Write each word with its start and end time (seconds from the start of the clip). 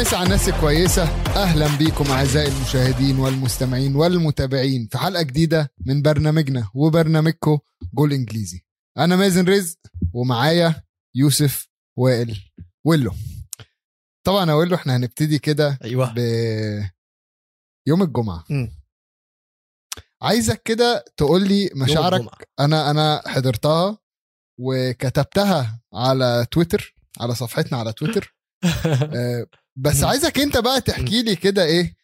مسا 0.00 0.08
مسا 0.08 0.16
على 0.16 0.24
الناس 0.24 0.48
الكويسة. 0.48 1.02
أهلا 1.36 1.78
بيكم 1.78 2.10
أعزائي 2.10 2.48
المشاهدين 2.48 3.18
والمستمعين 3.18 3.96
والمتابعين 3.96 4.88
في 4.92 4.98
حلقة 4.98 5.22
جديدة 5.22 5.72
من 5.86 6.02
برنامجنا 6.02 6.70
وبرنامجكم 6.74 7.58
جول 7.94 8.12
إنجليزي. 8.12 8.64
أنا 8.98 9.16
مازن 9.16 9.48
رزق 9.48 9.78
ومعايا 10.12 10.82
يوسف 11.14 11.68
وائل. 11.98 12.38
ويلو. 12.84 13.12
طبعا 14.26 14.50
يا 14.50 14.54
ويلو 14.54 14.74
إحنا 14.74 14.96
هنبتدي 14.96 15.38
كده 15.38 15.78
أيوه. 15.84 16.14
ب 16.16 16.18
يوم 17.86 18.02
الجمعة. 18.02 18.44
مم. 18.50 18.70
عايزك 20.22 20.62
كده 20.62 21.04
تقول 21.16 21.48
لي 21.48 21.70
مشاعرك. 21.74 22.48
أنا 22.60 22.90
أنا 22.90 23.22
حضرتها 23.26 23.98
وكتبتها 24.60 25.80
على 25.94 26.46
تويتر 26.50 26.94
على 27.20 27.34
صفحتنا 27.34 27.78
على 27.78 27.92
تويتر. 27.92 28.34
آه، 29.16 29.46
بس. 29.80 30.04
عايزك 30.04 30.38
انت 30.38 30.56
بقى 30.58 30.80
تحكي 30.80 31.22
لي 31.22 31.36
كده 31.36 31.64
إيه؟ 31.64 31.96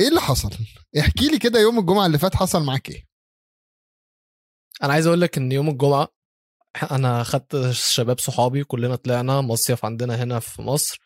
إيه 0.00 0.08
اللي 0.08 0.20
حصل؟ 0.20 0.50
احكي 0.98 1.28
لي 1.28 1.38
كده 1.38 1.60
يوم 1.60 1.78
الجمعة 1.78 2.06
اللي 2.06 2.18
فات 2.18 2.34
حصل 2.36 2.62
معاك 2.64 2.88
إيه؟ 2.90 3.04
أنا 4.82 4.92
عايز 4.92 5.06
أقول 5.06 5.20
لك 5.20 5.38
ان 5.38 5.52
يوم 5.52 5.68
الجمعة 5.68 6.08
أنا 6.90 7.22
خدت 7.22 7.70
شباب 7.70 8.18
صحابي 8.18 8.64
كلنا 8.64 8.96
طلعنا 8.96 9.40
مصيف 9.40 9.84
عندنا 9.84 10.22
هنا 10.22 10.40
في 10.40 10.62
مصر 10.62 11.00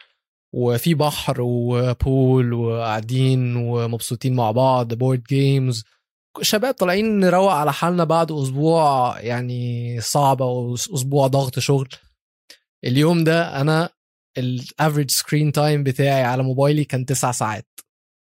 وفي 0.54 0.94
بحر 0.94 1.40
و 1.40 1.62
pool 1.62 2.52
وقاعدين 2.52 3.56
ومبسوطين 3.56 4.36
مع 4.36 4.50
بعض 4.50 4.94
board 4.94 5.22
games 5.22 5.84
شباب 6.42 6.74
طالعين 6.74 7.20
نروق 7.20 7.52
على 7.52 7.72
حالنا 7.72 8.04
بعد 8.04 8.32
أسبوع 8.32 9.14
يعني 9.20 10.00
صعب 10.00 10.42
أو 10.42 10.74
أسبوع 10.74 11.26
ضغط 11.26 11.58
شغل. 11.58 11.88
اليوم 12.84 13.24
ده 13.24 13.60
أنا 13.60 13.90
ال 14.38 14.47
average 14.47 15.10
screen 15.10 15.52
time 15.52 15.82
بتاعي 15.82 16.22
على 16.22 16.42
موبايلي 16.42 16.84
كان 16.84 17.06
تسع 17.06 17.32
ساعات. 17.32 17.80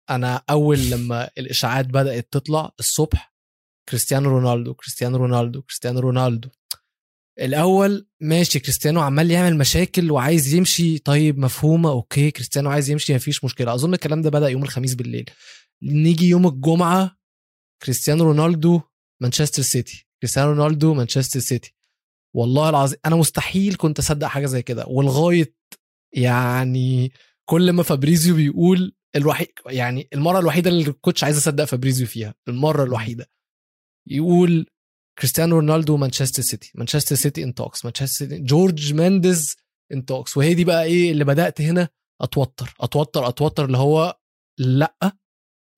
أنا 0.10 0.44
أول 0.50 0.90
لما 0.90 1.30
الإشاعات 1.38 1.86
بدأت 1.86 2.28
تطلع 2.32 2.72
الصبح 2.80 3.34
كريستيانو 3.90 4.30
رونالدو 4.30 4.74
كريستيانو 4.74 5.18
رونالدو 5.18 5.62
كريستيانو 5.62 6.00
رونالدو. 6.00 6.50
الأول 7.40 8.08
ماشي 8.22 8.60
كريستيانو 8.60 9.02
عمال 9.02 9.32
يعمل 9.32 9.58
مشاكل 9.58 10.12
وعايز 10.12 10.54
يمشي. 10.54 10.98
طيب 10.98 11.38
مفهومه 11.38 11.90
okay 11.90 12.32
كريستيانو 12.32 12.70
عايز 12.70 12.90
يمشي 12.90 13.16
مفيش 13.16 13.44
مشكلة. 13.44 13.74
أظن 13.74 13.94
الكلام 13.94 14.22
ده 14.22 14.30
بدأ 14.30 14.48
يوم 14.48 14.64
الخميس 14.64 14.94
بالليل. 14.96 15.30
نيجي 15.84 16.28
يوم 16.28 16.48
الجمعة 16.48 17.18
كريستيانو 17.84 18.24
رونالدو 18.24 18.82
مانشستر 19.22 19.62
سيتي. 19.62 20.08
كريستيانو 20.22 20.52
رونالدو 20.52 20.94
مانشستر 20.94 21.40
سيتي. 21.40 21.76
والله 22.36 22.70
العظيم 22.70 23.00
أنا 23.06 23.16
مستحيل 23.16 23.76
كنت 23.76 24.00
أصدق 24.00 24.28
حاجة 24.28 24.46
زي 24.46 24.62
كده. 24.62 24.86
ولغايه 24.88 25.54
يعني 26.14 27.12
كل 27.50 27.72
ما 27.72 27.84
فابريزيو 27.84 28.36
بيقول 28.36 28.96
الوحيد 29.16 29.48
يعني 29.66 30.08
المرة 30.14 30.40
الوحيدة 30.40 30.70
اللي 30.70 30.92
كنتش 30.92 31.24
عايز 31.24 31.38
أصدق 31.38 31.64
فابريزيو 31.64 32.08
فيها 32.08 32.36
المرة 32.48 32.84
الوحيدة. 32.84 33.30
يقول 34.08 34.66
كريستيانو 35.20 35.56
رونالدو 35.56 35.98
مانشستر 35.98 36.42
سيتي 36.44 36.72
مانشستر 36.76 37.16
سيتي 37.16 37.44
in 37.44 37.54
talks 37.54 37.86
مانشستر 37.86 38.06
سيتي 38.08 38.40
جورج 38.40 38.94
مينديز 38.94 39.56
in 39.94 40.06
talks 40.06 40.38
وهي 40.38 40.54
دي 40.54 40.66
بقى 40.66 40.84
إيه 40.84 41.12
اللي 41.12 41.24
بدأت 41.26 41.62
هنا؟ 41.62 41.90
أتوتر 42.22 42.76
أتوتر 42.80 43.28
أتوتر 43.28 43.66
اللي 43.66 43.78
هو 43.78 44.20
لأ 44.60 45.18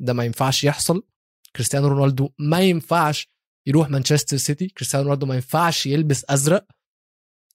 ده 0.01 0.13
ما 0.13 0.25
ينفعش 0.25 0.63
يحصل. 0.63 1.03
كريستيانو 1.55 1.87
رونالدو 1.87 2.29
ما 2.39 2.59
ينفعش 2.61 3.27
يروح 3.67 3.89
مانشستر 3.89 4.37
سيتي 4.37 4.67
كريستيانو 4.67 5.05
رونالدو 5.05 5.25
ما 5.25 5.35
ينفعش 5.35 5.85
يلبس 5.85 6.25
أزرق. 6.29 6.67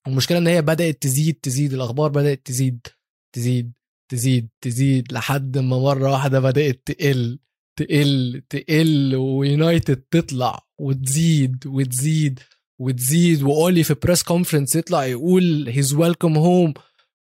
المشكلة 0.06 0.38
إن 0.38 0.46
هي 0.46 0.62
بدأت 0.62 1.02
تزيد 1.02 1.34
تزيد 1.34 1.72
الأخبار 1.72 2.10
بدأت 2.10 2.46
تزيد 2.46 2.86
تزيد 3.34 3.72
تزيد 4.10 4.48
تزيد 4.60 5.12
لحد 5.12 5.58
ما 5.58 5.78
مرة 5.78 6.10
واحدة 6.12 6.40
بدأت 6.40 6.82
تقل 6.86 7.38
تقل 7.78 8.42
تقل 8.50 9.16
ويونايتد 9.16 9.96
تطلع 9.96 10.66
وتزيد 10.78 11.66
وتزيد 11.66 12.40
وتزيد 12.78 13.42
وأولي 13.42 13.84
في 13.84 13.94
press 13.94 14.22
conference 14.22 14.76
يطلع 14.76 15.04
يقول 15.04 15.68
he's 15.68 15.94
welcome 15.94 16.36
home 16.36 16.74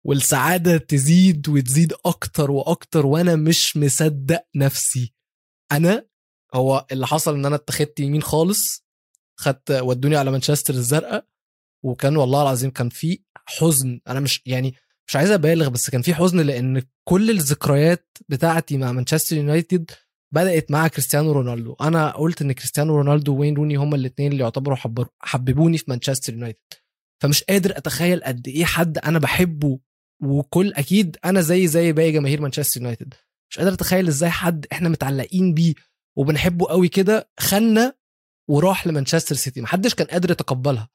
والسعادة 0.04 0.76
تزيد 0.76 1.48
وتزيد 1.48 1.92
أكتر 2.06 2.50
وأكتر 2.50 3.06
وأنا 3.06 3.36
مش 3.36 3.76
مصدق 3.76 4.44
نفسي. 4.56 5.14
أنا 5.72 6.06
هو 6.54 6.86
اللي 6.92 7.06
حصل 7.06 7.34
إن 7.34 7.46
أنا 7.46 7.56
اتخذت 7.56 8.00
يمين 8.00 8.22
خالص 8.22 8.84
خدت 9.36 9.70
ودوني 9.70 10.16
على 10.16 10.30
مانشستر 10.30 10.74
الزرقاء 10.74 11.26
وكان 11.84 12.16
والله 12.16 12.42
العظيم 12.42 12.70
كان 12.70 12.88
في 12.88 13.22
حزن. 13.46 14.00
أنا 14.08 14.20
مش 14.20 14.42
يعني 14.46 14.74
مش 15.08 15.16
عايز 15.16 15.30
أبالغ 15.30 15.68
بس 15.68 15.90
كان 15.90 16.02
في 16.02 16.14
حزن 16.14 16.40
لأن 16.40 16.82
كل 17.08 17.30
الذكريات 17.30 18.18
بتاعتي 18.28 18.76
مع 18.76 18.92
مانشستر 18.92 19.36
يونايتد 19.36 19.90
بدأت 20.34 20.70
مع 20.70 20.88
كريستيانو 20.88 21.32
رونالدو. 21.32 21.76
أنا 21.80 22.10
قلت 22.10 22.42
إن 22.42 22.52
كريستيانو 22.52 22.96
رونالدو 22.96 23.36
وين 23.36 23.54
روني 23.54 23.76
هما 23.76 23.96
الاثنين 23.96 24.32
اللي 24.32 24.42
يعتبروا 24.42 24.76
حببوني 25.20 25.78
في 25.78 25.84
مانشستر 25.88 26.32
يونايتد. 26.32 26.58
فمش 27.22 27.42
قادر 27.44 27.76
أتخيل 27.76 28.24
قد 28.24 28.48
إيه 28.48 28.64
حد 28.64 28.98
أنا 28.98 29.18
بحبه 29.18 29.78
وكل 30.22 30.72
أكيد 30.72 31.16
أنا 31.24 31.40
زي 31.40 31.66
زي 31.66 31.92
باقي 31.92 32.12
جماهير 32.12 32.40
مانشستر 32.40 32.80
يونايتد. 32.80 33.14
مش 33.50 33.58
قادر 33.58 33.72
أتخيل 33.72 34.08
إزاي 34.08 34.30
حد 34.30 34.66
إحنا 34.72 34.88
متعلقين 34.88 35.54
بيه 35.54 35.74
وبنحبه 36.16 36.66
قوي 36.66 36.88
كده 36.88 37.30
خلنا 37.40 37.94
وراح 38.50 38.86
لمانشستر 38.86 39.34
سيتي. 39.34 39.60
محدش 39.60 39.94
كان 39.94 40.06
قادر 40.06 40.30
يتقبلها. 40.30 40.88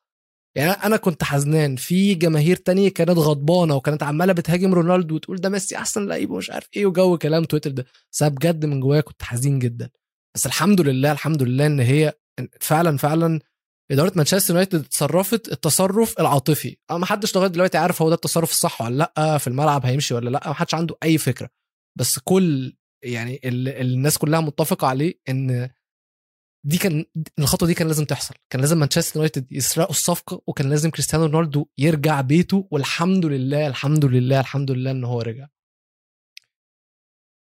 يعني 0.57 0.71
أنا 0.71 0.97
كنت 0.97 1.23
حزنان. 1.23 1.75
في 1.75 2.15
جماهير 2.15 2.55
تانية 2.55 2.89
كانت 2.89 3.09
غضبانة 3.17 3.75
وكانت 3.75 4.03
عمالة 4.03 4.33
بتهاجم 4.33 4.73
رونالدو 4.73 5.15
وتقول 5.15 5.37
ده 5.37 5.49
ميسي 5.49 5.77
أحسن 5.77 6.07
لعيب 6.07 6.31
ومش 6.31 6.49
عارف 6.51 6.67
إيه 6.75 6.85
وجو 6.85 7.17
كلام 7.17 7.43
تويتر 7.43 7.71
ده. 7.71 7.85
بس 8.11 8.23
بجد 8.23 8.65
من 8.65 8.79
جوايا 8.79 9.01
كنت 9.01 9.23
حزين 9.23 9.59
جدا. 9.59 9.89
بس 10.35 10.45
الحمد 10.45 10.81
لله 10.81 11.11
الحمد 11.11 11.43
لله 11.43 11.65
إن 11.65 11.79
هي 11.79 12.13
فعلا 12.61 12.97
فعلا 12.97 13.39
إدارة 13.91 14.11
مانشستر 14.15 14.53
يونايتد 14.53 14.79
اتصرفت 14.85 15.51
التصرف 15.51 16.19
العاطفي. 16.19 16.77
أه 16.91 16.97
ما 16.97 17.05
حدش 17.05 17.35
لغاية 17.35 17.49
دلوقتي 17.49 17.77
عارف 17.77 18.01
هو 18.01 18.09
ده 18.09 18.15
التصرف 18.15 18.51
الصح 18.51 18.81
ولا 18.81 19.11
لأ 19.17 19.37
في 19.37 19.47
الملعب 19.47 19.85
هيمشي 19.85 20.13
ولا 20.13 20.29
لأ 20.29 20.41
ما 20.47 20.53
حدش 20.53 20.75
عنده 20.75 20.95
أي 21.03 21.17
فكرة. 21.17 21.49
بس 21.99 22.19
كل 22.19 22.73
يعني 23.03 23.39
ال- 23.45 23.67
الناس 23.69 24.17
كلها 24.17 24.39
متفقة 24.39 24.87
عليه 24.87 25.13
إن 25.29 25.69
دي 26.63 26.77
كان 26.77 27.05
الخطوة 27.39 27.67
دي 27.67 27.73
كان 27.73 27.87
لازم 27.87 28.05
تحصل. 28.05 28.35
كان 28.49 28.61
لازم 28.61 28.77
مانشستر 28.79 29.15
يونايتد 29.15 29.51
يسرقوا 29.51 29.91
الصفقة 29.91 30.41
وكان 30.47 30.69
لازم 30.69 30.89
كريستيانو 30.89 31.25
رونالدو 31.25 31.65
يرجع 31.77 32.21
بيته 32.21 32.67
والحمد 32.71 33.25
لله 33.25 33.67
الحمد 33.67 34.05
لله 34.05 34.39
الحمد 34.39 34.71
لله 34.71 34.91
إن 34.91 35.03
هو 35.03 35.21
رجع. 35.21 35.47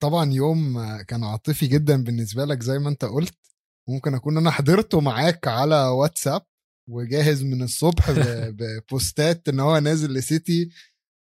طبعا 0.02 0.32
يوم 0.32 0.78
كان 1.02 1.24
عاطفي 1.24 1.66
جدا 1.66 2.04
بالنسبة 2.04 2.44
لك 2.44 2.62
زي 2.62 2.78
ما 2.78 2.88
أنت 2.88 3.04
قلت 3.04 3.38
ممكن 3.88 4.14
أكون 4.14 4.36
أنا 4.36 4.50
حضرته 4.50 5.00
معاك 5.00 5.48
على 5.48 5.88
واتساب 5.88 6.42
وجاهز 6.88 7.42
من 7.42 7.62
الصبح 7.62 8.10
ببوستات 8.48 9.42
إن 9.48 9.60
هو 9.60 9.78
نازل 9.78 10.12
لسيتي 10.14 10.70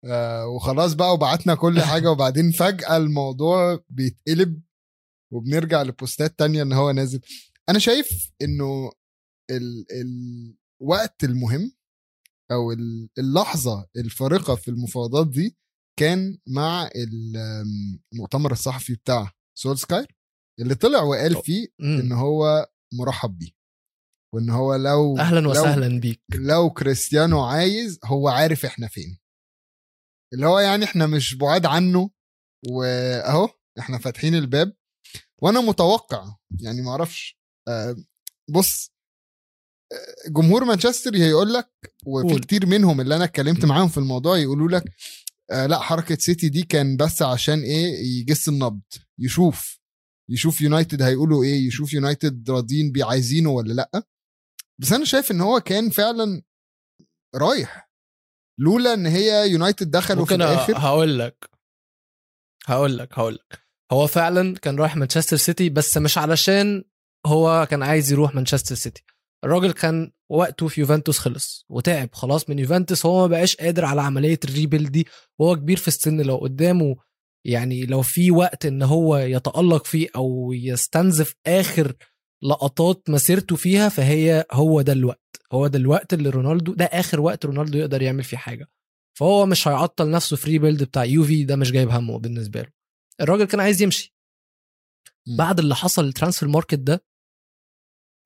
آه، 0.05 0.47
وخلاص 0.47 0.93
بقى 0.93 1.13
وبعتنا 1.13 1.55
كل 1.55 1.81
حاجة 1.81 2.11
وبعدين 2.11 2.51
فجأة 2.51 2.97
الموضوع 2.97 3.79
بيتقلب 3.89 4.61
وبنرجع 5.33 5.81
لبوستات 5.81 6.39
تانية 6.39 6.63
إن 6.63 6.73
هو 6.73 6.91
نازل. 6.91 7.21
أنا 7.69 7.79
شايف 7.79 8.31
إنه 8.41 8.91
ال 9.51 9.85
الوقت 10.81 11.23
المهم 11.23 11.71
أو 12.51 12.71
ال- 12.71 13.09
اللحظة 13.19 13.87
الفارقة 13.97 14.55
في 14.55 14.67
المفاوضات 14.67 15.27
دي 15.27 15.57
كان 15.99 16.37
مع 16.47 16.89
المؤتمر 18.13 18.51
الصحفي 18.51 18.93
بتاع 18.95 19.31
سولسكاير 19.57 20.15
اللي 20.61 20.75
طلع 20.75 21.01
وقال 21.03 21.41
فيه. 21.43 21.67
إن 21.81 22.11
هو 22.11 22.67
مرحب 22.93 23.37
بيه 23.37 23.51
وإن 24.35 24.49
هو 24.49 24.75
لو 24.75 25.17
أهلا 25.17 25.39
لو- 25.39 25.51
وسهلا 25.51 25.99
بيك. 25.99 26.21
لو 26.35 26.69
كريستيانو 26.69 27.41
عايز 27.43 27.99
هو 28.05 28.27
عارف 28.29 28.65
إحنا 28.65 28.87
فين. 28.87 29.19
اللي 30.33 30.45
هو 30.47 30.59
يعني 30.59 30.85
إحنا 30.85 31.07
مش 31.07 31.35
بعاد 31.35 31.65
عنه 31.65 32.09
وأهو 32.69 33.49
إحنا 33.79 33.97
فاتحين 33.97 34.35
الباب. 34.35 34.73
وأنا 35.41 35.61
متوقع 35.61 36.35
يعني 36.61 36.81
ما 36.81 36.91
أعرفش 36.91 37.39
بص 38.49 38.91
آه، 39.93 40.29
جمهور 40.29 40.63
مانشستر 40.65 41.15
هيقول 41.15 41.53
لك 41.53 41.71
وفي 42.05 42.27
قول. 42.33 42.39
كتير 42.41 42.65
منهم 42.65 43.01
اللي 43.01 43.15
أنا 43.15 43.23
اتكلمت 43.23 43.65
معاهم 43.65 43.87
في 43.87 43.97
الموضوع 43.97 44.37
يقولوا 44.37 44.69
لك 44.69 44.83
آه 45.51 45.65
لأ 45.65 45.79
حركة 45.79 46.15
سيتي 46.19 46.49
دي 46.49 46.63
كان 46.63 46.97
بس 46.97 47.21
عشان 47.21 47.61
إيه 47.61 48.19
يجس 48.19 48.49
النبض 48.49 48.81
يشوف 49.19 49.79
يشوف 50.29 50.61
يونايتد 50.61 51.01
هيقولوا 51.01 51.43
إيه 51.43 51.67
يشوف 51.67 51.93
يونايتد 51.93 52.51
راضيين 52.51 52.91
بيه 52.91 53.05
عايزينه 53.05 53.49
ولا 53.49 53.73
لأ. 53.73 54.03
بس 54.81 54.91
أنا 54.91 55.05
شايف 55.05 55.31
إن 55.31 55.41
هو 55.41 55.59
كان 55.59 55.89
فعلا 55.89 56.41
رايح 57.35 57.91
لولا 58.59 58.93
إن 58.93 59.05
هي 59.05 59.49
يونايتد 59.51 59.91
دخلوا 59.91 60.25
في 60.25 60.35
الآخر. 60.35 60.77
هقول 60.77 61.19
لك 61.19 61.49
هقول 62.65 62.97
لك 62.97 63.13
هقول 63.19 63.33
لك. 63.33 63.59
هو 63.91 64.07
فعلا 64.07 64.55
كان 64.57 64.75
رايح 64.75 64.95
مانشستر 64.95 65.37
سيتي 65.37 65.69
بس 65.69 65.97
مش 65.97 66.17
علشان 66.17 66.83
هو 67.25 67.67
كان 67.71 67.83
عايز 67.83 68.11
يروح 68.11 68.35
مانشستر 68.35 68.75
سيتي. 68.75 69.03
الراجل 69.43 69.71
كان 69.71 70.11
وقته 70.29 70.67
في 70.67 70.81
يوفنتوس 70.81 71.19
خلص 71.19 71.65
وتعب 71.69 72.09
خلاص 72.13 72.49
من 72.49 72.59
يوفنتوس 72.59 73.05
هو 73.05 73.21
ما 73.21 73.27
بقاش 73.27 73.55
قادر 73.55 73.85
على 73.85 74.01
عملية 74.01 74.39
ال 74.43 74.49
rebuild 74.49 74.91
دي 74.91 75.07
وهو 75.39 75.55
كبير 75.55 75.77
في 75.77 75.87
السن. 75.87 76.21
لو 76.21 76.37
قدامه 76.37 76.95
يعني 77.45 77.85
لو 77.85 78.01
في 78.01 78.31
وقت 78.31 78.65
إن 78.65 78.81
هو 78.81 79.17
يتألق 79.17 79.85
فيه 79.85 80.07
أو 80.15 80.53
يستنزف 80.53 81.35
آخر 81.47 81.93
لقطات 82.43 83.09
مسيرته 83.09 83.55
فيها 83.55 83.89
فهي 83.89 84.45
هو 84.51 84.81
ده 84.81 84.93
الوقت. 84.93 85.41
هو 85.51 85.67
ده 85.67 85.79
الوقت 85.79 86.13
اللي 86.13 86.29
رونالدو 86.29 86.73
ده 86.73 86.85
آخر 86.85 87.19
وقت 87.19 87.45
رونالدو 87.45 87.77
يقدر 87.77 88.01
يعمل 88.01 88.23
فيه 88.23 88.37
حاجة. 88.37 88.67
فهو 89.19 89.45
مش 89.45 89.67
هيعطل 89.67 90.11
نفسه 90.11 90.35
في 90.35 90.49
rebuild 90.49 90.83
بتاع 90.83 91.05
يوفي 91.05 91.43
ده 91.43 91.55
مش 91.55 91.71
جايب 91.71 91.89
همه 91.89 92.19
بالنسبة 92.19 92.61
له. 92.61 92.69
الراجل 93.21 93.45
كان 93.45 93.59
عايز 93.59 93.81
يمشي. 93.81 94.16
بعد 95.27 95.59
اللي 95.59 95.75
حصل 95.75 96.05
ال 96.05 96.10
transfer 96.10 96.49
market 96.49 96.79
ده 96.79 97.03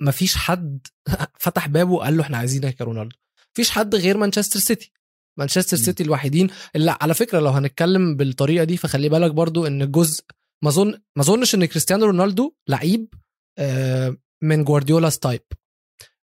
مفيش 0.02 0.36
حد 0.36 0.88
فتح 1.44 1.68
بابه 1.68 1.92
وقال 1.92 2.18
له 2.18 2.24
إحنا 2.24 2.38
عايزينك 2.38 2.80
يا 2.80 2.86
رونالدو. 2.86 3.16
مفيش 3.54 3.70
حد 3.72 3.96
غير 3.96 4.18
مانشستر 4.18 4.60
سيتي. 4.60 4.92
مانشستر 5.40 5.78
مم. 5.78 5.84
سيتي 5.84 6.04
الوحيدين 6.04 6.50
اللي 6.76 6.96
على 7.02 7.14
فكرة 7.14 7.40
لو 7.40 7.50
هنتكلم 7.50 8.16
بالطريقة 8.16 8.64
دي 8.64 8.78
فخلي 8.78 9.10
بالك 9.10 9.32
برضو 9.32 9.68
إن 9.68 9.92
جزء 9.92 10.24
ما 10.64 10.70
أظن 10.70 10.92
ما 11.16 11.22
أظنش 11.24 11.56
إن 11.56 11.66
كريستيانو 11.66 12.06
رونالدو 12.06 12.54
لعيب 12.68 13.14
آه، 13.58 14.18
من 14.44 14.64
جوارديولا's 14.66 15.20
type 15.20 15.42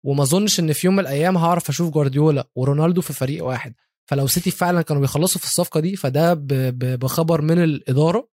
وما 0.06 0.22
أظنش 0.22 0.60
إن 0.60 0.72
في 0.72 0.86
يوم 0.86 0.96
من 0.96 1.00
الأيام 1.00 1.36
هعرف 1.36 1.68
أشوف 1.68 1.90
جوارديولا 1.90 2.48
ورونالدو 2.54 3.00
في 3.00 3.12
فريق 3.12 3.44
واحد. 3.44 3.74
فلو 4.10 4.26
سيتي 4.26 4.50
فعلا 4.50 4.82
كانوا 4.82 5.02
بيخلصوا 5.02 5.40
في 5.40 5.46
الصفقة 5.46 5.80
دي 5.80 5.96
فده 5.96 6.34
بخبر 6.96 7.40
من 7.42 7.64
الإدارة. 7.64 8.28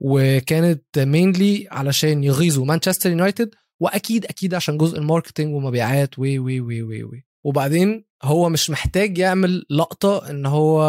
وكانت 0.00 0.98
mainly 0.98 1.68
علشان 1.70 2.24
يغيظوا 2.24 2.64
مانشستر 2.64 3.10
يونايتد 3.10 3.54
وأكيد 3.80 4.24
أكيد 4.24 4.54
عشان 4.54 4.78
جزء 4.78 4.98
ال 4.98 5.04
marketing 5.04 5.54
ومبيعات 5.54 6.18
وي 6.18 6.38
وي 6.38 6.60
وي 6.60 6.82
وي 6.82 7.24
وبعدين 7.44 8.04
هو 8.22 8.48
مش 8.48 8.70
محتاج 8.70 9.18
يعمل 9.18 9.66
لقطة 9.70 10.30
إن 10.30 10.46
هو 10.46 10.82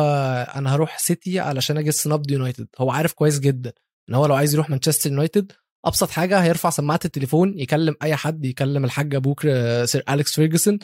أنا 0.56 0.76
هروح 0.76 0.98
سيتي 0.98 1.40
علشان 1.40 1.78
أجي 1.78 1.92
نبض 2.06 2.32
يونايتد 2.32 2.68
هو 2.80 2.92
عارف 2.92 3.14
كويس 3.14 3.40
جدا 3.40 3.74
إن 4.10 4.16
هو 4.16 4.26
لو 4.26 4.36
عايز 4.36 4.54
يروح 4.54 4.70
مانشستر 4.70 5.10
يونايتد 5.10 5.52
أبسط 5.86 6.10
حاجة 6.10 6.40
هيرفع 6.40 6.70
سماعة 6.70 7.00
التليفون 7.06 7.60
يكلم 7.60 7.96
أي 8.04 8.16
حد 8.16 8.46
يكلم 8.46 8.86
الحاج 8.86 9.16
أبوك 9.16 9.42
سير 9.86 10.04
اليكس 10.10 10.36
فيرجسون 10.36 10.80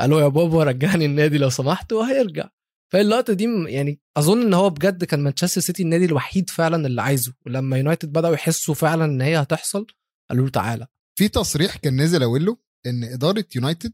ألو 0.00 0.18
يا 0.18 0.28
بابا 0.28 0.64
رجعني 0.64 1.04
النادي 1.04 1.38
لو 1.38 1.50
سمحت 1.50 1.92
وهيرجع. 1.92 2.48
فاللقطة 2.92 3.32
دي 3.32 3.44
يعني 3.66 4.00
أظن 4.16 4.42
إن 4.42 4.54
هو 4.54 4.70
بجد 4.70 5.04
كان 5.04 5.20
مانشستر 5.20 5.60
سيتي 5.60 5.82
النادي 5.82 6.04
الوحيد 6.04 6.50
فعلا 6.50 6.86
اللي 6.86 7.02
عايزه. 7.02 7.34
ولما 7.46 7.76
يونايتد 7.76 8.12
بدأوا 8.12 8.34
يحسوا 8.34 8.74
فعلا 8.74 9.04
إن 9.04 9.20
هي 9.20 9.42
هتحصل 9.42 9.86
قالوا 10.30 10.44
له 10.44 10.50
تعالى. 10.50 10.86
في 11.18 11.28
تصريح 11.28 11.76
كان 11.76 12.00
نزل 12.00 12.22
أقول 12.22 12.56
إن 12.86 13.04
إدارة 13.04 13.44
يونايتد 13.56 13.92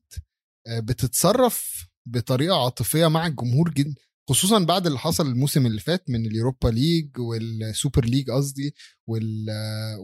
آه، 0.67 0.81
بتتصرف 0.81 1.87
بطريقة 2.07 2.65
عاطفية 2.65 3.07
مع 3.07 3.27
الجمهور 3.27 3.71
جدا 3.71 3.95
خصوصا 4.29 4.59
بعد 4.59 4.87
اللي 4.87 4.99
حصل 4.99 5.27
الموسم 5.27 5.67
اللي 5.67 5.81
فات 5.81 6.11
من 6.11 6.27
اليوروبا 6.27 6.69
ليج 6.69 7.19
والسوبر 7.19 8.05
ليج 8.05 8.31
قصدي 8.31 8.75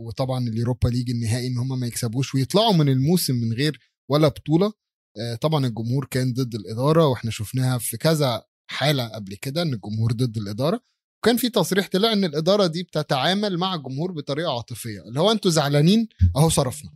وطبعا 0.06 0.48
اليوروبا 0.48 0.88
ليج 0.88 1.10
النهائي 1.10 1.46
إن 1.46 1.58
هم 1.58 1.80
ما 1.80 1.86
يكسبوش 1.86 2.34
ويطلعوا 2.34 2.72
من 2.72 2.88
الموسم 2.88 3.34
من 3.34 3.52
غير 3.52 3.78
ولا 4.10 4.28
بطولة. 4.28 4.72
آه، 5.18 5.34
طبعا 5.34 5.66
الجمهور 5.66 6.06
كان 6.10 6.32
ضد 6.32 6.54
الإدارة 6.54 7.06
وإحنا 7.06 7.30
شفناها 7.30 7.78
في 7.78 7.96
كذا 7.96 8.42
حالة 8.72 9.08
قبل 9.08 9.34
كده 9.34 9.62
إن 9.62 9.72
الجمهور 9.74 10.12
ضد 10.12 10.36
الإدارة 10.36 10.80
وكان 11.22 11.36
في 11.36 11.48
تصريح 11.48 11.88
طلع 11.88 12.12
إن 12.12 12.24
الإدارة 12.24 12.66
دي 12.66 12.82
بتتعامل 12.82 13.58
مع 13.58 13.74
الجمهور 13.74 14.12
بطريقة 14.12 14.52
عاطفية 14.56 15.00
اللي 15.00 15.20
هو 15.20 15.32
أنتوا 15.32 15.50
زعلانين 15.50 16.08
أهو 16.36 16.48
صرفنا 16.48 16.90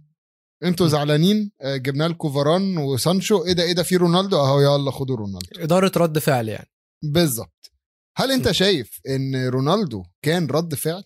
أنتوا 0.65 0.89
زعلانين 0.89 1.51
آه، 1.61 1.77
جبنا 1.77 2.09
لكم 2.09 2.33
فاران 2.33 2.79
وسانشو 2.79 3.45
إيه 3.45 3.53
ده 3.53 3.63
إيه 3.63 3.73
ده 3.73 3.83
في 3.83 3.97
رونالدو؟ 3.97 4.37
أهو 4.41 4.61
يلا 4.61 4.91
خدوا 4.91 5.17
رونالدو. 5.17 5.47
إدارة 5.63 5.93
رد 5.97 6.19
فعل 6.19 6.49
يعني. 6.49 6.69
بالظبط. 7.03 7.73
هل 8.17 8.33
أنت. 8.33 8.51
شايف 8.51 9.01
إن 9.09 9.47
رونالدو 9.49 10.05
كان 10.23 10.47
رد 10.47 10.75
فعل؟ 10.75 11.05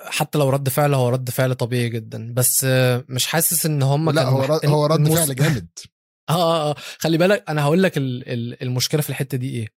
حتى 0.00 0.38
لو 0.38 0.50
رد 0.50 0.68
فعل 0.68 0.94
هو 0.94 1.08
رد 1.08 1.30
فعل 1.30 1.54
طبيعي 1.54 1.88
جدا 1.88 2.34
بس 2.34 2.64
مش 3.08 3.26
حاسس 3.26 3.66
إن 3.66 3.82
هم 3.82 4.10
لا 4.10 4.24
هو 4.24 4.42
رد 4.44 4.66
هو 4.66 4.86
رد 4.86 4.98
الموس- 5.00 5.18
فعل 5.18 5.34
جامد. 5.34 5.68
آه 6.30 6.32
آه 6.32 6.70
آه. 6.70 6.74
خلي 6.98 7.18
بالك 7.18 7.44
أنا 7.50 7.62
هقول 7.62 7.82
لك 7.82 7.96
ال- 7.98 8.28
ال- 8.28 8.62
المشكلة 8.62 9.02
في 9.02 9.10
الحتة 9.10 9.38
دي 9.38 9.50
إيه؟ 9.50 9.68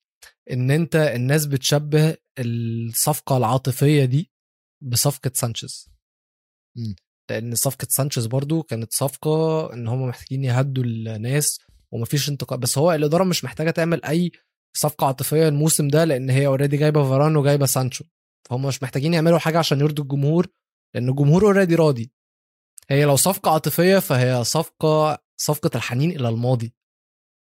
إن 0.53 0.71
أنت 0.71 0.97
الناس 0.97 1.47
بتشبه 1.47 2.17
الصفقة 2.39 3.37
العاطفية 3.37 4.05
دي 4.05 4.31
بصفقة 4.83 5.31
سانشيز. 5.35 5.89
مم. 6.77 6.97
لأن 7.31 7.55
صفقة 7.55 7.87
سانشيز 7.91 8.27
برضو 8.27 8.63
كانت 8.63 8.93
صفقة 8.93 9.73
إن 9.73 9.89
هم 9.89 10.09
محتاجين 10.09 10.45
يهدوا 10.45 10.85
الناس 10.85 11.59
ومفيش 11.93 12.29
انتقال 12.29 12.59
بس 12.61 12.79
هو 12.79 12.93
الإدارة 12.93 13.25
مش 13.25 13.45
محتاجة 13.45 13.71
تعمل 13.71 14.05
أي 14.05 14.33
صفقة 14.77 15.07
عاطفية 15.07 15.49
الموسم 15.49 15.89
ده 15.89 16.05
لأن 16.05 16.31
هي 16.31 16.47
already 16.47 16.77
جايبة 16.77 17.09
فاران 17.09 17.37
وجايبة 17.37 17.67
سانشو. 17.67 18.05
فهم 18.51 18.67
مش 18.67 18.83
محتاجين 18.83 19.15
يعملوا 19.15 19.39
حاجة 19.39 19.59
عشان 19.59 19.81
يرضوا 19.81 20.05
الجمهور 20.05 20.47
لأن 20.95 21.09
الجمهور 21.09 21.45
already 21.45 21.75
راضي. 21.75 22.13
هي 22.91 23.05
لو 23.05 23.17
صفقة 23.17 23.51
عاطفية 23.51 23.99
فهي 23.99 24.45
صفقة 24.45 25.19
صفقة 25.37 25.71
الحنين 25.77 26.11
إلى 26.11 26.29
الماضي. 26.29 26.75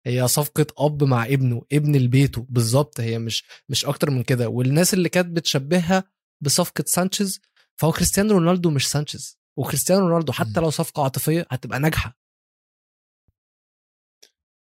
هي 0.06 0.28
صفقة 0.28 0.66
أب 0.78 1.04
مع 1.04 1.26
ابنه 1.26 1.62
ابن 1.74 1.96
لبيته 1.96 2.46
بالظبط. 2.50 3.00
هي 3.00 3.20
مش 3.20 3.44
مش 3.70 3.86
أكتر 3.86 4.10
من 4.12 4.24
كده. 4.24 4.50
والناس 4.50 4.94
اللي 4.94 5.10
كانت 5.10 5.28
بتشبهها 5.38 6.04
بصفقة 6.42 6.84
سانشيز 6.88 7.42
فهو 7.80 7.92
كريستيانو 7.92 8.34
رونالدو 8.34 8.70
مش 8.70 8.90
سانشيز. 8.92 9.40
وكريستيانو 9.58 10.08
رونالدو 10.08 10.32
حتى. 10.34 10.60
لو 10.60 10.70
صفقة 10.70 11.04
عاطفية 11.04 11.46
هتبقى 11.52 11.80
ناجحة. 11.80 12.20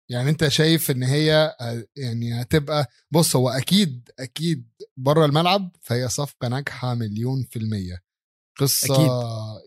يعني 0.09 0.29
أنت 0.29 0.47
شايف 0.47 0.91
إن 0.91 1.03
هي 1.03 1.55
آه، 1.61 1.85
يعني 1.95 2.41
هتبقى 2.41 2.87
بص 3.11 3.35
هو 3.35 3.49
أكيد 3.49 4.09
أكيد 4.19 4.69
بره 4.97 5.25
الملعب 5.25 5.75
فهي 5.81 6.09
صفقة 6.09 6.47
ناجحة 6.47 6.93
مليون 6.95 7.43
في 7.43 7.59
المية. 7.59 8.03
قصة 8.59 8.95
أكيد. 8.95 9.09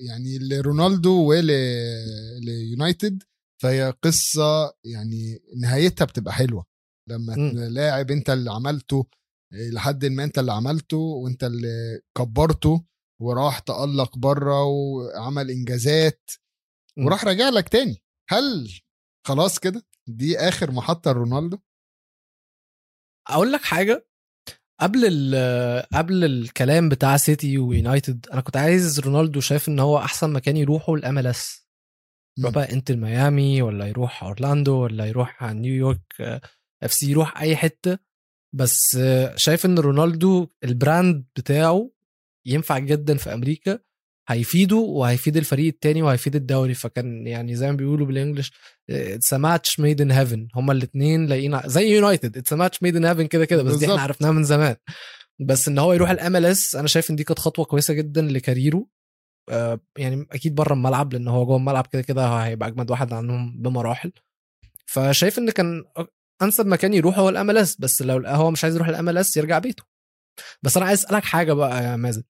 يعني 0.09 0.39
لرونالدو 0.39 1.29
وليونايتد 1.29 3.23
فهي 3.63 3.95
قصة 4.03 4.77
يعني 4.85 5.43
نهايتها 5.57 6.05
بتبقى 6.05 6.33
حلوة 6.35 6.67
لما. 7.09 7.35
لاعب 7.69 8.11
أنت 8.11 8.31
اللي 8.31 8.51
عملته 8.51 9.07
لحد 9.53 10.05
ما 10.05 10.25
أنت 10.25 10.39
اللي 10.39 10.53
عملته 10.53 10.97
وأنت 10.97 11.45
اللي 11.45 12.01
كبرته 12.19 12.85
وراح 13.21 13.59
تألق 13.59 14.19
بره 14.19 14.65
وعمل 14.65 15.51
إنجازات. 15.51 16.31
وراح 16.99 17.25
راجع 17.25 17.49
لك 17.49 17.69
تاني 17.69 18.03
هل 18.29 18.81
خلاص 19.27 19.59
كده 19.59 19.87
دي 20.09 20.39
آخر 20.39 20.71
محطة 20.71 21.11
لرونالدو 21.13 21.59
أقول 23.29 23.53
لك 23.53 23.61
حاجة 23.63 24.07
قبل 24.81 25.05
ال 25.05 25.83
قبل 25.95 26.25
الكلام 26.25 26.89
بتاع 26.89 27.17
سيتي 27.17 27.59
ويونايتد 27.59 28.27
أنا 28.33 28.41
كنت 28.41 28.57
عايز 28.57 29.01
رونالدو 29.01 29.41
شايف 29.41 29.69
إن 29.69 29.79
هو 29.79 29.99
أحسن 29.99 30.33
مكان 30.33 30.57
يروحه 30.57 30.95
ال 30.95 31.27
MLS 31.27 31.69
يروح. 32.39 32.53
بقى 32.55 32.73
إنتر 32.73 32.97
ميامي 32.97 33.63
ولا 33.63 33.87
يروح 33.87 34.25
أورلاندو 34.25 34.75
ولا 34.83 35.07
يروح 35.07 35.43
نيويورك 35.43 36.41
FC 36.83 37.11
يروح 37.11 37.41
أي 37.41 37.57
حتة. 37.57 37.99
بس 38.55 38.97
آه، 39.01 39.37
شايف 39.37 39.67
إن 39.67 39.79
رونالدو 39.79 40.49
ال 40.65 40.75
brand 40.75 41.25
بتاعه 41.37 41.91
ينفع 42.47 42.79
جدا 42.79 43.17
في 43.17 43.35
أمريكا. 43.35 43.79
هيفيده 44.29 44.77
وهيفيد 44.77 45.37
الفريق 45.37 45.67
التاني 45.67 46.03
وهيفيد 46.03 46.37
الدوري. 46.37 46.75
فكان 46.75 47.27
يعني 47.27 47.57
زي 47.57 47.71
ما 47.71 47.77
بيقولوا 47.77 48.07
بال 48.07 48.17
English 48.17 48.53
it's 48.91 49.35
a 49.35 49.43
match 49.43 49.81
made 49.81 50.01
in 50.01 50.11
heaven 50.11 50.49
هما 50.55 50.73
الاثنين 50.73 51.27
لاقيين 51.27 51.61
زي 51.67 51.95
يونايتد 51.95 52.37
it's 52.37 52.53
a 52.53 52.58
match 52.58 52.83
made 52.83 52.97
in 52.97 53.05
heaven 53.05 53.27
كده 53.27 53.45
كده 53.45 53.63
بس 53.63 53.73
دي 53.73 53.79
بالظبط. 53.79 53.91
إحنا 53.91 54.03
عرفناها 54.03 54.31
من 54.33 54.45
زمان. 54.45 54.77
بس 55.41 55.69
إن 55.69 55.79
هو 55.79 55.93
يروح 55.93 56.11
ال 56.11 56.45
MLS 56.45 56.77
أنا 56.77 56.89
شايف 56.89 57.11
إن 57.11 57.17
دي 57.17 57.25
كانت 57.25 57.39
خطوة 57.39 57.65
كويسة 57.65 57.95
جدا 57.95 58.23
ل 58.23 58.31
career 58.31 58.79
ه 58.79 58.87
آه، 59.51 59.81
يعني 59.99 60.27
أكيد 60.33 60.55
بره 60.55 60.73
الملعب 60.75 61.13
لأن 61.13 61.29
هو 61.29 61.47
جوه 61.47 61.57
الملعب 61.57 61.87
كده 61.87 62.03
كده 62.03 62.27
هيبقى 62.29 62.69
أجمد 62.69 62.91
واحد 62.91 63.13
عنهم 63.13 63.63
بمراحل. 63.63 64.13
فشايف 64.87 65.39
إن 65.39 65.51
كان 65.51 65.85
أنسب 66.43 66.67
مكان 66.67 66.95
يروح 66.95 67.19
هو 67.19 67.29
ال 67.29 67.57
MLS 67.59 67.77
بس 67.81 68.03
لو 68.03 68.23
هو 68.27 68.51
مش 68.51 68.65
عايز 68.65 68.75
يروح 68.77 68.89
ال 68.89 69.19
MLS 69.19 69.37
يرجع 69.37 69.59
بيته. 69.59 69.83
بس 70.63 70.77
أنا 70.77 70.87
عايز 70.87 71.05
أسألك 71.05 71.25
حاجة 71.25 71.53
بقى 71.53 71.85
يا 71.85 71.97
مازن. 71.97 72.23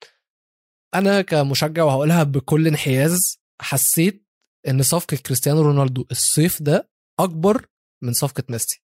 أنا 0.95 1.23
كمشجع 1.23 1.85
وهقولها 1.85 2.23
بكل 2.23 2.67
انحياز 2.67 3.39
حسيت 3.61 4.27
إن 4.69 4.83
صفقة 4.83 5.17
كريستيانو 5.17 5.63
رونالدو 5.63 6.07
الصيف 6.11 6.63
ده 6.63 6.91
أكبر 7.21 7.67
من 8.03 8.13
صفقة 8.13 8.43
ميسي 8.49 8.83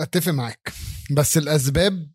أتفق 0.00 0.32
معاك 0.32 0.72
بس 1.16 1.36
الأسباب 1.38 2.12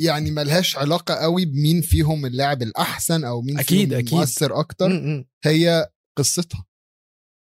يعني 0.00 0.30
ملهاش 0.30 0.76
علاقة 0.76 1.14
قوي 1.14 1.44
بمين 1.44 1.80
فيهم 1.80 2.26
اللاعب 2.26 2.62
الأحسن 2.62 3.24
أو 3.24 3.42
مين 3.42 3.58
أكيد، 3.58 3.88
فيهم 3.88 3.98
أكيد. 3.98 4.14
مؤثر 4.14 4.60
أكتر 4.60 4.88
م- 4.88 4.92
م. 5.18 5.24
هي 5.44 5.90
قصتها 6.18 6.66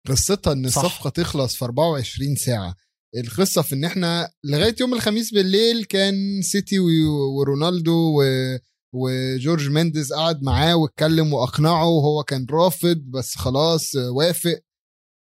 قصتها 0.07 0.53
إن 0.53 0.69
صح. 0.69 0.83
الصفقه 0.83 1.09
تخلص 1.09 1.55
في 1.55 1.65
24 1.65 2.35
ساعة 2.35 2.75
القصة 3.17 3.61
في 3.61 3.75
إن 3.75 3.83
إحنا 3.85 4.31
لغاية 4.43 4.75
يوم 4.79 4.93
الخميس 4.93 5.33
بالليل 5.33 5.85
كان 5.85 6.41
سيتي 6.41 6.79
ورونالدو 7.37 8.21
و- 8.21 8.57
وجورج 8.95 9.69
مينديز 9.69 10.13
قعد 10.13 10.43
معاه 10.43 10.75
واتكلم 10.75 11.33
وأقنعه 11.33 11.87
وهو 11.87 12.23
كان 12.23 12.45
رافض 12.51 12.97
بس 12.97 13.35
خلاص 13.35 13.95
وافق. 13.95 14.61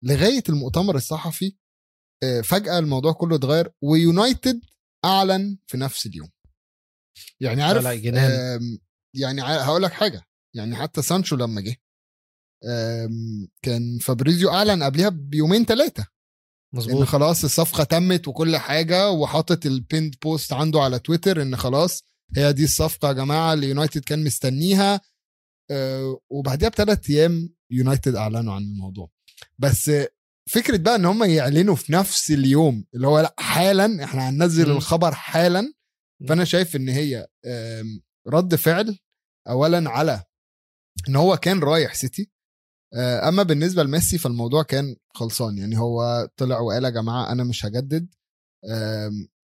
لغاية 0.04 0.42
المؤتمر 0.48 0.96
الصحفي 0.96 1.56
آه، 2.22 2.40
فجأة 2.40 2.78
الموضوع 2.78 3.12
كله 3.12 3.36
اتغير 3.36 3.72
ويونايتد 3.82 4.60
أعلن 5.04 5.58
في 5.66 5.76
نفس 5.76 6.06
اليوم. 6.06 6.30
يعني 7.40 7.62
عارف 7.62 7.84
يعني 9.14 9.42
هقول 9.42 9.82
لك 9.82 9.92
حاجة 9.92 10.22
يعني 10.56 10.76
حتى 10.76 11.02
سانشو 11.02 11.36
لما 11.36 11.60
جه 11.60 11.76
كان 13.62 13.98
فابريزيو 13.98 14.50
أعلن 14.50 14.82
قبلها 14.82 15.08
بيومين 15.08 15.64
ثلاثة 15.64 16.06
إن 16.74 16.78
مظبوط 16.78 17.06
خلاص 17.06 17.44
الصفقة 17.44 17.84
تمت 17.84 18.28
وكل 18.28 18.56
حاجة 18.56 19.10
وحاطط 19.10 19.66
ال 19.66 19.73
pinned 19.73 20.14
post 20.22 20.52
عنده 20.52 20.80
على 20.80 20.98
تويتر 20.98 21.42
إن 21.42 21.56
خلاص 21.56 22.04
هي 22.36 22.52
دي 22.52 22.64
الصفقة 22.64 23.08
يا 23.08 23.12
جماعة 23.12 23.52
اللي 23.52 23.68
يونايتد 23.68 24.04
كان 24.04 24.24
مستنيها. 24.24 25.00
آه، 25.70 26.20
وبعديها 26.30 26.68
بثلاث 26.68 27.10
أيام 27.10 27.54
يونايتد 27.70 28.14
أعلنوا 28.14 28.54
عن 28.54 28.62
الموضوع. 28.62 29.10
بس 29.58 29.90
فكرة 30.50 30.76
بقى 30.76 30.94
إن 30.96 31.04
هم 31.04 31.24
يعلنوا 31.24 31.74
في 31.74 31.92
نفس 31.92 32.30
اليوم 32.30 32.84
اللي 32.94 33.06
هو 33.06 33.20
لأ 33.20 33.34
حالا 33.38 34.04
إحنا 34.04 34.28
هننزل. 34.28 34.70
الخبر 34.76 35.14
حالا. 35.14 35.72
فأنا 36.28 36.44
شايف 36.44 36.76
إن 36.76 36.88
هي 36.88 37.26
رد 38.28 38.54
فعل 38.54 38.98
اولا 39.48 39.90
على 39.90 40.22
إن 41.08 41.16
هو 41.16 41.36
كان 41.36 41.60
رايح 41.60 41.94
سيتي. 41.94 42.30
أما 42.94 43.42
بالنسبة 43.42 43.82
لميسي 43.82 44.18
فالموضوع 44.18 44.62
كان 44.62 44.96
خلصان. 45.14 45.58
يعني 45.58 45.78
هو 45.78 46.28
طلع 46.36 46.58
وقال 46.60 46.84
يا 46.84 46.90
جماعة 46.90 47.32
أنا 47.32 47.44
مش 47.44 47.66
هجدد. 47.66 48.08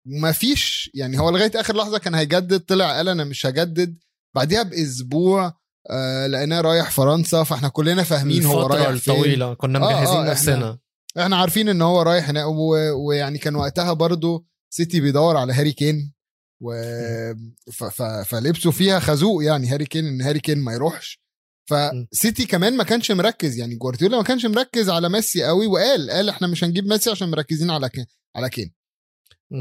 ما 0.06 0.32
فيش 0.32 0.92
يعني 0.94 1.20
هو 1.20 1.30
لغاية 1.30 1.52
آخر 1.56 1.76
لحظة 1.76 1.98
كان 1.98 2.16
هيجدد 2.16 2.60
طلع 2.60 2.92
قال 2.98 3.10
أنا 3.10 3.24
مش 3.24 3.46
هجدد. 3.46 3.98
بعديها 4.36 4.64
بأسبوع 4.64 5.54
آه، 5.90 6.28
لقيناه 6.28 6.62
رايح 6.62 6.92
فرنسا 6.92 7.44
فإحنا 7.44 7.68
كلنا 7.68 8.04
فاهمين 8.04 8.46
هو 8.46 8.68
رايح 8.68 8.90
فين. 8.90 9.14
الطويلة 9.14 9.54
كنا 9.54 9.80
آه، 9.80 9.92
آه، 9.94 10.02
مجهزين 10.02 10.26
إحنا- 10.26 10.30
نفسنا. 10.30 10.80
إحنا 11.20 11.36
عارفين 11.38 11.70
إن 11.70 11.82
هو 11.82 12.02
رايح 12.02 12.30
هناك 12.30 12.46
ويعني 13.08 13.38
كان 13.38 13.56
وقتها 13.56 13.94
برضو 13.94 14.46
سيتي 14.74 15.00
بيدور 15.00 15.38
على 15.38 15.54
هاري 15.54 15.72
كين 15.72 16.14
و 16.62 16.74
ف... 17.72 17.84
ف... 17.84 18.02
فلبسوا 18.04 18.72
فيها 18.72 19.00
خازوق 19.00 19.44
يعني 19.44 19.68
هاري 19.68 19.86
كين 19.86 20.08
إن 20.08 20.22
هاري 20.22 20.40
كين 20.40 20.58
ما 20.60 20.74
يروحش. 20.74 21.25
فسيتي 21.70 22.46
كمان 22.46 22.78
ما 22.78 22.84
كانش 22.84 23.12
مركز 23.12 23.58
يعني 23.58 23.76
جوارديولا 23.76 24.18
ما 24.18 24.24
كانش 24.24 24.46
مركز 24.46 24.90
على 24.90 25.10
ميسي 25.10 25.46
قوي 25.46 25.68
وقال 25.68 26.10
قال 26.12 26.30
إحنا 26.30 26.48
مش 26.48 26.64
هنجيب 26.64 26.86
ميسي 26.88 27.10
عشان 27.10 27.30
مركزين 27.32 27.70
على 27.70 27.90
كين 27.90 28.06
على 28.36 28.50
كين. 28.50 28.74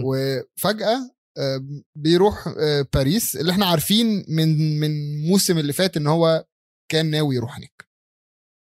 وفجأة 0.04 1.11
آه، 1.38 1.64
بيروح 1.96 2.49
آه، 2.58 2.87
باريس 2.94 3.37
اللي 3.37 3.52
إحنا 3.52 3.66
عارفين 3.66 4.25
من 4.28 4.80
من 4.80 5.20
موسم 5.28 5.58
اللي 5.58 5.73
فات 5.73 5.96
إن 5.96 6.06
هو 6.06 6.46
كان 6.90 7.11
ناوي 7.11 7.34
يروح 7.37 7.56
هناك 7.56 7.88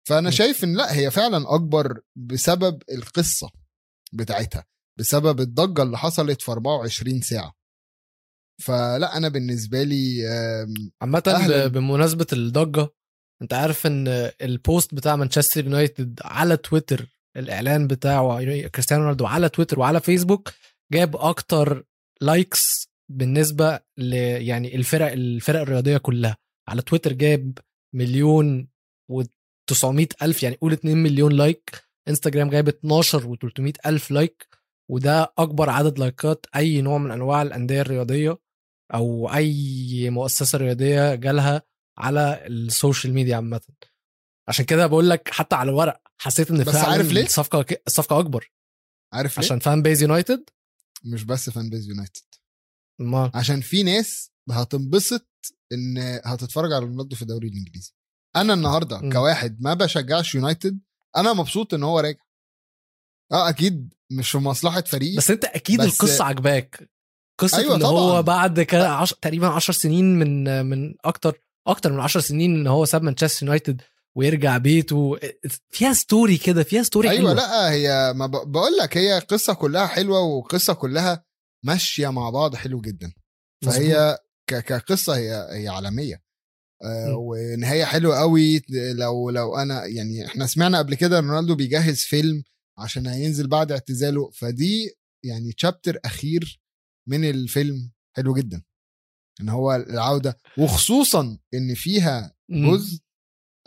فأنا 0.07 0.29
م. 0.29 0.31
شايف 0.31 0.63
إن 0.63 0.77
لأ 0.77 0.93
هي 0.95 1.11
فعلا 1.11 1.55
أكبر 1.55 2.01
بسبب 2.15 2.83
القصة 2.91 3.49
بتاعتها 4.13 4.65
بسبب 4.99 5.39
الضجة 5.39 5.83
اللي 5.83 5.97
حصلت 5.97 6.41
في 6.41 6.51
24 6.51 7.21
ساعة 7.21 7.53
فلأ 8.61 9.17
أنا 9.17 9.27
بالنسبة 9.29 9.83
لي 9.83 10.27
آم، 10.27 10.73
عامة 11.01 11.23
أهلاً. 11.27 11.67
انت 13.41 13.53
عارف 13.53 13.87
ان 13.87 14.07
البوست 14.41 14.93
بتاع 14.95 15.15
مانشستر 15.15 15.65
يونايتد 15.65 16.19
على 16.23 16.57
تويتر 16.57 17.05
الإعلان 17.37 17.87
بتاعه 17.87 18.43
كريستيانو 18.67 19.03
رونالدو 19.03 19.25
على 19.25 19.49
تويتر 19.49 19.79
وعلى 19.79 19.99
فيسبوك 19.99 20.53
جاب 20.93 21.15
أكتر 21.15 21.83
likes 22.21 22.87
بالنسبة 23.09 23.79
ل 23.97 24.13
يعني 24.13 24.75
الفرق 24.75 25.11
الفرق 25.11 25.61
الرياضية 25.61 25.97
كلها. 25.97 26.37
على 26.67 26.81
تويتر 26.81 27.13
جاب 27.13 27.57
مليون 27.95 28.67
و900 29.11 30.05
ألف 30.21 30.43
يعني 30.43 30.55
قول 30.55 30.73
2 30.73 30.97
مليون 30.97 31.31
like 31.31 31.83
انستجرام 32.07 32.49
جايب 32.49 32.67
12 32.67 33.35
و300 33.35 33.71
ألف 33.85 34.11
like 34.11 34.47
وده 34.91 35.33
أكبر 35.37 35.69
عدد 35.69 35.99
لايكات 35.99 36.45
أي 36.55 36.81
نوع 36.81 36.97
من 36.97 37.11
أنواع 37.11 37.41
الأندية 37.41 37.81
الرياضية 37.81 38.37
أو 38.93 39.33
أي 39.33 40.09
مؤسسة 40.09 40.57
رياضية 40.57 41.15
جالها. 41.15 41.61
على 41.97 42.47
ال 42.47 42.56
social 42.56 43.13
media 43.13 43.35
عامة 43.35 43.61
عشان 44.47 44.65
كده 44.65 44.87
بقول 44.87 45.09
لك 45.09 45.29
حتى 45.29 45.55
على 45.55 45.69
الورق 45.69 46.01
حسيت 46.17 46.51
إن 46.51 46.63
بس 46.63 46.69
فعلا 46.73 46.87
عارف 46.89 47.11
ليه؟ 47.11 47.23
الصفقة 47.23 47.65
الصفقة 47.87 48.19
أكبر 48.19 48.51
عارف 49.13 49.37
ليه؟ 49.37 49.45
عشان 49.45 49.59
fan 49.59 49.81
base 49.81 50.01
يونايتد 50.01 50.49
مش 51.03 51.23
بس 51.23 51.49
fan 51.49 51.69
base 51.69 51.89
يونايتد 51.89 52.21
ما 52.99 53.31
عشان 53.35 53.61
في 53.61 53.83
ناس 53.83 54.31
هتنبسط 54.51 55.27
إن 55.71 55.97
هتتفرج 56.25 56.73
على 56.73 56.85
رونالدو 56.85 57.15
في 57.15 57.21
الدوري 57.21 57.47
الإنجليزي 57.47 57.93
أنا 58.35 58.53
النهارده 58.53 58.97
م. 59.01 59.11
كواحد 59.13 59.61
ما 59.61 59.73
بشجعش 59.73 60.35
يونايتد 60.35 60.79
أنا 61.17 61.33
مبسوط 61.33 61.73
إن 61.73 61.83
هو 61.83 61.99
راجع 61.99 62.19
آه 63.31 63.49
أكيد 63.49 63.93
مش 64.11 64.31
في 64.31 64.37
مصلحة 64.37 64.81
فريقي 64.81 65.17
بس 65.17 65.31
أنت 65.31 65.45
أكيد 65.45 65.81
بس- 65.81 65.85
القصة 65.93 66.23
عجباك 66.25 66.89
قصة 67.39 67.57
أيوة 67.57 67.75
إن 67.75 67.79
طبعاً. 67.81 67.91
هو 67.91 68.23
بعد 68.23 68.61
كده 68.61 68.89
عش... 68.89 69.13
تقريبا 69.13 69.47
10 69.47 69.73
سنين 69.73 70.19
من 70.19 70.65
من 70.65 70.95
أكتر 71.05 71.41
أكتر 71.67 71.91
من 71.93 71.99
10 71.99 72.21
سنين 72.21 72.55
إن 72.55 72.67
هو 72.67 72.85
ساب 72.85 73.03
مانشستر 73.03 73.45
يونايتد 73.45 73.81
ويرجع 74.15 74.57
بيته. 74.57 75.17
فيها 75.69 75.93
story 75.93 76.37
كده 76.37 76.63
فيها 76.63 76.83
story 76.83 77.09
أيوه 77.09 77.19
حلوة. 77.21 77.33
لأ 77.33 77.71
هي 77.71 78.13
ما 78.15 78.25
بقول 78.27 78.77
لك 78.81 78.97
هي 78.97 79.19
قصة 79.19 79.53
كلها 79.53 79.87
حلوة 79.87 80.21
وقصة 80.21 80.73
كلها 80.73 81.25
ماشية 81.65 82.07
مع 82.11 82.29
بعض 82.29 82.55
حلو 82.55 82.81
جدا. 82.81 83.13
فهي 83.65 84.17
ك- 84.49 84.59
كقصة 84.59 85.15
هي 85.17 85.47
هي 85.51 85.67
عالمية. 85.67 86.21
آه. 86.83 87.15
ونهاية 87.17 87.83
حلوة 87.85 88.17
قوي. 88.19 88.61
لو 88.69 89.29
لو 89.29 89.55
أنا 89.55 89.85
يعني 89.85 90.25
إحنا 90.25 90.45
سمعنا 90.45 90.77
قبل 90.77 90.95
كده 90.95 91.19
رونالدو 91.19 91.55
بيجهز 91.55 91.99
فيلم 91.99 92.43
عشان 92.77 93.07
هينزل 93.07 93.47
بعد 93.47 93.71
اعتزاله. 93.71 94.29
فدي 94.29 94.91
يعني 95.23 95.51
chapter 95.53 95.97
أخير 96.05 96.61
من 97.07 97.29
الفيلم. 97.29 97.91
حلو 98.15 98.33
جدا. 98.33 98.63
إن 99.41 99.49
هو 99.49 99.75
العودة 99.75 100.37
وخصوصا 100.57 101.37
إن 101.53 101.73
فيها. 101.75 102.35
جزء 102.49 102.99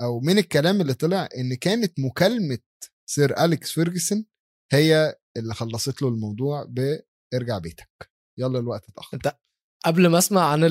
أو 0.00 0.21
من 0.21 0.39
الكلام 0.39 0.81
اللي 0.81 0.95
طلع 0.95 1.29
إن 1.37 1.55
كانت 1.55 2.00
مكالمة 2.00 2.59
Sir 3.07 3.45
أليكس 3.45 3.73
فيرجسون 3.73 4.25
هي 4.73 5.17
اللي 5.37 5.55
خلصت 5.55 6.03
له 6.03 6.09
الموضوع 6.09 6.65
بارجع 6.69 7.59
بيتك. 7.59 8.11
يلا 8.39 8.59
الوقت 8.59 8.89
اتأخر. 8.89 9.17
أنت 9.17 9.37
قبل 9.85 10.07
ما 10.07 10.19
أسمع 10.19 10.53
عن 10.53 10.65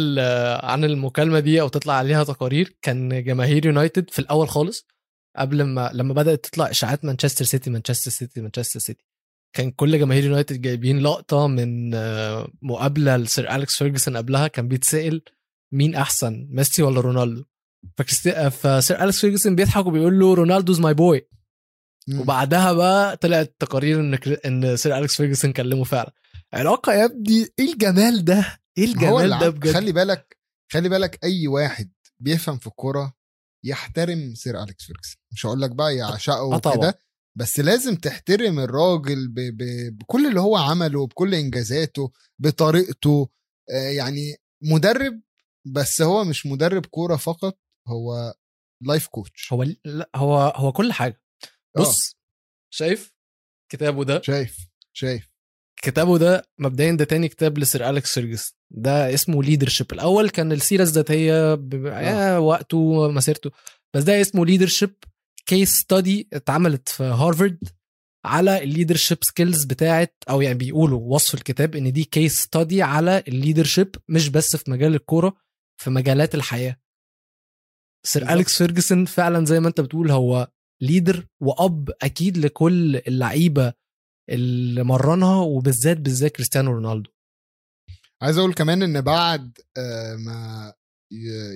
عن 0.64 0.84
المكالمة 0.84 1.40
دي 1.40 1.62
أو 1.62 1.68
تطلع 1.68 1.94
عليها 1.94 2.24
تقارير 2.24 2.78
كان 2.82 3.24
جماهير 3.24 3.66
يونايتد 3.66 4.10
في 4.10 4.20
الأول 4.20 4.50
خالص 4.50 4.88
قبل 5.38 5.64
ما 5.64 5.92
لما 5.94 6.14
بدأت 6.14 6.46
تطلع 6.46 6.70
إشاعات 6.70 7.06
مانشستر 7.06 7.46
سيتي 7.46 7.70
مانشستر 7.70 8.12
سيتي 8.12 8.42
مانشستر 8.42 8.80
سيتي. 8.80 9.09
كان 9.54 9.72
كل 9.72 10.00
جماهير 10.00 10.24
يونايتد 10.24 10.62
جايبين 10.62 11.00
لقطة 11.00 11.48
من 11.48 11.94
آه، 11.94 12.52
مقابلة 12.62 13.18
ل 13.18 13.27
Sir 13.27 13.56
أليكس 13.56 13.78
فيرجسون 13.78 14.18
قبلها 14.18 14.48
كان 14.48 14.68
بيتسأل 14.68 15.22
مين 15.74 15.96
أحسن 15.96 16.48
ميسي 16.52 16.84
ولا 16.84 17.02
رونالدو؟ 17.02 17.44
فكريستي... 17.98 18.50
ف 18.50 18.63
Sir 18.63 19.04
أليكس 19.04 19.20
فيرجسون 19.20 19.56
بيضحك 19.56 19.86
وبيقول 19.86 20.20
له 20.20 20.34
Ronaldo's 20.34 20.80
my 20.80 20.94
boy. 20.94 21.28
وبعدها 22.20 22.74
بقى 22.74 23.18
طلعت 23.18 23.56
تقارير 23.60 24.00
إن 24.00 24.20
إن 24.46 24.78
Sir 24.78 24.98
أليكس 24.98 25.16
فيرجسون 25.18 25.54
كلمه 25.54 25.84
فعلا. 25.84 26.14
علاقة 26.54 26.94
يا 26.94 27.06
ابني 27.06 27.48
إيه 27.60 27.74
الجمال 27.74 28.26
ده؟ 28.26 28.60
إيه 28.78 28.86
الجمال 28.86 29.40
ده 29.40 29.50
بجد؟ 29.50 29.74
خلي 29.74 29.92
بالك 29.92 30.38
خلي 30.72 30.90
بالك 30.90 31.20
أي 31.24 31.48
واحد 31.48 31.92
بيفهم 32.20 32.58
في 32.58 32.68
الكورة 32.68 33.14
يحترم 33.66 34.36
Sir 34.36 34.64
أليكس 34.64 34.86
فيرجسون. 34.86 35.16
مش 35.32 35.46
هقول 35.46 35.62
لك 35.62 35.72
بقى 35.72 35.96
يعشقه 35.96 36.54
آه. 36.54 36.56
وكده 36.56 37.00
بس 37.40 37.60
لازم 37.60 37.96
تحترم 37.96 38.60
الراجل 38.60 39.28
ب... 39.28 39.40
ب... 39.40 39.64
بكل 39.98 40.28
اللي 40.28 40.40
هو 40.42 40.58
عمله 40.58 41.08
بكل 41.08 41.36
إنجازاته 41.36 42.12
بطريقته. 42.40 43.30
آه 43.72 43.90
يعني 43.90 44.36
مدرب 44.64 45.22
بس 45.68 46.02
هو 46.02 46.24
مش 46.24 46.46
مدرب 46.46 46.86
كورة 46.86 47.16
فقط 47.16 47.58
هو 47.88 48.34
life 48.84 49.08
coach 49.08 49.54
هو 49.54 49.64
لا 49.86 50.10
هو 50.16 50.38
هو 50.56 50.72
كل 50.72 50.92
حاجة. 50.94 51.22
بص 51.80 52.16
شايف؟ 52.74 53.14
كتابه 53.72 54.04
ده. 54.04 54.22
شايف 54.22 54.58
شايف. 54.94 55.30
كتابه 55.82 56.18
ده 56.18 56.48
مبدئيا 56.60 56.92
ده 56.92 57.06
تاني 57.06 57.28
كتاب 57.28 57.58
ل 57.58 57.66
Sir 57.66 57.90
أليكس 57.90 58.14
فيرجس 58.14 58.54
ده 58.72 59.14
اسمه 59.14 59.44
leadership 59.44 59.94
الأول 59.94 60.30
كان 60.30 60.52
السيرة 60.52 60.82
الذاتية 60.84 61.56
ب- 61.56 61.86
آه. 61.86 62.40
وقته 62.40 62.78
ومسيرته 62.78 63.52
بس 63.94 64.04
ده 64.04 64.22
اسمه 64.22 64.46
leadership 64.46 64.94
case 65.50 65.70
study 65.70 66.30
اتعملت 66.34 66.90
في 66.90 67.04
هارفارد 67.04 67.60
على 68.26 68.64
ال 68.64 68.69
leadership 68.69 69.18
skills 69.24 69.64
بتاعت 69.64 70.16
أو 70.30 70.42
يعني 70.42 70.58
بيقولوا 70.58 71.16
وصف 71.16 71.34
الكتاب 71.34 71.76
إن 71.76 71.94
دي 71.94 72.04
case 72.04 72.40
study 72.42 72.82
على 72.82 73.24
ال 73.28 73.34
leadership 73.34 73.96
مش 74.10 74.30
بس 74.30 74.56
في 74.56 74.72
مجال 74.72 74.96
الكورة 74.96 75.38
في 75.82 75.90
مجالات 75.90 76.36
الحياة 76.36 76.80
Sir. 78.06 78.34
أليكس 78.34 78.58
فيرجسون 78.58 79.06
فعلا 79.06 79.46
زي 79.46 79.60
ما 79.60 79.68
أنت 79.68 79.82
بتقول 79.82 80.12
هو 80.12 80.52
leader 80.82 81.28
وأب 81.42 81.92
أكيد 82.02 82.38
لكل 82.38 82.96
اللعيبة 82.96 83.74
اللي 84.30 84.84
مرنها 84.84 85.42
وبالذات 85.42 85.98
بالذات 85.98 86.32
كريستيانو 86.32 86.72
رونالدو 86.72 87.12
عايز 88.22 88.38
أقول 88.38 88.54
كمان 88.54 88.84
إن 88.84 89.02
بعد 89.02 89.58
آه، 89.78 90.16
ما 90.16 90.74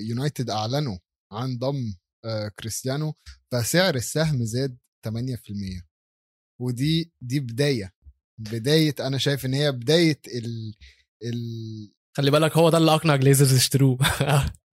يونايتد 0.07 0.49
أعلنوا 0.49 0.97
عن 1.31 1.57
ضم 1.57 1.95
كريستيانو 2.59 3.13
فسعر 3.51 3.95
السهم 3.95 4.45
زاد 4.45 4.77
8% 5.07 5.11
ودي 6.61 7.11
دي 7.21 7.39
بداية 7.39 7.93
بداية 8.39 8.95
أنا 8.99 9.17
شايف 9.17 9.45
إن 9.45 9.53
هي 9.53 9.71
بداية 9.71 10.19
ال 10.27 10.73
ال 11.23 11.91
خلي 12.17 12.31
بالك 12.31 12.57
هو 12.57 12.69
ده 12.69 12.77
اللي 12.77 12.93
أقنع 12.93 13.15
جليزرز 13.15 13.53
يشتروه 13.53 13.97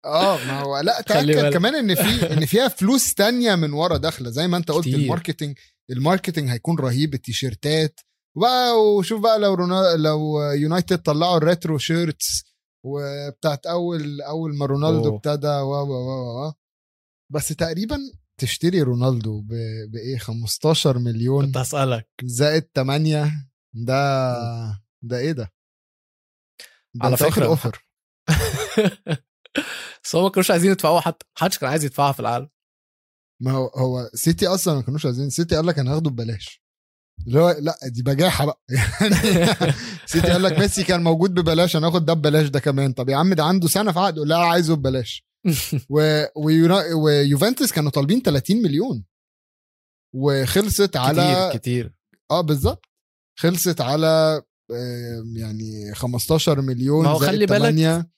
آه 0.04 0.36
ما 0.44 0.60
هو 0.60 0.78
لأ 0.80 1.00
تأكد. 1.06 1.52
كمان 1.52 1.74
إن 1.74 1.94
في 1.94 2.32
إن 2.32 2.46
فيها 2.46 2.68
فلوس 2.78 3.14
تانية 3.14 3.54
من 3.54 3.72
ورا 3.72 3.96
داخلة 3.96 4.30
زي 4.30 4.46
ما 4.48 4.56
أنت 4.56 4.70
قلت 4.70 4.88
كتير. 4.88 4.98
ال 4.98 5.04
marketing 5.04 5.58
ال 5.90 5.96
marketing 5.96 6.48
هيكون 6.50 6.78
رهيب 6.78 7.14
ال 7.14 7.24
تيشيرتات 7.24 8.00
وبقى 8.36 8.80
وشوف 8.82 9.20
بقى 9.22 9.38
لو 9.38 9.54
رونا 9.54 9.96
لو 9.96 10.40
يونايتد 10.42 10.98
طلعوا 10.98 11.36
ال 11.36 11.43
retro 11.43 11.78
shirts 11.78 12.44
وبتاعت 12.86 13.66
أول 13.66 14.20
أول 14.22 14.54
ما 14.56 14.66
رونالدو. 14.66 15.16
ابتدى 15.16 15.46
و 15.48 15.70
و 15.72 15.92
و 15.92 16.46
و 16.48 16.52
بس 17.32 17.48
تقريبا 17.48 17.98
تشتري 18.40 18.82
رونالدو. 18.82 19.40
بإيه 19.88 20.18
15 20.18 20.98
مليون. 20.98 21.46
كنت 21.46 21.56
هسألك. 21.56 22.08
زائد 22.24 22.68
8 22.74 23.32
ده 23.74 24.80
ده 25.02 25.18
إيه 25.18 25.32
ده؟ 25.32 25.52
ده 26.94 27.04
على 27.06 27.16
فكرة. 27.16 27.46
أوفر. 27.46 27.84
بس 30.04 30.16
هم 30.16 30.22
ما 30.22 30.28
كانوش 30.30 30.50
عايزين 30.50 30.70
يدفعوها 30.70 31.00
حتى. 31.00 31.26
محدش 31.36 31.58
كان 31.58 31.70
عايز 31.70 31.84
يدفعها 31.84 32.12
في 32.12 32.20
العالم. 32.20 32.48
ما 33.42 33.50
هو 33.52 33.66
هو 33.66 34.10
سيتي 34.14 34.46
أصلا 34.46 34.74
ما 34.74 34.82
كانوش 34.82 35.06
عايزين. 35.06 35.30
سيتي 35.30 35.56
قال 35.56 35.66
لك 35.66 35.78
أنا 35.78 35.92
هاخده 35.92 36.10
ببلاش. 36.10 36.62
اللي 37.26 37.40
هو 37.40 37.56
لا 37.60 37.78
دي 37.84 38.02
بجاحة 38.02 38.46
بقى. 38.46 38.60
يعني 39.00 39.14
سيتي 40.06 40.30
قال 40.30 40.42
لك 40.42 40.58
ميسي 40.58 40.84
كان 40.84 41.02
موجود 41.02 41.34
ببلاش 41.34 41.76
أنا 41.76 41.88
هاخد 41.88 42.04
ده 42.04 42.12
ببلاش 42.12 42.48
ده 42.48 42.60
كمان. 42.60 42.92
طب 42.92 43.08
يا 43.08 43.16
عم 43.16 43.34
ده 43.34 43.44
عنده 43.44 43.68
سنة 43.68 43.92
في 43.92 43.98
عقده. 43.98 44.24
لا 44.24 44.38
عايزه 44.38 44.76
ببلاش. 44.76 45.29
و... 45.90 46.24
ويونا... 46.36 46.94
ويوفنتوس 46.94 47.72
كانوا 47.72 47.90
طالبين 47.90 48.22
30 48.22 48.56
مليون. 48.56 49.04
وخلصت 50.14 50.96
على 50.96 51.50
كتير 51.54 51.60
كتير. 51.60 51.94
آه 52.30 52.40
بالظبط. 52.40 52.86
خلصت 53.38 53.80
على 53.80 54.42
يعني 55.36 55.94
15 55.94 56.60
مليون 56.60 57.04
ما 57.04 57.10
هو 57.10 57.18
زائد 57.18 57.30
خلي 57.32 57.46
بالك 57.46 57.60
8 57.60 58.10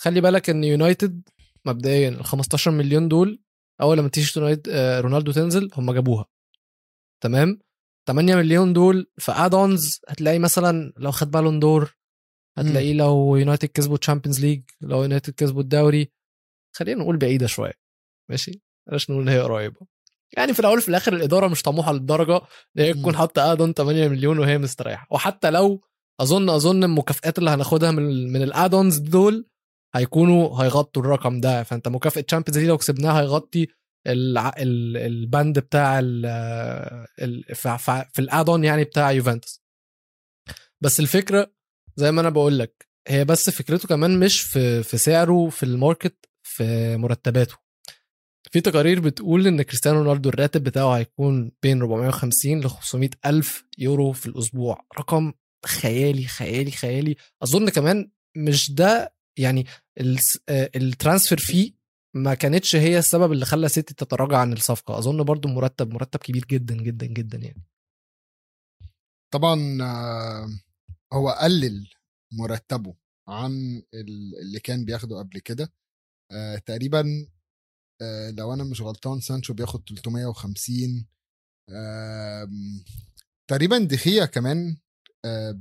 خلي 0.00 0.20
بالك 0.20 0.50
إن 0.50 0.64
يونايتد 0.64 1.28
مبدئيا 1.66 2.08
ال 2.08 2.24
15 2.24 2.70
مليون 2.70 3.08
دول 3.08 3.42
أول 3.80 3.98
لما 3.98 4.08
تيجي 4.08 4.60
آه، 4.70 5.00
رونالدو 5.00 5.32
تنزل 5.32 5.70
هم 5.74 5.92
جابوها. 5.92 6.26
تمام؟ 7.22 7.58
8 8.08 8.36
مليون 8.36 8.72
دول 8.72 9.10
في 9.18 9.32
add-ons 9.32 10.00
هتلاقي 10.08 10.38
مثلا 10.38 10.92
لو 10.96 11.10
خد 11.10 11.30
Ballon 11.30 11.60
d'Or 11.60 11.97
هتلاقيه 12.58 12.92
لو 12.92 13.36
يونايتد 13.36 13.68
كسبوا 13.68 13.96
Champions 13.96 14.40
League 14.40 14.62
لو 14.80 15.02
يونايتد 15.02 15.34
كسبوا 15.34 15.60
الدوري 15.62 16.12
خلينا 16.76 17.02
نقول 17.02 17.16
بعيدة 17.16 17.46
شوية. 17.46 17.72
ماشي؟ 18.30 18.62
بلاش 18.88 19.10
نقول 19.10 19.22
إن 19.22 19.28
هي 19.28 19.40
قريبة. 19.40 19.86
يعني 20.36 20.54
في 20.54 20.60
الأول 20.60 20.78
وفي 20.78 20.88
الآخر 20.88 21.12
الإدارة 21.12 21.48
مش 21.48 21.62
طموحة 21.62 21.92
للدرجة 21.92 22.36
إن 22.36 22.82
هي 22.82 22.94
تكون. 22.94 23.16
حاطة 23.16 23.52
add-on 23.52 23.72
8 23.72 24.08
مليون 24.08 24.38
وهي 24.38 24.58
مستريحة. 24.58 25.06
وحتى 25.10 25.50
لو 25.50 25.80
أظن 26.20 26.50
أظن 26.50 26.84
المكافئات 26.84 27.38
اللي 27.38 27.50
هناخدها 27.50 27.90
من 27.90 28.32
من 28.32 28.42
ال 28.42 28.49
add-ons 28.49 28.98
دول 28.98 29.46
هيكونوا 29.94 30.62
هيغطوا 30.62 31.02
الرقم 31.02 31.40
ده. 31.40 31.62
فأنت 31.62 31.88
مكافأة 31.88 32.20
Champions 32.20 32.58
League 32.58 32.68
لو 32.68 32.78
كسبناها 32.78 33.20
هيغطي 33.20 33.66
الع... 34.06 34.48
ال... 34.58 34.96
البند 34.96 35.58
بتاع 35.58 35.98
ال... 35.98 36.26
ال... 37.18 37.54
ف... 37.54 37.68
ف... 37.68 37.90
في 37.90 38.18
ال 38.18 38.25
add-on 38.25 38.64
يعني 38.64 38.84
بتاع 38.84 39.10
يوفنتوس. 39.12 39.62
بس 40.80 41.00
الفكرة 41.00 41.52
زي 41.98 42.12
ما 42.12 42.20
أنا 42.20 42.28
بقول 42.28 42.58
لك 42.58 42.88
هي 43.08 43.24
بس 43.24 43.50
فكرته 43.50 43.88
كمان 43.88 44.20
مش 44.20 44.40
في 44.40 44.82
في 44.82 44.98
سعره 44.98 45.48
في 45.48 45.62
ال 45.62 45.71
market 45.71 46.28
في 46.42 46.96
مرتباته. 46.96 47.56
في 48.52 48.60
تقارير 48.60 49.00
بتقول 49.00 49.46
إن 49.46 49.62
كريستيانو 49.62 50.02
رونالدو 50.02 50.28
الراتب 50.28 50.64
بتاعه 50.64 50.96
هيكون 50.96 51.52
بين 51.62 51.80
450 51.80 52.60
ل 52.60 52.70
500 52.70 53.10
ألف 53.26 53.64
يورو 53.78 54.12
في 54.12 54.26
الأسبوع. 54.26 54.86
رقم 54.98 55.32
خيالي 55.66 56.26
خيالي 56.26 56.70
خيالي. 56.70 57.16
أظن 57.42 57.68
كمان 57.68 58.10
مش 58.36 58.72
ده 58.72 59.14
يعني 59.38 59.66
آه، 60.48 60.70
ال 60.76 60.83
transfer 60.83 61.38
fee 61.38 61.72
ما 62.14 62.34
كانتش 62.34 62.76
هي 62.76 62.98
السبب 62.98 63.32
اللي 63.32 63.44
خلى 63.44 63.68
سيتي 63.68 63.94
تتراجع 63.94 64.38
عن 64.38 64.52
الصفقة. 64.52 64.98
أظن 64.98 65.22
برضو 65.24 65.48
مرتب 65.48 65.94
مرتب 65.94 66.20
كبير 66.20 66.44
جدا 66.44 66.74
جدا 66.74 67.06
جدا 67.06 67.38
يعني. 67.38 67.62
طبعا 69.32 69.78
آه، 69.82 70.48
هو 71.12 71.30
قلل 71.30 71.88
مرتبه 72.32 72.94
عن 73.28 73.82
ال- 73.94 74.40
اللي 74.42 74.60
كان 74.60 74.84
بياخده 74.84 75.18
قبل 75.18 75.38
كده. 75.38 75.72
آه، 76.32 76.56
تقريبا 76.56 77.26
آه، 78.02 78.30
لو 78.30 78.52
أنا 78.54 78.64
مش 78.64 78.80
غلطان 78.80 79.20
سانشو 79.20 79.54
بياخد 79.54 79.82
350 79.88 81.06
آم، 81.70 82.84
تقريبا 83.50 83.78
دي 83.78 83.96
خيا 83.96 84.24
كمان. 84.24 84.76
آه 85.24 85.60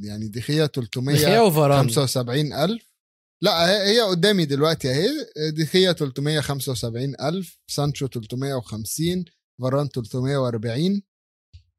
يعني 0.00 0.28
دخيا 0.28 0.66
دخيا 0.66 0.66
300 0.66 1.40
وفاران 1.40 1.88
75 1.90 2.52
ألف. 2.52 2.94
لا 3.42 3.66
هي 3.86 4.00
قدامي 4.00 4.46
دلوقتي 4.46 4.90
أهي. 4.90 5.08
دخيا 5.50 5.92
375 5.92 7.14
ألف 7.20 7.58
سانشو 7.70 8.06
350 8.06 9.24
فاران 9.62 9.88
340 9.88 11.02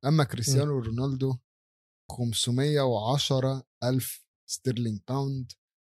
أما 0.06 0.24
كريستيانو 0.24 0.80
رونالدو 0.80 1.36
510 2.12 3.64
ألف 3.84 4.26
sterling 4.50 5.00
pound 5.08 5.52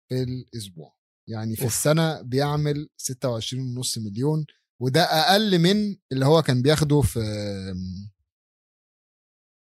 في 0.09 0.23
الأسبوع. 0.23 0.97
يعني 1.29 1.57
في 1.57 1.63
أوف. 1.63 1.73
السنة 1.73 2.21
بيعمل 2.23 2.89
26.5 2.97 3.99
مليون 3.99 4.47
وده 4.83 5.01
أقل 5.03 5.59
من 5.59 5.97
اللي 6.13 6.27
هو 6.27 6.43
كان 6.43 6.63
بياخده 6.63 7.01
في 7.01 7.21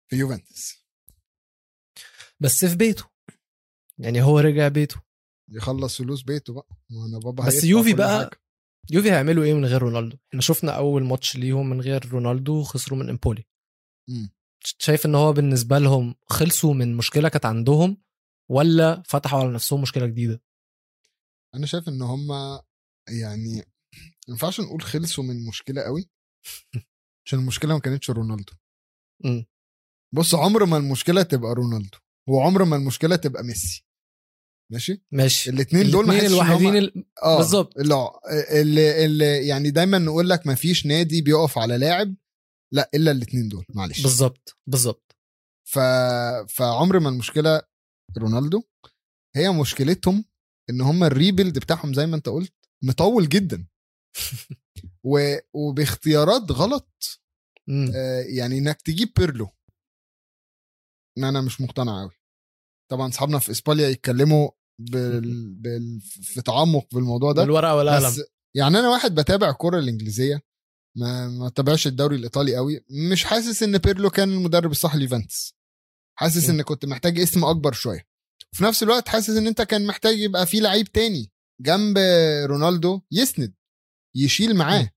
في 0.09 0.15
يوفنتوس. 0.15 0.85
بس 2.39 2.65
في 2.65 2.75
بيته. 2.75 3.05
يعني 3.97 4.21
هو 4.21 4.39
رجع 4.39 4.67
بيته. 4.67 5.01
يخلص 5.49 5.97
فلوس 5.97 6.21
بيته 6.21 6.53
بقى. 6.53 6.67
وأنا 6.91 7.19
بابا 7.19 7.45
بس 7.47 7.63
يوفي 7.63 7.93
بقى 7.93 8.19
حاجة. 8.23 8.41
يوفي 8.91 9.11
هيعملوا 9.11 9.43
إيه 9.43 9.53
من 9.53 9.65
غير 9.65 9.81
رونالدو؟ 9.81 10.17
إحنا 10.29 10.41
شفنا 10.41 10.71
أول 10.71 11.03
ماتش 11.03 11.35
ليهم 11.35 11.69
من 11.69 11.81
غير 11.81 12.05
رونالدو 12.05 12.63
خسروا 12.63 12.99
من 12.99 13.09
إمبولي. 13.09 13.45
مم. 14.09 14.29
شايف 14.63 15.05
إن 15.05 15.15
هو 15.15 15.33
بالنسبة 15.33 15.79
لهم 15.79 16.15
خلصوا 16.27 16.73
من 16.73 16.97
مشكلة 16.97 17.29
كانت 17.29 17.45
عندهم 17.45 17.97
ولا 18.51 19.03
فتحوا 19.05 19.39
على 19.39 19.51
نفسهم 19.51 19.81
مشكلة 19.81 20.05
جديدة؟ 20.07 20.43
أنا 21.55 21.65
شايف 21.65 21.87
إن 21.87 22.01
هم 22.01 22.27
يعني 23.09 23.55
ما 23.57 23.63
ينفعش 24.29 24.59
نقول 24.59 24.81
خلصوا 24.81 25.23
من 25.23 25.45
مشكلة 25.45 25.81
قوي 25.81 26.09
عشان 27.25 27.39
المشكلة 27.39 27.73
ما 27.73 27.79
كانتش 27.79 28.09
رونالدو. 28.09 28.53
مم. 29.23 29.45
بص 30.13 30.35
عمر 30.35 30.65
ما 30.65 30.77
المشكلة 30.77 31.23
تبقى 31.23 31.53
رونالدو 31.53 31.97
وعمر 32.29 32.65
ما 32.65 32.75
المشكلة 32.75 33.15
تبقى 33.15 33.43
ميسي. 33.43 33.85
ماشي؟ 34.71 35.03
ماشي. 35.11 35.49
الاثنين 35.49 35.91
دول 35.91 36.07
ما 36.07 36.25
الوحيدين 36.25 36.75
ال... 36.75 37.05
آه 37.23 37.37
بالظبط. 37.37 37.77
لا 37.77 38.11
اللي, 38.61 39.05
اللي 39.05 39.47
يعني 39.47 39.71
دايما 39.71 39.97
نقول 39.97 40.29
لك 40.29 40.47
ما 40.47 40.55
فيش 40.55 40.85
نادي 40.85 41.21
بيقف 41.21 41.57
على 41.57 41.77
لاعب 41.77 42.15
لا 42.73 42.89
إلا 42.93 43.11
الاثنين 43.11 43.49
دول 43.49 43.65
معلش. 43.69 44.01
بالظبط 44.01 44.57
بالظبط 44.67 45.15
ف... 45.67 45.79
فعمر 46.49 46.99
ما 46.99 47.09
المشكلة 47.09 47.61
رونالدو 48.17 48.63
هي 49.35 49.49
مشكلتهم 49.49 50.25
إن 50.69 50.81
هم 50.81 51.03
الريبيلد 51.03 51.59
بتاعهم 51.59 51.93
زي 51.93 52.05
ما 52.05 52.15
أنت 52.15 52.29
قلت 52.29 52.53
مطول 52.83 53.29
جدا. 53.29 53.67
و... 55.11 55.37
وباختيارات 55.53 56.51
غلط. 56.51 57.21
آه، 57.95 58.21
يعني 58.21 58.57
إنك 58.57 58.81
تجيب 58.81 59.13
بيرلو. 59.17 59.49
ما 61.19 61.29
أنا 61.29 61.41
مش 61.41 61.61
مقتنع 61.61 62.01
قوي 62.01 62.21
طبعا 62.91 63.09
أصحابنا 63.09 63.39
في 63.39 63.51
إسبانيا 63.51 63.87
يتكلموا 63.87 64.49
بال... 64.81 65.53
بال... 65.53 66.01
في 66.01 66.41
تعمق 66.41 66.95
بالموضوع 66.95 67.31
ده. 67.31 67.41
بالورقة 67.41 67.75
والقلم. 67.75 68.07
بس 68.07 68.21
يعني 68.55 68.79
أنا 68.79 68.89
واحد 68.89 69.15
بتابع 69.15 69.49
الكره 69.49 69.79
الإنجليزية. 69.79 70.41
ما 70.97 71.27
ما 71.27 71.49
تابعش 71.49 71.87
الدوري 71.87 72.15
الإيطالي 72.15 72.55
قوي. 72.55 72.85
مش 73.11 73.23
حاسس 73.23 73.63
إن 73.63 73.77
بيرلو 73.77 74.09
كان 74.09 74.29
المدرب 74.33 74.71
الصح 74.71 74.95
ليوفنتوس 74.95 75.55
حاسس. 76.19 76.49
ان 76.49 76.61
كنت 76.61 76.85
محتاج 76.85 77.19
اسم 77.19 77.45
أكبر 77.45 77.71
شوية. 77.73 78.07
وفي 78.53 78.63
نفس 78.63 78.83
الوقت 78.83 79.09
حاسس 79.09 79.29
إن 79.37 79.47
أنت 79.47 79.61
كان 79.61 79.85
محتاج 79.87 80.19
يبقى 80.19 80.45
في 80.45 80.59
لعيب 80.59 80.91
تاني 80.91 81.31
جنب 81.61 81.97
رونالدو 82.45 83.01
يسند 83.11 83.53
يشيل 84.15 84.55
معاه. 84.55 84.89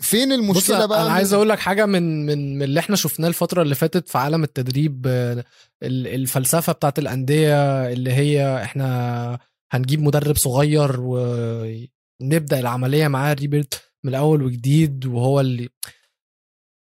فين 0.00 0.32
المشكلة 0.32 0.86
بقى؟ 0.86 1.02
أنا 1.02 1.10
عايز 1.12 1.32
أقول 1.32 1.48
لك 1.48 1.58
حاجة 1.58 1.86
من 1.86 2.26
من 2.26 2.56
من 2.58 2.62
اللي 2.62 2.80
إحنا 2.80 2.96
شفناه 2.96 3.28
الفترة 3.28 3.62
اللي 3.62 3.74
فاتت 3.74 4.08
في 4.08 4.18
عالم 4.18 4.44
التدريب 4.44 5.06
ال- 5.06 5.44
الفلسفة 6.06 6.72
بتاعت 6.72 6.98
الأندية 6.98 7.88
اللي 7.92 8.12
هي 8.12 8.62
إحنا 8.62 9.38
هنجيب 9.70 10.00
مدرب 10.00 10.36
صغير 10.36 10.96
ونبدا 11.00 12.60
العملية 12.60 13.08
معاه 13.08 13.32
ريبيرت. 13.34 13.87
من 14.08 14.14
الأول 14.14 14.42
وجديد 14.42 15.06
وهو 15.06 15.40
اللي 15.40 15.68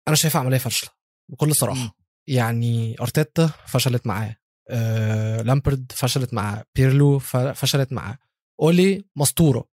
أنا 0.07 0.15
شايفها 0.15 0.41
عملية 0.41 0.57
فاشلة 0.57 0.89
بكل 1.31 1.55
صراحة. 1.55 1.95
يعني 2.27 2.95
أرتيتا 3.01 3.47
فشلت 3.67 4.07
معاه 4.07 4.35
آه 4.69 5.41
لامبرد 5.41 5.91
فشلت 5.95 6.33
معاه 6.33 6.63
بيرلو 6.75 7.19
فشلت 7.19 7.93
معاه. 7.93 8.17
أولي 8.61 9.05
مسطوره 9.15 9.65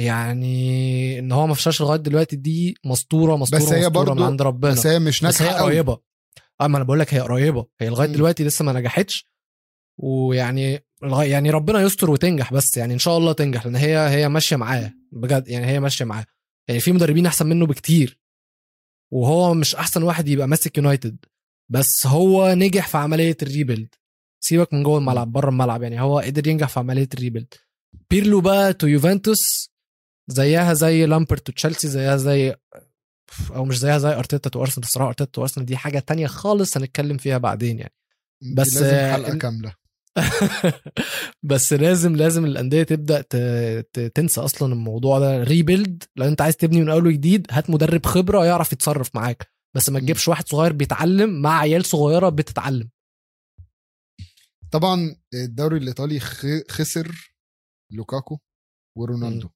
يعني 0.00 1.18
إن 1.18 1.32
هو 1.32 1.46
ما 1.46 1.54
فشلش 1.54 1.80
لغاية 1.82 1.98
دلوقتي 1.98 2.36
دي 2.36 2.74
مسطوره 2.84 3.36
مسطوره 3.36 3.60
بس 3.60 3.72
هي 3.72 3.80
مسطورة 3.80 4.04
برضو- 4.04 4.14
من 4.20 4.22
عند 4.26 4.42
ربنا. 4.42 4.72
بس 4.72 4.86
هي 4.86 4.98
مش 4.98 5.24
بس 5.24 5.42
هي 5.42 5.46
ناجحة 5.48 5.60
قوي. 5.62 5.70
قريبة. 5.72 5.98
آه 6.60 6.66
ما 6.66 6.76
أنا 6.76 6.84
بقول 6.84 7.00
لك 7.00 7.14
هي 7.14 7.20
قريبة. 7.20 7.66
هي 7.80 7.88
لغاية. 7.88 8.08
دلوقتي 8.08 8.44
لسه 8.44 8.64
ما 8.64 8.72
نجحتش. 8.72 9.26
ويعني 9.98 10.84
يعني 11.02 11.50
ربنا 11.50 11.80
يستر 11.82 12.10
وتنجح 12.10 12.52
بس 12.52 12.76
يعني 12.76 12.94
إن 12.94 12.98
شاء 12.98 13.18
الله 13.18 13.32
تنجح 13.32 13.66
لأن 13.66 13.76
هي 13.76 13.98
هي 14.08 14.28
ماشية 14.28 14.56
معاه. 14.56 14.92
بجد 15.12 15.48
يعني 15.48 15.66
هي 15.66 15.80
ماشية 15.80 16.04
معاه. 16.04 16.24
يعني 16.68 16.80
في 16.80 16.92
مدربين 16.92 17.26
أحسن 17.26 17.46
منه 17.46 17.66
بكتير 17.66 18.18
وهو 19.12 19.54
مش 19.54 19.74
أحسن 19.74 20.02
واحد 20.02 20.28
يبقى 20.28 20.48
ماسك 20.48 20.78
يونايتد 20.78 21.16
بس 21.68 22.06
هو 22.06 22.54
نجح 22.54 22.88
في 22.88 22.98
عملية 22.98 23.36
ال 23.42 23.48
rebuild. 23.48 23.94
سيبك 24.44 24.74
من 24.74 24.82
جوه 24.82 24.98
الملعب 24.98 25.32
بره 25.32 25.48
الملعب 25.50 25.82
يعني 25.82 26.00
هو 26.00 26.18
قدر 26.18 26.46
ينجح 26.46 26.68
في 26.68 26.80
عملية 26.80 27.08
ال 27.14 27.18
rebuild. 27.18 27.54
بيرلو 28.10 28.40
بقى 28.40 28.72
to 28.72 28.86
يوفنتوس 28.86 29.70
زيها 30.30 30.74
زي 30.74 31.06
لامبارد 31.06 31.46
to 31.46 31.52
تشيلسي 31.52 31.88
زيها 31.88 32.16
زي 32.16 32.54
أو 33.54 33.64
مش 33.64 33.78
زيها 33.78 33.98
زي 33.98 34.08
أرتيتا 34.08 34.50
to 34.50 34.60
أرسنال 34.62 34.86
الصراحه 34.86 35.08
أرتيتا 35.08 35.30
to 35.32 35.42
أرسنال 35.42 35.66
دي 35.66 35.76
حاجة 35.76 35.98
تانية 35.98 36.26
خالص 36.26 36.76
هنتكلم 36.76 37.16
فيها 37.16 37.38
بعدين 37.38 37.78
يعني. 37.78 37.94
دي 38.42 38.54
بس، 38.54 38.74
لازم 38.76 38.94
آه، 38.94 39.12
حلقه 39.12 39.38
كاملة. 39.38 39.74
بس 41.50 41.72
لازم 41.72 42.16
لازم 42.16 42.44
الأندية 42.44 42.82
تبدأ 42.82 43.20
تنسى 44.14 44.40
أصلا 44.40 44.72
الموضوع 44.72 45.18
ده. 45.18 45.42
rebuild 45.42 46.04
لو 46.16 46.28
أنت 46.28 46.40
عايز 46.40 46.56
تبني 46.56 46.80
من 46.80 46.88
أول 46.88 47.06
وجديد 47.06 47.46
هات 47.50 47.70
مدرب 47.70 48.06
خبرة 48.06 48.44
يعرف 48.44 48.72
يتصرف 48.72 49.14
معاك. 49.14 49.52
بس 49.76 49.90
ما. 49.90 50.00
تجيبش 50.00 50.28
واحد 50.28 50.48
صغير 50.48 50.72
بيتعلم 50.72 51.42
مع 51.42 51.58
عيال 51.58 51.84
صغيرة 51.84 52.28
بتتعلم. 52.28 52.90
طبعا 54.70 55.16
الدوري 55.34 55.76
الإيطالي 55.76 56.20
خسر 56.70 57.32
لوكاكو 57.92 58.38
ورونالدو. 58.98 59.48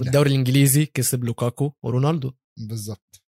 والدوري 0.00 0.30
الإنجليزي 0.30 0.86
كسب 0.86 1.24
لوكاكو 1.24 1.72
ورونالدو. 1.82 2.32
بالظبط. 2.58 3.22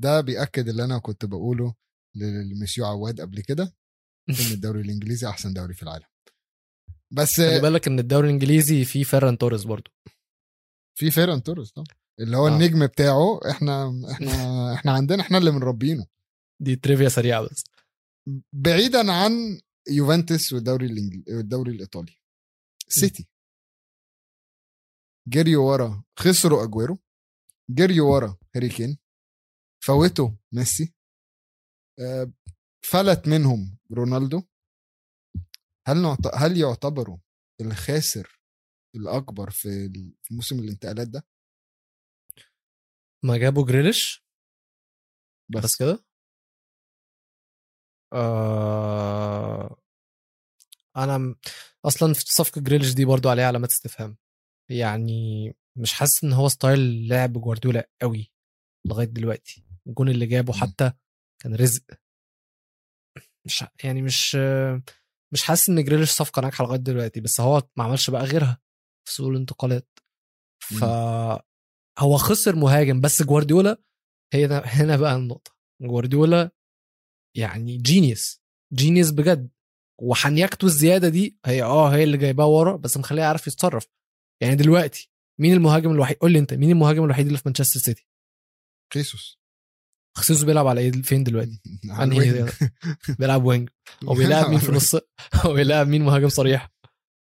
ده 0.00 0.20
بيأكد 0.20 0.68
اللي 0.68 0.84
أنا 0.84 0.98
كنت 0.98 1.24
بقوله 1.24 1.74
للمسيو 2.16 2.84
عواد 2.86 3.20
قبل 3.20 3.40
كده. 3.40 3.74
إن 4.30 4.52
الدوري 4.54 4.80
الإنجليزي 4.80 5.28
أحسن 5.28 5.52
دوري 5.52 5.74
في 5.74 5.82
العالم. 5.82 6.04
بس 7.12 7.36
خلي 7.36 7.60
بالك 7.60 7.86
إن 7.88 7.98
الدوري 7.98 8.26
الإنجليزي 8.28 8.84
فيه 8.84 9.04
فيران 9.04 9.38
توريس 9.38 9.64
برضو 9.64 9.90
في 10.98 11.10
فيران 11.10 11.42
توريس 11.42 11.70
طبعا. 11.72 11.86
اللي 12.20 12.36
هو 12.36 12.48
آه. 12.48 12.50
النجم 12.54 12.86
بتاعه 12.86 13.40
إحنا 13.50 14.02
إحنا 14.12 14.30
إحنا 14.74 14.92
عندنا 14.92 15.22
إحنا 15.22 15.38
اللي 15.38 15.50
مربينه 15.50 16.06
دي 16.62 16.76
trivia 16.76 17.08
سريعة 17.08 17.42
بس. 17.42 17.64
بعيدا 18.54 19.12
عن 19.12 19.60
يوفنتوس 19.88 20.52
والدوري 20.52 20.86
الانجليزي 20.86 21.36
والدوري 21.36 21.72
الإيطالي. 21.72 22.16
سيتي. 22.88 23.28
جريوا 25.28 25.72
ورا 25.72 26.02
خسروا 26.18 26.64
أجويرو. 26.64 26.98
جريوا 27.70 28.14
ورا 28.14 28.36
هاري 28.56 28.68
كين. 28.68 28.98
فوتوا 29.84 30.30
ميسي. 30.52 30.94
آه، 32.00 32.32
فلت 32.84 33.28
منهم 33.28 33.78
رونالدو. 33.92 34.42
هل 35.88 36.02
نعت... 36.02 36.18
هل 36.34 36.56
يعتبروا 36.60 37.18
الخاسر 37.60 38.40
الأكبر 38.96 39.50
في 39.50 39.92
موسم 40.30 40.58
الانتقالات 40.58 41.08
ده؟ 41.08 41.26
ما 43.24 43.36
جابوا 43.38 43.66
جريليش؟ 43.66 44.24
بس, 45.52 45.62
بس 45.64 45.76
كده؟ 45.76 46.04
آه 48.12 49.76
أنا 50.96 51.36
أصلا 51.84 52.14
في 52.14 52.20
صفقة 52.20 52.60
جريليش 52.60 52.94
دي 52.94 53.04
برضو 53.04 53.28
عليها 53.28 53.46
علامات 53.46 53.70
استفهام. 53.70 54.16
يعني 54.70 55.52
مش 55.78 55.92
حاسس 55.92 56.24
إن 56.24 56.32
هو 56.32 56.48
style 56.48 57.08
لعب 57.08 57.32
جوارديولا 57.32 57.90
قوي 58.02 58.32
لغاية 58.86 59.06
دلوقتي. 59.06 59.64
الجون 59.86 60.08
اللي 60.08 60.26
جابه. 60.26 60.52
حتى 60.52 60.92
كان 61.42 61.54
رزق. 61.54 62.01
مش 63.46 63.64
يعني 63.84 64.02
مش 64.02 64.36
مش 65.32 65.42
حاسس 65.42 65.68
إن 65.68 65.84
جريليش 65.84 66.10
صفقة 66.10 66.42
ناجحة 66.42 66.64
لغاية 66.64 66.78
دلوقتي 66.78 67.20
بس 67.20 67.40
هو 67.40 67.62
ما 67.76 67.84
عملش 67.84 68.10
بقى 68.10 68.24
غيرها 68.24 68.58
في 69.08 69.14
سوق 69.14 69.28
الانتقالات. 69.28 69.98
ف 70.62 70.84
هو 71.98 72.16
خسر 72.16 72.56
مهاجم 72.56 73.00
بس 73.00 73.22
جوارديولا 73.22 73.82
هي 74.32 74.46
هنا 74.64 74.96
بقى 74.96 75.16
النقطة. 75.16 75.56
جوارديولا 75.82 76.50
يعني 77.36 77.76
genius 77.76 78.42
genius 78.74 79.10
بجد. 79.10 79.50
وحنيكته 80.00 80.64
الزيادة 80.66 81.08
دي 81.08 81.38
هي 81.46 81.62
آه 81.62 81.88
هي 81.88 82.04
اللي 82.04 82.16
جايباه 82.16 82.46
ورا 82.46 82.76
بس 82.76 82.96
مخليه 82.96 83.22
يعرف 83.22 83.46
يتصرف. 83.46 83.86
يعني 84.42 84.54
دلوقتي 84.56 85.10
مين 85.40 85.52
المهاجم 85.52 85.90
الوحيد؟ 85.90 86.16
قول 86.16 86.32
لي 86.32 86.38
أنت 86.38 86.54
مين 86.54 86.70
المهاجم 86.70 87.04
الوحيد 87.04 87.26
اللي 87.26 87.38
في 87.38 87.42
مانشستر 87.46 87.80
سيتي؟ 87.80 88.06
خيسوس. 88.94 89.41
خيسوس 90.14 90.46
بيلعب 90.46 90.66
على 90.66 90.80
إيه 90.80 90.92
فين 90.92 91.24
دلوقتي 91.24 91.60
ال 92.00 92.08
wing. 92.08 92.50
بيلعب 93.18 93.44
wing 93.44 93.68
هو 94.04 94.14
بيلعب 94.14 94.50
مين 94.50 94.58
في 94.58 94.72
نص 94.76 94.94
هو 95.34 95.52
بيلعب 95.54 95.88
مين 95.88 96.02
مهاجم 96.02 96.28
صريح 96.28 96.72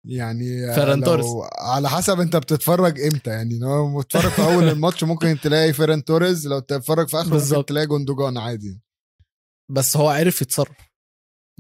يعني 0.09 0.75
فيران 0.75 1.05
توريس. 1.05 1.27
على 1.59 1.91
حسب 1.91 2.21
أنت 2.21 2.37
بتتفرج 2.37 3.01
إمتى 3.01 3.31
يعني 3.31 3.59
لو 3.59 4.01
بتتفرج 4.01 4.31
في 4.31 4.43
أول 4.43 4.69
الماتش 4.69 5.05
ممكن 5.05 5.39
تلاقي 5.43 5.73
فيران 5.73 6.05
توريز 6.05 6.47
لو 6.49 6.59
تتفرج 6.59 7.09
في 7.09 7.21
اخره 7.21 7.39
ممكن. 7.57 7.65
تلاقي 7.67 7.87
جوندوجان 7.87 8.39
عادي 8.39 8.81
بس 9.71 9.97
هو 9.97 10.09
عرف 10.09 10.43
يتصرف. 10.43 10.77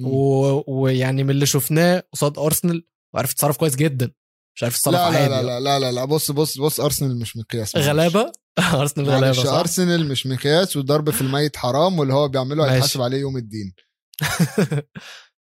و- 0.00 0.80
ويعني 0.82 1.24
من 1.24 1.30
اللي 1.30 1.46
شفناه 1.46 2.02
قصاد 2.12 2.38
أرسنال 2.38 2.86
وعرف 3.14 3.30
يتصرف 3.32 3.56
كويس 3.56 3.76
جدا 3.76 4.10
مش 4.56 4.62
عارف 4.62 4.76
يتصرف 4.76 4.94
لا 4.94 4.98
لا 5.10 5.18
عادي 5.18 5.28
لا 5.28 5.42
لا 5.42 5.60
لا 5.60 5.78
لا 5.78 5.92
لا 5.92 6.04
بص 6.04 6.30
بص 6.30 6.58
بص 6.58 6.80
أرسنال 6.80 7.18
مش 7.18 7.36
مقياس. 7.36 7.76
غلابة 7.76 8.32
ارسنال 8.80 9.06
غلابه 9.06 9.26
معلش 9.26 9.40
صح؟ 9.40 9.52
أرسنال 9.52 10.08
مش 10.08 10.26
مقياس 10.26 10.76
والضرب 10.76 11.10
في 11.10 11.20
الميت 11.20 11.56
حرام 11.56 11.98
واللي 11.98 12.14
هو 12.14 12.28
بيعمله. 12.28 12.74
هيتحاسب 12.74 13.02
عليه 13.02 13.18
يوم 13.18 13.36
الدين. 13.36 13.74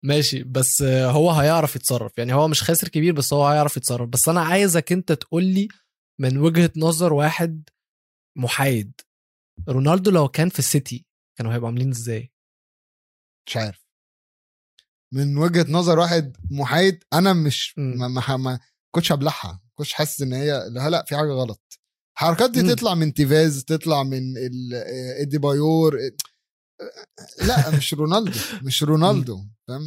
ماشي 0.03 0.43
بس 0.43 0.81
هو 0.83 1.31
هيعرف 1.31 1.75
يتصرف. 1.75 2.17
يعني 2.17 2.33
هو 2.33 2.47
مش 2.47 2.63
خاسر 2.63 2.87
كبير 2.87 3.13
بس 3.13 3.33
هو 3.33 3.47
هيعرف 3.47 3.77
يتصرف. 3.77 4.09
بس 4.09 4.29
أنا 4.29 4.41
عايزك 4.41 4.91
أنت 4.91 5.11
تقول 5.11 5.43
لي 5.43 5.67
من 6.21 6.37
وجهة 6.37 6.71
نظر 6.77 7.13
واحد 7.13 7.69
محايد. 8.37 9.01
رونالدو 9.69 10.11
لو 10.11 10.27
كان 10.27 10.49
في 10.49 10.59
السيتي 10.59 11.05
كانوا 11.37 11.53
هيبقوا 11.53 11.69
عاملين 11.69 11.89
إزاي؟ 11.89 12.31
مش 13.47 13.57
عارف. 13.57 13.85
من 15.13 15.37
وجهة 15.37 15.65
نظر 15.69 15.99
واحد 15.99 16.37
محايد 16.51 17.03
أنا 17.13 17.33
مش. 17.33 17.73
ما 17.77 18.07
ما 18.07 18.37
ما 18.37 18.59
كنتش 18.95 19.11
هبلعها. 19.11 19.61
كنتش 19.75 19.93
حاسس 19.93 20.21
إن 20.21 20.33
هي 20.33 20.69
لا 20.69 20.89
لا 20.89 21.05
في 21.07 21.15
حاجة 21.15 21.31
غلط. 21.31 21.79
الحركات 22.17 22.51
دي. 22.51 22.75
تطلع 22.75 22.93
من 22.95 23.13
تيفيز 23.13 23.63
تطلع 23.63 24.03
من 24.03 24.37
ال- 24.37 24.73
آه، 24.73 25.19
أديبايور. 25.19 25.95
آه، 25.99 26.11
لا 27.45 27.77
مش 27.77 27.93
رونالدو 27.93 28.39
مش 28.63 28.83
رونالدو؟ 28.83 29.39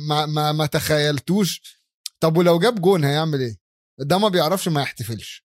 ما 0.09 0.27
ما 0.27 0.53
ما 0.53 0.67
تخيلتوش. 0.67 1.79
طب 2.21 2.37
ولو 2.37 2.59
جاب 2.59 2.81
جون 2.81 3.05
هيعمل 3.05 3.41
إيه؟ 3.41 3.57
ده 4.01 4.19
ما 4.19 4.29
بيعرفش 4.29 4.69
ما 4.69 4.83
يحتفلش. 4.83 5.45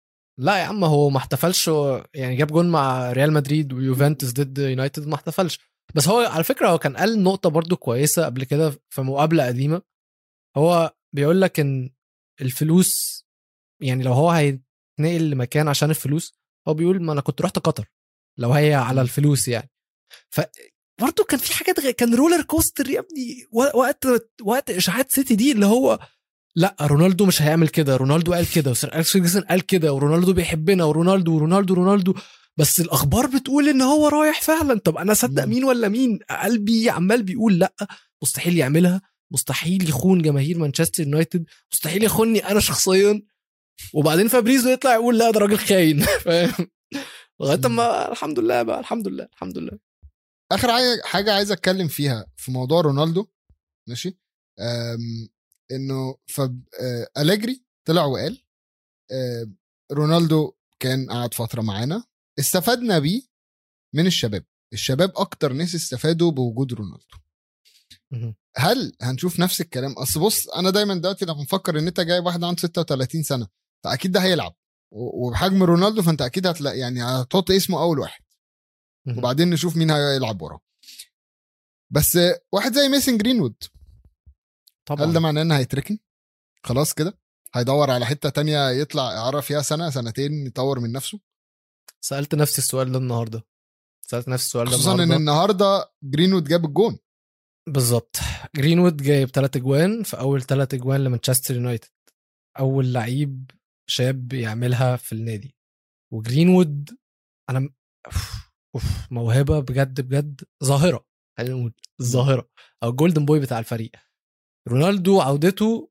لا 0.41 0.57
يا 0.59 0.65
عم 0.65 0.85
هو 0.85 1.11
ما 1.11 1.19
احتفلش. 1.19 1.71
يعني 2.15 2.37
جاب 2.37 2.47
جون 2.53 2.71
مع 2.71 3.13
ريال 3.13 3.33
مدريد 3.33 3.73
ويوفنتوس 3.73 4.33
ضد 4.33 4.59
يونايتد 4.59 5.07
ما 5.07 5.15
احتفلش. 5.15 5.59
بس 5.95 6.09
هو 6.09 6.19
على 6.21 6.45
فكرة 6.45 6.69
هو 6.69 6.79
كان 6.79 6.97
قال 6.97 7.23
نقطة 7.23 7.51
برضو 7.51 7.77
كويسة 7.77 8.25
قبل 8.25 8.45
كده 8.45 8.81
في 8.91 9.03
مقابلة 9.03 9.47
قديمة. 9.47 9.83
هو 10.57 10.95
بيقول 11.15 11.41
لك 11.41 11.61
إن 11.61 11.91
الفلوس 12.41 13.25
يعني 13.83 14.05
لو 14.05 14.13
هو 14.13 14.31
هيتنقل 14.31 15.31
لمكان 15.31 15.69
عشان 15.69 15.91
الفلوس 15.91 16.35
هو 16.69 16.75
بيقول 16.75 17.03
ما 17.03 17.13
أنا 17.13 17.21
كنت 17.21 17.43
رحت 17.43 17.59
قطر 17.59 17.85
لو 18.39 18.53
هي 18.53 18.75
على 18.75 19.01
الفلوس 19.01 19.49
يعني. 19.49 19.71
ف 20.31 20.41
برضه 21.01 21.25
كان 21.25 21.41
في 21.41 21.55
حاجات 21.55 21.81
غ... 21.81 21.91
كان 21.91 22.15
roller 22.15 22.43
coaster 22.43 22.91
يا 22.91 23.01
ابني 23.01 23.47
وقت 23.53 24.07
وقت 24.43 24.71
إشاعات 24.71 25.13
سيتي 25.13 25.35
دي 25.35 25.53
اللي 25.53 25.67
هو 25.67 25.99
لأ 26.57 26.77
رونالدو 26.81 27.27
مش 27.27 27.43
هيعمل 27.43 27.69
كده 27.69 27.97
رونالدو 27.97 28.33
قال 28.33 28.53
كده 28.53 28.71
وسير 28.71 28.95
أليكس 28.95 29.13
فيرجسون 29.13 29.43
قال 29.43 29.67
كده 29.67 29.93
ورونالدو 29.93 30.33
بيحبنا 30.33 30.85
ورونالدو 30.85 31.35
ورونالدو 31.35 31.75
رونالدو. 31.75 32.15
بس 32.57 32.81
الأخبار 32.81 33.27
بتقول 33.27 33.69
إن 33.69 33.83
هو 33.83 34.09
رايح 34.09 34.43
فعلا. 34.43 34.79
طب 34.79 34.97
أنا 34.97 35.13
أصدق. 35.13 35.45
مين 35.45 35.65
ولا 35.65 35.89
مين؟ 35.89 36.19
قلبي 36.43 36.91
عمال 36.91 37.23
بيقول 37.23 37.59
لأ 37.59 37.75
مستحيل 38.23 38.59
يعملها 38.59 39.01
مستحيل 39.33 39.89
يخون 39.89 40.23
جماهير 40.23 40.59
مانشستر 40.59 41.03
يونايتد 41.03 41.45
مستحيل 41.73 42.05
يخوني 42.05 42.51
أنا 42.51 42.61
شخصيا. 42.61 43.23
وبعدين 43.95 44.29
فابريزو 44.29 44.69
يطلع 44.69 44.95
يقول 44.95 45.19
لا 45.19 45.31
ده 45.31 45.41
راجل 45.41 45.59
خاين. 45.59 46.01
فاهم؟ 46.25 46.71
لغاية 47.41 47.69
ما 47.69 48.13
الحمد 48.13 48.39
لله 48.39 48.63
بقى 48.63 48.81
الحمد 48.81 49.09
لله 49.09 49.25
الحمد 49.33 49.59
لله. 49.59 49.79
آخر 50.53 50.69
حاجة 51.05 51.35
عايز 51.35 51.53
أتكلم 51.53 51.89
فيها 51.89 52.27
في 52.37 52.51
موضوع 52.51 52.81
رونالدو 52.81 53.27
ماشي؟ 53.89 54.19
إنه 55.73 56.17
فب 56.27 56.63
آه، 56.81 57.09
أليجري 57.19 57.65
طلع 57.89 58.05
وقال 58.05 58.45
آه، 59.13 59.47
رونالدو 59.93 60.53
كان 60.81 61.11
قعد 61.11 61.35
فترة 61.35 61.63
معانا 61.63 62.05
استفدنا 62.39 62.99
بيه 62.99 63.23
من 63.95 64.07
الشباب. 64.07 64.45
الشباب 64.73 65.13
أكتر 65.17 65.53
ناس 65.53 65.75
استفادوا 65.75 66.31
بوجود 66.31 66.73
رونالدو. 66.73 67.17
هل 68.57 68.97
هنشوف 69.01 69.41
نفس 69.41 69.61
الكلام؟ 69.61 69.93
أصل 69.93 70.21
بص 70.21 70.49
أنا 70.49 70.71
دايما 70.71 70.95
دلوقتي 70.95 71.25
لما 71.25 71.43
بفكر 71.43 71.79
إن 71.79 71.87
أنت 71.87 72.01
جايب 72.01 72.27
واحد 72.27 72.45
عنده 72.45 72.61
36 72.61 73.23
سنة 73.23 73.49
فأكيد 73.85 74.13
ده 74.13 74.21
هيلعب. 74.23 74.55
وبحجم 74.93 75.63
رونالدو 75.63 76.03
فأنت 76.03 76.23
أكيد 76.23 76.47
هتلاقي 76.47 76.79
يعني 76.79 77.03
هتحط 77.03 77.51
اسمه 77.51 77.81
أول 77.83 77.99
واحد. 77.99 78.25
وبعدين 79.19 79.51
نشوف 79.51 79.77
مين 79.77 79.91
هيلعب 79.91 80.43
وراه 80.43 80.61
بس 81.91 82.19
واحد 82.53 82.75
زي 82.75 82.89
ميسن 82.89 83.19
جرينوود. 83.19 83.55
طبعا. 84.87 85.07
هل 85.07 85.13
ده 85.13 85.21
معناه 85.21 85.43
إن 85.43 85.53
هيتركن؟ 85.53 85.99
خلاص 86.65 86.95
كده. 86.95 87.19
هيدور 87.55 87.91
على 87.91 88.07
حتة 88.07 88.29
تانية 88.29 88.71
يطلع 88.71 89.03
اعاره 89.03 89.41
فيها 89.41 89.63
سنة 89.63 89.91
سنتين 89.91 90.47
يطور 90.47 90.81
من 90.81 90.93
نفسه. 90.93 91.21
سألت 92.01 92.35
نفسي 92.35 92.59
السؤال 92.59 92.93
ده 92.93 92.99
النهارده. 92.99 93.43
سألت 94.07 94.29
نفسي 94.29 94.47
السؤال 94.47 94.67
ده 94.67 94.73
خصوصا 94.73 94.95
إن 94.95 95.01
النهارده. 95.01 95.17
النهارده 95.17 95.93
جرينوود 96.03 96.45
جاب 96.45 96.65
الجون. 96.65 96.99
بالظبط. 97.69 98.17
جرينوود 98.57 98.97
جايب 98.97 99.29
ثلاث 99.29 99.57
أجوان 99.57 100.03
في 100.03 100.19
أول 100.19 100.43
ثلاث 100.43 100.75
أجوان 100.75 101.05
لمانشستر 101.05 101.55
يونايتد. 101.55 101.89
أول 102.59 102.93
لعيب 102.93 103.51
شاب 103.87 104.33
يعملها 104.33 104.97
في 104.97 105.13
النادي. 105.13 105.57
وجرينوود 106.13 106.99
أنا 107.51 107.59
م- 107.61 107.75
أوف, 108.07 108.51
أوف 108.75 109.13
موهبة 109.13 109.61
بجد 109.61 110.01
بجد 110.01 110.41
ظاهرة. 110.65 111.07
خلينا 111.39 111.55
نقول 111.55 111.73
ظاهرة. 112.03 112.49
أو 112.83 112.89
ال 112.91 112.96
golden 112.96 113.25
boy 113.25 113.41
بتاع 113.41 113.59
الفريق. 113.59 113.91
رونالدو 114.69 115.21
عودته 115.21 115.91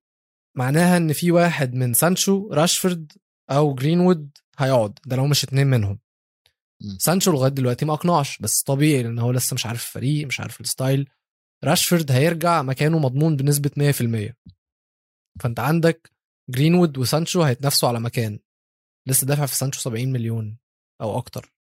معناها 0.58 0.97
إن 0.97 1.13
في 1.13 1.32
واحد 1.32 1.73
من 1.73 1.93
سانشو 1.93 2.49
راشفورد 2.53 3.12
أو 3.51 3.75
جرينوود 3.75 4.38
هيقعد. 4.58 4.99
ده 5.06 5.15
لو 5.15 5.27
مش 5.27 5.43
اتنين 5.43 5.67
منهم. 5.67 5.99
سانشو 6.97 7.32
لغاية 7.32 7.51
دلوقتي 7.51 7.86
ما 7.86 7.93
أقنعش 7.93 8.38
بس 8.39 8.63
طبيعي 8.63 9.03
لأن 9.03 9.19
هو 9.19 9.32
لسه 9.32 9.53
مش 9.53 9.65
عارف 9.65 9.86
الفريق 9.88 10.27
مش 10.27 10.39
عارف 10.39 10.62
ال 10.62 10.69
style 10.69 11.10
راشفورد 11.63 12.12
هيرجع 12.12 12.62
مكانه 12.62 12.99
مضمون 12.99 13.36
بنسبة 13.36 13.71
100% 13.77 14.34
فأنت 15.41 15.60
عندك 15.60 16.12
جرينوود 16.49 16.97
وسانشو 16.97 17.41
هيتنافسوا 17.41 17.89
على 17.89 17.99
مكان. 17.99 18.39
لسه 19.08 19.27
دافع 19.27 19.45
في 19.45 19.56
سانشو 19.56 19.79
70 19.79 20.12
مليون 20.12 20.58
أو 21.01 21.17
أكتر. 21.17 21.53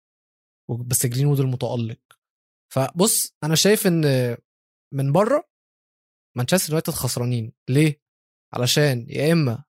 بس 0.69 1.05
جرينوود 1.05 1.39
المتألق. 1.39 1.99
فبص 2.73 3.35
أنا 3.43 3.55
شايف 3.55 3.87
إن 3.87 4.37
من 4.93 5.11
بره 5.11 5.49
مانشستر 6.37 6.69
يونايتد 6.69 6.93
خسرانين. 6.93 7.53
ليه؟ 7.69 8.01
علشان 8.53 9.05
يا 9.09 9.31
إما 9.33 9.63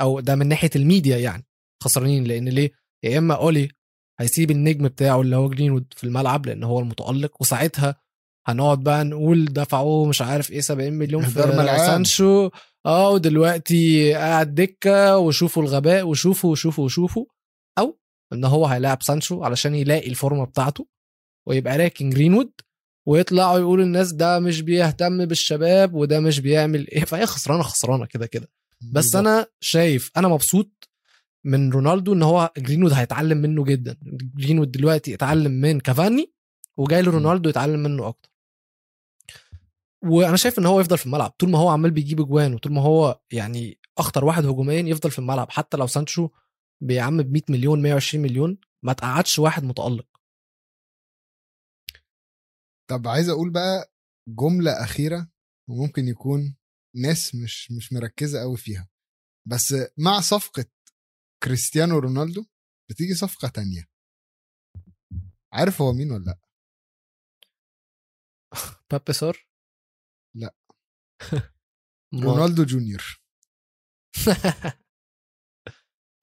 أو 0.00 0.20
ده 0.20 0.34
من 0.34 0.46
ناحية 0.48 0.70
الميديا 0.76 1.18
يعني 1.18 1.46
خسرانين. 1.82 2.24
لأن 2.24 2.48
ليه؟ 2.48 2.72
يا 3.04 3.18
إما 3.18 3.34
أولي 3.34 3.68
هيسيب 4.20 4.50
النجم 4.50 4.88
بتاعه 4.88 5.20
اللي 5.20 5.36
هو 5.36 5.48
جرينوود 5.48 5.94
في 5.96 6.04
الملعب 6.04 6.46
لأن 6.46 6.64
هو 6.64 6.80
المتألق. 6.80 7.40
وساعتها 7.42 8.00
هنقعد 8.46 8.82
بقى 8.84 9.04
نقول 9.04 9.44
دفعوه 9.44 10.06
مش 10.08 10.22
عارف 10.22 10.50
إيه 10.50 10.60
70 10.60 10.92
مليون 10.92 11.24
في. 11.24 11.30
سانشو. 11.86 12.50
آه 12.86 13.10
ودلوقتي 13.10 14.14
قاعد 14.14 14.54
دكة 14.54 15.18
وشوفوا 15.18 15.62
الغباء 15.62 16.06
وشوفوا 16.08 16.50
وشوفوا 16.50 16.84
وشوفوا 16.84 17.24
أو 17.78 17.98
إن 18.32 18.44
هو 18.44 18.66
هيلاعب 18.66 19.02
سانشو 19.02 19.44
علشان 19.44 19.74
يلاقي 19.74 20.08
الفورمة 20.10 20.44
بتاعته 20.44 20.86
ويبقى 21.46 21.78
راكن 21.78 22.10
جرينوود 22.10 22.52
ويطلعوا 23.06 23.58
يقولوا 23.58 23.84
الناس 23.84 24.12
ده 24.12 24.38
مش 24.38 24.60
بيهتم 24.60 25.24
بالشباب 25.26 25.94
وده 25.94 26.20
مش 26.20 26.40
بيعمل 26.40 26.88
إيه 26.88 27.04
فهي 27.04 27.26
خسرانة 27.26 27.62
خسرانة 27.62 28.06
كده 28.06 28.26
كده. 28.26 28.48
بس. 28.92 29.16
أنا 29.16 29.46
شايف 29.60 30.10
أنا 30.16 30.28
مبسوط 30.28 30.88
من 31.44 31.70
رونالدو 31.72 32.12
إن 32.12 32.22
هو 32.22 32.52
جرينوود 32.58 32.92
هيتعلم 32.92 33.38
منه 33.38 33.64
جدا. 33.64 33.96
جرينوود 34.36 34.70
دلوقتي 34.70 35.14
اتعلم 35.14 35.52
من 35.52 35.80
كافاني 35.80 36.32
وجاي 36.76 37.02
له 37.02 37.10
رونالدو 37.10 37.48
يتعلم 37.48 37.80
منه 37.80 38.08
أكتر. 38.08 38.30
وأنا 40.04 40.36
شايف 40.36 40.58
ان 40.58 40.66
هو 40.66 40.80
يفضل 40.80 40.98
في 40.98 41.06
الملعب. 41.06 41.30
طول 41.30 41.50
ما 41.50 41.58
هو 41.58 41.68
عمال 41.68 41.90
بيجيب 41.90 42.20
اجوان 42.20 42.54
وطول 42.54 42.72
ما 42.72 42.82
هو 42.82 43.20
يعني 43.32 43.78
اخطر 43.98 44.24
واحد 44.24 44.44
هجوميا 44.46 44.80
يفضل 44.80 45.10
في 45.10 45.18
الملعب. 45.18 45.50
حتى 45.50 45.76
لو 45.76 45.86
سانشو 45.86 46.28
بيعم 46.82 47.22
ب 47.22 47.32
100 47.32 47.42
مليون 47.50 47.82
120 47.82 48.22
مليون 48.22 48.58
ما 48.84 48.92
تقعدش 48.92 49.38
واحد 49.38 49.64
متألق. 49.64 50.06
طب 52.90 53.08
عايز 53.08 53.28
أقول 53.28 53.50
بقى 53.50 53.92
جملة 54.28 54.84
أخيرة 54.84 55.28
وممكن 55.70 56.08
يكون 56.08 56.56
ناس 56.96 57.34
مش 57.34 57.70
مش 57.72 57.92
مركزة 57.92 58.40
قوي 58.40 58.56
فيها. 58.56 58.88
بس 59.48 59.74
مع 59.98 60.20
صفقة 60.20 60.64
كريستيانو 61.42 61.98
رونالدو 61.98 62.44
بتيجي 62.90 63.14
صفقة 63.14 63.48
تانية. 63.48 63.88
عارف 65.52 65.82
هو 65.82 65.92
مين 65.92 66.12
ولا 66.12 66.24
لأ؟ 66.24 66.38
بابي 68.90 69.12
سار؟ 69.12 69.46
لأ. 70.34 70.54
رونالدو 72.24 72.64
جونيور. 72.64 73.20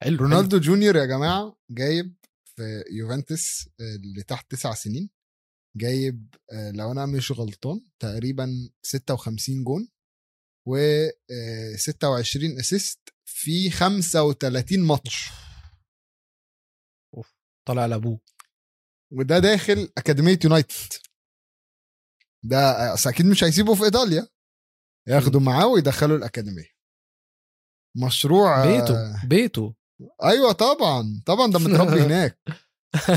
حلو 0.02 0.16
رونالدو 0.16 0.58
جونيور 0.58 0.96
يا 0.96 1.04
جماعة 1.04 1.56
جايب 1.70 2.16
في 2.56 2.84
يوفنتوس 2.90 3.68
آه، 3.80 3.96
اللي 3.96 4.22
تحت 4.22 4.50
تسع 4.50 4.74
سنين 4.74 5.10
جايب 5.76 6.34
آه، 6.52 6.70
لو 6.70 6.92
أنا 6.92 7.06
مش 7.06 7.32
غلطان 7.32 7.80
تقريبا 7.98 8.70
56 8.82 9.64
جون 9.64 9.88
و 10.68 10.76
آه، 10.76 11.76
26 11.76 12.58
assist 12.58 13.14
في 13.24 13.70
35 13.70 14.86
ماتش. 14.86 15.28
طالع 17.68 17.86
لابوه 17.86 18.20
وده 19.12 19.38
داخل 19.38 19.92
أكاديمية 19.98 20.38
يونايتد. 20.44 20.92
ده 22.44 22.58
آه، 22.92 22.96
أكيد 23.06 23.26
مش 23.26 23.44
هيسيبه 23.44 23.74
في 23.74 23.84
إيطاليا. 23.84 24.28
ياخدوا 25.08 25.40
معاه 25.40 25.66
ويدخلوا 25.66 26.16
الأكاديمية. 26.16 26.72
مشروع 28.06 28.64
آه، 28.64 28.66
بيته. 28.66 29.26
بيته 29.26 29.74
أيوه 30.24 30.52
طبعا 30.52 31.22
طبعا 31.26 31.50
ده 31.52 31.58
متربي 31.58 32.00
هناك. 32.06 32.38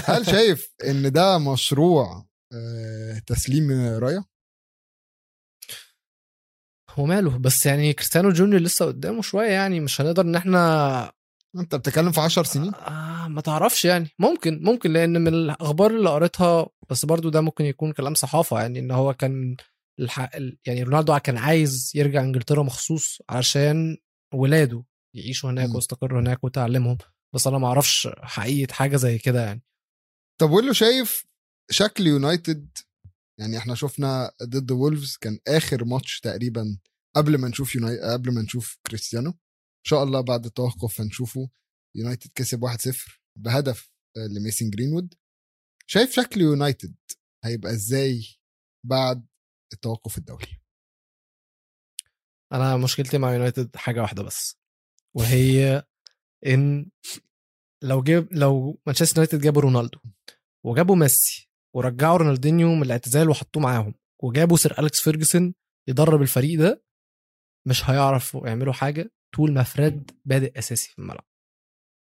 هل 0.06 0.26
شايف 0.26 0.74
إن 0.88 1.12
ده 1.12 1.38
مشروع 1.38 2.26
آه، 2.54 3.20
تسليم 3.28 3.72
رايه 3.98 4.26
هو 6.90 7.06
ماله 7.06 7.38
بس 7.38 7.66
يعني 7.66 7.94
كريستيانو 7.94 8.30
جونيور 8.30 8.62
لسه 8.62 8.86
قدامه 8.86 9.22
شوية 9.22 9.50
يعني 9.50 9.80
مش 9.80 10.02
هنقدر 10.02 10.22
إن 10.24 10.36
إحنا 10.36 11.12
انت 11.60 11.76
بتتكلم 11.76 12.12
في 12.12 12.22
10 12.22 12.44
سنين؟ 12.44 12.74
آه 12.76 13.28
ما 13.28 13.42
تعرفش 13.42 13.86
يعني. 13.86 14.10
ممكن 14.20 14.64
ممكن 14.64 14.94
لأن 14.94 15.22
من 15.22 15.28
الأخبار 15.28 15.92
اللي 15.92 16.10
قريتها 16.10 16.68
بس 16.90 17.06
برضو 17.06 17.30
ده 17.30 17.42
ممكن 17.42 17.66
يكون 17.66 17.94
كلام 17.94 18.14
صحافة 18.14 18.62
يعني 18.62 18.80
إن 18.80 18.92
هو 18.92 19.14
كان 19.14 19.58
يعني 20.68 20.84
رونالدو 20.84 21.20
كان 21.20 21.38
عايز 21.38 21.92
يرجع 21.96 22.22
إنجلترا 22.22 22.64
مخصوص 22.64 23.22
عشان 23.30 23.98
ولاده 24.34 24.84
يعيشوا 25.16 25.50
هناك. 25.50 25.76
ويستقروا 25.76 26.22
هناك 26.22 26.44
وتعلمهم. 26.44 26.98
بس 27.36 27.48
أنا 27.48 27.58
ما 27.58 27.68
أعرفش 27.68 28.08
حقيقة 28.22 28.74
حاجة 28.74 28.96
زي 28.96 29.18
كده 29.18 29.46
يعني. 29.46 29.64
طب 30.42 30.52
ويلو 30.52 30.74
شايف 30.74 31.26
شكل 31.72 32.08
يونايتد؟ 32.08 32.78
يعني 33.40 33.58
إحنا 33.58 33.76
شفنا 33.76 34.32
ضد 34.44 34.72
وولفز 34.72 35.18
كان 35.18 35.40
آخر 35.48 35.86
ماتش 35.86 36.20
تقريبا 36.20 36.78
قبل 37.16 37.38
ما 37.38 37.48
نشوف 37.48 37.76
يوناي... 37.76 38.00
قبل 38.14 38.34
ما 38.34 38.42
نشوف 38.42 38.78
كريستيانو. 38.88 39.30
ان 39.30 39.36
شاء 39.88 40.04
الله 40.04 40.22
بعد 40.22 40.46
التوقف 40.46 41.02
هنشوفه. 41.02 41.50
يونايتد 41.96 42.32
كسب 42.36 42.64
1-0 42.66 43.20
بهدف 43.38 43.92
آه، 44.18 44.28
لميسن 44.28 44.70
جرينوود. 44.70 45.14
شايف 45.88 46.12
شكل 46.12 46.42
يونايتد 46.42 46.96
هيبقى 47.44 47.72
إزاي 47.72 48.26
بعد 48.86 49.26
التوقف 49.74 50.18
الدولي؟ 50.18 50.48
أنا 52.54 52.78
مشكلتي 52.78 53.18
مع 53.18 53.34
يونايتد 53.34 53.76
حاجة 53.76 54.02
واحدة 54.02 54.24
بس 54.24 54.58
وهي 55.16 55.84
إن 56.46 56.90
لو 57.84 58.04
جاب 58.04 58.34
لو 58.34 58.82
مانشستر 58.88 59.18
يونايتد 59.18 59.42
جابوا 59.42 59.62
رونالدو 59.62 60.00
وجابوا 60.66 60.96
ميسي 60.96 61.50
ورجعوا 61.76 62.18
رونالدينيو 62.18 62.76
من 62.76 62.84
الاعتزال 62.84 63.30
وحطوه 63.30 63.64
معاهم 63.64 63.94
وجابوا 64.24 64.58
سير 64.58 64.80
أليكس 64.80 65.02
فيرجسون 65.02 65.54
يدرب 65.90 66.22
الفريق 66.22 66.60
ده 66.60 66.84
مش 67.68 67.90
هيعرفوا 67.90 68.48
يعملوا 68.48 68.74
حاجة 68.74 69.12
طول 69.36 69.54
ما 69.54 69.64
فريد 69.64 70.12
بادئ 70.26 70.60
أساسي 70.60 70.90
في 70.90 71.00
الملعب. 71.00 71.26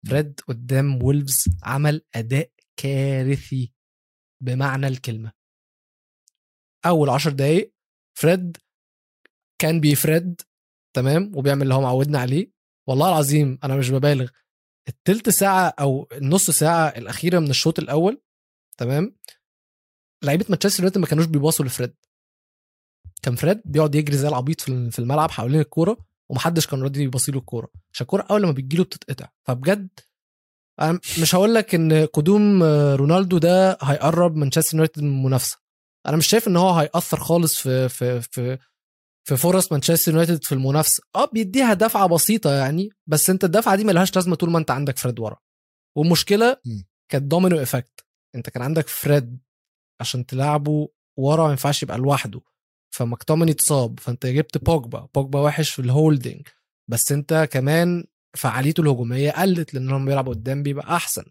فريد 0.10 0.40
قدام 0.48 1.04
وولفز 1.04 1.46
عمل 1.64 2.06
أداء 2.16 2.52
كارثي 2.78 3.74
بمعنى 4.44 4.88
الكلمة. 4.88 5.32
أول 6.86 7.10
عشر 7.10 7.32
دقايق 7.32 7.74
فريد 8.18 8.58
كان 9.62 9.80
بيفرد 9.80 10.42
تمام 10.96 11.32
وبيعمل 11.36 11.62
اللي 11.62 11.74
هو 11.74 11.82
معودنا 11.82 12.20
عليه. 12.20 12.52
والله 12.88 13.10
العظيم 13.10 13.60
أنا 13.64 13.76
مش 13.76 13.90
ببالغ. 13.90 14.30
التلت 14.88 15.30
ساعة 15.30 15.74
أو 15.80 16.08
النص 16.12 16.50
ساعة 16.52 16.88
الأخيرة 16.88 17.40
من 17.40 17.50
الشوط 17.50 17.80
الأول 17.80 18.22
تمام 18.78 19.16
لعيبة 20.24 20.46
مانشستر 20.50 20.80
يونايتد 20.80 20.98
ما 20.98 21.08
كانوش 21.08 21.26
بيباصوا 21.26 21.66
لفريد. 21.66 21.96
كان 23.22 23.36
فريد 23.36 23.62
بيقعد 23.66 23.96
يجري 23.96 24.18
زي 24.18 24.28
العبيط 24.28 24.62
في 24.62 24.92
في 24.92 25.00
الملعب 25.00 25.32
حوالين 25.32 25.60
الكورة 25.62 26.11
ومحدش 26.32 26.68
كان 26.68 26.82
راضي 26.84 27.04
يباصي 27.04 27.32
له 27.32 27.40
الكورة. 27.40 27.70
عشان 27.94 28.04
الكورة 28.04 28.28
أول 28.32 28.46
ما 28.46 28.52
بتجيله 28.52 28.84
بتتقطع. 28.84 29.28
فبجد 29.48 29.90
أنا 30.82 31.00
مش 31.22 31.36
هقول 31.36 31.56
لك 31.56 31.76
إن 31.76 32.06
قدوم 32.06 32.64
رونالدو 32.94 33.38
ده 33.38 33.78
هيقرب 33.82 34.36
مانشستر 34.36 34.74
يونايتد 34.76 35.04
من 35.04 35.10
المنافسة. 35.10 35.58
أنا 36.08 36.18
مش 36.18 36.28
شايف 36.28 36.48
إن 36.48 36.58
هو 36.58 36.70
هيأثر 36.72 37.20
خالص 37.20 37.58
في 37.58 37.90
في 37.90 38.22
في 38.22 38.58
في 39.28 39.38
فرص 39.38 39.72
مانشستر 39.72 40.12
يونايتد 40.12 40.44
في 40.44 40.52
المنافسة. 40.52 41.04
آه 41.16 41.26
بيديها 41.34 41.74
دفعة 41.74 42.08
بسيطة 42.08 42.54
يعني 42.54 42.90
بس 43.08 43.30
أنت 43.30 43.44
الدفعة 43.44 43.76
دي 43.76 43.84
ملهاش 43.84 44.16
لازمة 44.16 44.36
طول 44.36 44.52
ما 44.52 44.60
أنت 44.60 44.72
عندك 44.72 44.98
فريد 44.98 45.20
ورا. 45.20 45.38
والمشكلة. 45.98 46.58
كانت 47.12 47.24
domino 47.26 47.60
effect 47.62 48.06
أنت 48.36 48.50
كان 48.50 48.64
عندك 48.64 48.88
فريد 48.88 49.40
عشان 50.02 50.26
تلعبه 50.26 50.90
ورا 51.20 51.44
ما 51.46 51.50
ينفعش 51.50 51.84
يبقى 51.84 51.98
لوحده. 51.98 52.42
فمكتوميناي 52.92 53.52
اتصاب 53.52 54.00
فأنت 54.00 54.26
جبت 54.26 54.58
بوجبا. 54.58 55.08
بوجبا 55.16 55.40
وحش 55.40 55.70
في 55.70 55.80
ال 55.80 55.88
holding 55.88 56.48
بس 56.88 57.12
أنت 57.12 57.50
كمان 57.52 58.06
فعاليته 58.38 58.82
الهجومية 58.82 59.32
قلت 59.32 59.74
لأن 59.74 59.90
هم 59.92 60.06
بيلعبوا 60.06 60.34
قدام 60.34 60.64
بيبقى 60.64 60.96
أحسن. 60.96 61.24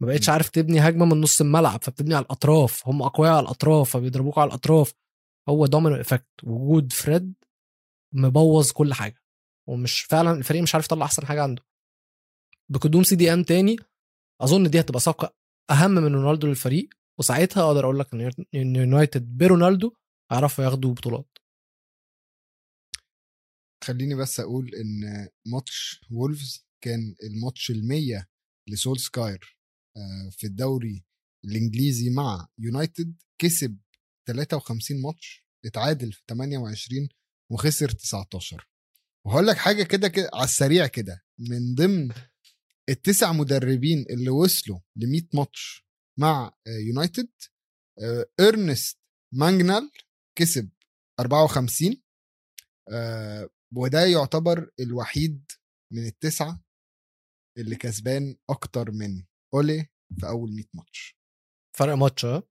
ما 0.00 0.06
بقتش. 0.06 0.28
عارف 0.28 0.48
تبني 0.48 0.80
هجمة 0.80 1.04
من 1.04 1.20
نص 1.20 1.40
الملعب 1.40 1.82
فبتبني 1.84 2.14
على 2.14 2.24
الأطراف. 2.24 2.88
هم 2.88 3.02
أقوياء 3.02 3.34
على 3.34 3.42
الأطراف 3.44 3.90
فبيضربوك 3.90 4.38
على 4.38 4.48
الأطراف. 4.48 4.92
هو 5.48 5.66
domino 5.66 5.96
effect 5.96 6.26
وجود 6.42 6.92
فريد 6.92 7.34
مبوظ 8.12 8.70
كل 8.72 8.94
حاجة. 8.94 9.22
ومش 9.68 10.00
فعلا 10.00 10.30
الفريق 10.30 10.62
مش 10.62 10.74
عارف 10.74 10.84
يطلع 10.84 11.06
أحسن 11.06 11.26
حاجة 11.26 11.42
عنده. 11.42 11.62
بقدوم 12.68 13.02
CDM 13.02 13.42
تاني 13.42 13.76
أظن 14.40 14.70
دي 14.70 14.80
هتبقى 14.80 15.00
صفقة 15.00 15.34
أهم 15.70 15.90
من 15.90 16.14
رونالدو 16.14 16.46
للفريق. 16.46 16.88
وساعتها 17.18 17.62
أقدر 17.62 17.84
أقول 17.84 17.98
لك 17.98 18.14
إن 18.54 18.76
يونايتد 18.76 19.36
برونالدو 19.38 19.92
هيعرفوا 20.32 20.64
ياخدوا 20.64 20.94
بطولات. 20.94 21.38
خليني 23.84 24.14
بس 24.14 24.40
أقول 24.40 24.74
إن 24.74 25.28
ماتش 25.46 26.00
وولفز 26.10 26.66
كان 26.84 27.14
الماتش 27.22 27.70
المية 27.70 28.28
لسولسكاير 28.68 29.58
آه، 29.96 30.30
في 30.30 30.46
الدوري 30.46 31.04
الإنجليزي 31.44 32.10
مع 32.10 32.48
يونايتد 32.58 33.22
كسب 33.40 33.78
53 34.28 35.02
ماتش 35.02 35.44
اتعادل 35.66 36.12
في 36.12 36.22
28 36.28 37.08
وخسر 37.52 37.88
19 37.90 38.68
وهقول 39.26 39.46
لك 39.46 39.56
حاجة 39.56 39.82
كده 39.82 40.08
كده 40.08 40.30
على 40.34 40.44
السريع 40.44 40.86
كده 40.86 41.24
من 41.38 41.74
ضمن 41.74 42.12
التسع 42.88 43.32
مدربين 43.32 44.04
اللي 44.10 44.30
وصلوا 44.30 44.78
ل 44.96 45.06
100 45.06 45.22
ماتش 45.34 45.84
مع 46.18 46.52
يونايتد 46.66 47.30
آه، 48.02 48.26
إرنست 48.40 48.98
مانجنال 49.34 49.90
كسب 50.38 50.70
54 51.20 52.02
آه، 52.92 53.50
وده 53.76 54.00
يعتبر 54.06 54.70
الوحيد 54.80 55.50
من 55.92 56.06
التسعة 56.06 56.62
اللي 57.58 57.76
كسبان 57.76 58.36
أكتر 58.50 58.90
من 58.90 59.24
أولي 59.54 59.88
في 60.20 60.26
أول 60.28 60.52
100 60.54 60.64
ماتش. 60.74 61.16
فرق 61.76 61.94
ماتش 61.94 62.24
ها؟ 62.24 62.42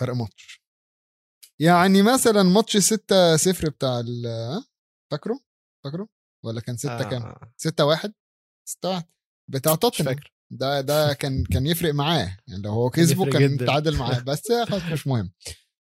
فرق 0.00 0.14
ماتش. 0.14 0.62
يعني 1.60 2.02
مثلا 2.02 2.42
ماتش 2.42 2.76
6 2.76 3.36
0 3.36 3.70
بتاع 3.70 4.00
ال 4.00 4.26
ها؟ 4.26 4.66
فاكره؟ 5.12 5.40
فاكره؟ 5.84 6.08
ولا 6.44 6.60
كان 6.60 6.76
6 6.76 7.10
كام؟ 7.10 7.22
آه، 7.22 7.52
6 7.56 7.84
1 7.86 8.14
6 8.68 8.88
1 8.88 9.04
بتاع 9.50 9.74
توتنهام. 9.74 10.16
ده 10.52 10.80
ده 10.80 11.12
كان 11.12 11.44
كان 11.44 11.66
يفرق 11.66 11.94
معاه. 11.94 12.36
يعني 12.48 12.62
لو 12.62 12.70
هو 12.70 12.90
كسبه 12.90 13.30
كان. 13.30 13.66
تعادل 13.66 13.96
معاه. 13.96 14.20
بس 14.20 14.52
خلاص 14.68 14.82
مش 14.92 15.06
مهم. 15.06 15.32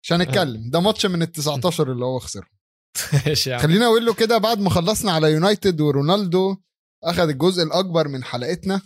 مش 0.06 0.14
هنتكلم 0.14 0.70
ده 0.70 0.80
ماتش 0.80 1.06
من 1.06 1.22
ال 1.22 1.32
19 1.32 1.92
اللي 1.92 2.06
هو 2.06 2.20
خسره. 2.20 2.48
عم 3.54 3.60
خلينا 3.60 3.86
أقول 3.86 4.06
له 4.06 4.14
كده 4.14 4.38
بعد 4.38 4.60
ما 4.60 4.70
خلصنا 4.70 5.12
على 5.12 5.32
يونايتد 5.32 5.82
ورونالدو 5.82 6.58
أخذ 7.04 7.30
الجزء 7.30 7.64
الأكبر 7.64 8.08
من 8.08 8.24
حلقتنا. 8.24 8.82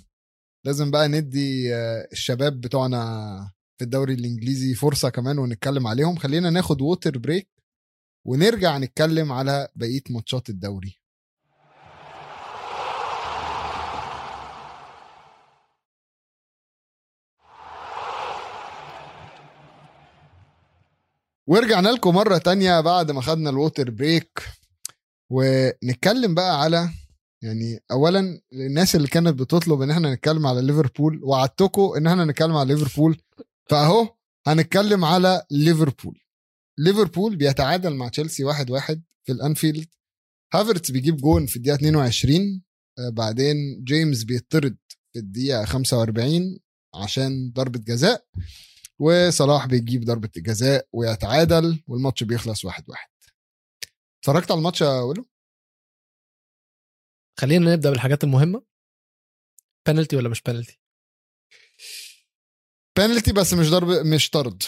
لازم 0.66 0.92
بقى 0.92 1.08
ندي 1.08 1.76
آه، 1.76 2.08
الشباب 2.12 2.62
بتوعنا 2.62 3.52
في 3.78 3.84
الدوري 3.86 4.14
الإنجليزي 4.14 4.74
فرصة 4.74 5.10
كمان 5.10 5.40
ونتكلم 5.40 5.88
عليهم. 5.88 6.16
خلينا 6.16 6.50
ناخد 6.50 6.82
water 6.82 7.18
break 7.18 7.50
ونرجع 8.28 8.78
نتكلم 8.78 9.32
على 9.32 9.68
بقية 9.76 10.04
ماتشات 10.10 10.50
الدوري. 10.50 10.99
ورجعنا 21.50 21.90
لكم 21.90 22.16
مرة 22.16 22.38
تانية 22.38 22.82
بعد 22.82 23.12
ما 23.12 23.22
خدنا 23.22 23.50
ال 23.50 23.57
water 23.57 23.90
break. 23.90 24.40
ونتكلم 25.32 26.36
بقى 26.36 26.62
على 26.62 26.90
يعني 27.44 27.80
اولا 27.92 28.42
الناس 28.54 28.96
اللي 28.96 29.08
كانت 29.08 29.40
بتطلب 29.40 29.82
إن 29.82 29.92
إحنا 29.92 30.14
نتكلم 30.14 30.48
على 30.48 30.62
ليفربول 30.62 31.24
وعدتكم 31.24 31.92
إن 31.98 32.08
إحنا 32.08 32.26
نتكلم 32.26 32.56
على 32.56 32.74
ليفربول. 32.74 33.22
فأهو 33.70 34.16
هنتكلم 34.48 35.06
على 35.06 35.46
ليفربول. 35.52 36.20
ليفربول 36.80 37.36
بيتعادل 37.36 37.94
مع 37.96 38.08
تشيلسي 38.08 38.44
واحد 38.44 38.70
واحد 38.72 39.04
في 39.26 39.32
الأنفيلد. 39.32 39.88
هافرتس 40.54 40.92
بيجيب 40.92 41.18
جون 41.18 41.46
في 41.46 41.56
الدقيقة 41.56 41.76
22 41.76 42.62
آه، 43.00 43.10
بعدين 43.10 43.84
جيمس 43.84 44.24
بيطرد 44.24 44.78
في 45.14 45.20
الدقيقة 45.20 45.66
45 45.66 46.60
عشان 46.96 47.52
ضربة 47.52 47.80
جزاء. 47.80 48.26
وصلاح 49.00 49.66
بيجيب 49.66 50.04
ضربة 50.06 50.30
جزاء 50.38 50.88
ويتعادل 50.94 51.84
والماتش 51.88 52.24
بيخلص 52.24 52.66
واحد 52.66 52.90
واحد. 52.90 53.10
اتفرجت 54.20 54.52
على 54.52 54.58
الماتش 54.58 54.82
يا 54.82 55.00
ولو؟ 55.02 55.26
خلينا 57.40 57.74
نبدأ 57.74 57.90
بالحاجات 57.90 58.24
المهمة. 58.24 58.64
بنالتي 59.88 60.16
ولا 60.16 60.30
مش 60.30 60.42
بنالتي 60.42 60.80
بنالتي 62.98 63.34
بس 63.34 63.54
مش 63.54 63.70
ضرب 63.70 63.88
مش 63.90 64.30
طرد. 64.30 64.64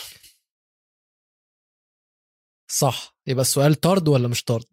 صح. 2.72 3.16
يبقى 3.28 3.42
السؤال 3.42 3.76
طرد 3.76 4.08
ولا 4.08 4.28
مش 4.28 4.44
طرد؟ 4.44 4.66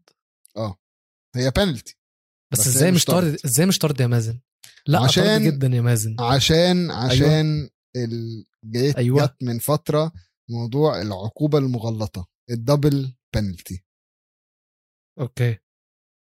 هي 1.36 1.50
بنالتي 1.50 1.96
بس, 2.52 2.60
بس 2.60 2.66
إزاي 2.66 2.92
مش 2.92 3.04
طرد. 3.04 3.36
إزاي 3.44 3.66
مش 3.66 3.78
طرد 3.78 4.00
يا 4.00 4.06
مازن؟ 4.06 4.40
لا 4.86 5.00
عشان- 5.00 5.24
طرد 5.24 5.42
جدا 5.54 5.66
يا 5.66 5.80
مازن. 5.80 6.16
عشان 6.20 6.90
عشان 6.90 7.70
ال... 7.96 8.46
جيت 8.64 8.96
أيوة. 8.96 9.26
جت 9.26 9.36
من 9.42 9.58
فترة 9.58 10.12
موضوع 10.50 11.02
العقوبة 11.02 11.58
المغلظة 11.58 12.26
ال 12.50 12.59
double 12.59 13.14
penalty 13.34 13.84
okay 15.20 15.58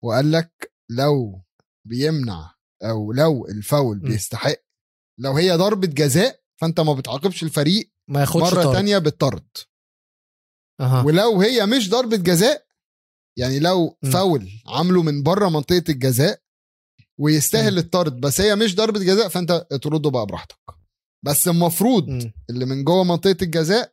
وقال 0.05 0.33
لك 0.33 0.73
لو 0.91 1.43
بيمنع 1.89 2.55
أو 2.83 3.13
لو 3.13 3.47
الفاول 3.47 3.97
م. 3.97 4.01
بيستحق 4.01 4.57
لو 5.21 5.33
هي 5.33 5.53
ضربة 5.53 5.87
جزاء 5.87 6.43
فأنت 6.61 6.81
ما 6.81 6.93
بتعاقبش 6.93 7.43
الفريق 7.43 7.93
ما 8.11 8.21
ياخدش 8.21 8.43
مرة 8.43 8.63
طرد 8.63 8.73
تانية 8.75 8.99
بالطرد 8.99 9.49
أها 10.81 11.03
ولو 11.05 11.41
هي 11.41 11.67
مش 11.67 11.91
ضربة 11.91 12.17
جزاء 12.17 12.67
يعني 13.39 13.59
لو 13.59 13.99
م. 14.03 14.11
فاول 14.11 14.49
عامله 14.67 15.03
من 15.03 15.23
بره 15.23 15.49
منطقة 15.49 15.85
الجزاء 15.89 16.43
ويستاهل. 17.21 17.79
الطرد 17.79 18.21
بس 18.21 18.41
هي 18.41 18.57
مش 18.57 18.75
ضربة 18.77 19.01
جزاء 19.01 19.29
فأنت 19.29 19.51
اطرده 19.73 20.11
بقى 20.11 20.27
براحتك 20.27 20.59
بس 21.25 21.49
المفروض 21.49 22.09
مم. 22.09 22.33
اللي 22.51 22.65
من 22.67 22.85
جوه 22.85 23.05
منطقة 23.05 23.37
الجزاء 23.43 23.93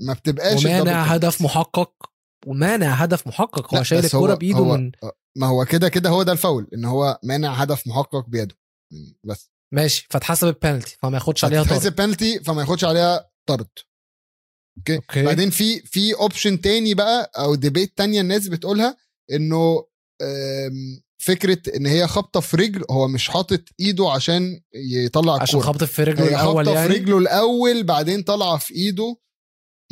ما 0.00 0.12
بتبقاش 0.12 0.64
ومانع 0.64 1.02
هدف. 1.04 1.42
محقق. 1.42 1.92
ومانع 2.46 2.94
هدف 2.94 3.26
محقق. 3.26 3.74
هو 3.74 3.82
شايل 3.82 4.04
الكورة 4.04 4.34
بإيده 4.34 4.58
هو- 4.58 4.76
من 4.76 4.92
ما 5.36 5.46
هو 5.46 5.64
كده 5.64 5.88
كده 5.88 6.10
هو 6.10 6.22
ده 6.22 6.32
الفاول 6.32 6.68
إن 6.74 6.84
هو 6.84 7.18
مانع 7.22 7.52
هدف 7.54 7.86
محقق 7.86 8.26
بيده. 8.28 8.54
بس. 9.24 9.50
ماشي. 9.74 10.06
فاتحسب 10.10 10.46
البنالتي 10.48 10.96
فما 11.02 11.14
ياخدش 11.16 11.44
عليها 11.44 11.62
طرد. 11.64 11.96
بنالتي 11.96 12.40
فما 12.40 12.60
ياخدش 12.62 12.84
عليها 12.84 13.30
طرد. 13.48 13.68
okay? 14.78 14.96
okay. 14.96 15.22
بعدين 15.22 15.50
في 15.50 15.80
في 15.80 16.14
option 16.14 16.60
تاني 16.60 16.94
بقى 16.94 17.30
أو 17.38 17.54
debate 17.54 17.98
تانية 17.98 18.20
الناس 18.20 18.48
بتقولها 18.48 18.96
إنه 19.32 19.84
فكرة 21.20 21.58
إن 21.76 21.86
هي 21.86 22.06
خبطه 22.06 22.40
في 22.40 22.56
رجل 22.56 22.84
هو 22.90 23.08
مش 23.08 23.28
حاطط 23.30 23.60
إيده 23.80 24.10
عشان 24.10 24.60
يطلع 24.74 25.32
عشان 25.42 25.44
الكورة 25.58 25.72
خبط 25.72 25.84
في 25.84 26.04
رجله 26.04 26.28
الأول 26.28 26.66
خبطه 26.66 26.74
يعني 26.78 26.92
في 26.92 26.98
رجله 26.98 27.18
الأول 27.18 27.82
بعدين 27.82 28.22
طالعة 28.22 28.56
في 28.58 28.74
إيده 28.74 29.16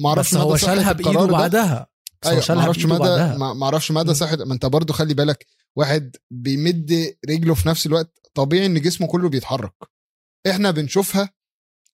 ما 0.01 0.09
أعرفش 0.09 0.31
بس 0.35 0.41
هو 0.41 0.57
شالها 0.57 0.93
بإيده. 0.93 1.25
بعدها 1.27 1.87
أيوه 2.27 2.45
ما 2.49 2.61
أعرفش 2.61 2.85
مدى 2.87 3.39
ما 3.39 3.65
أعرفش 3.65 3.91
مدى. 3.91 4.15
صحه 4.15 4.37
ما 4.37 4.55
أنت 4.55 4.67
برضو 4.67 4.93
خلي 4.93 5.15
بالك 5.15 5.47
واحد 5.77 6.17
بيمد 6.31 7.15
رجله 7.31 7.55
في 7.55 7.69
نفس 7.69 7.87
الوقت 7.87 8.19
طبيعي 8.35 8.67
إن 8.67 8.81
جسمه 8.81 9.07
كله 9.07 9.29
بيتحرك 9.29 9.75
إحنا 10.51 10.71
بنشوفها 10.71 11.31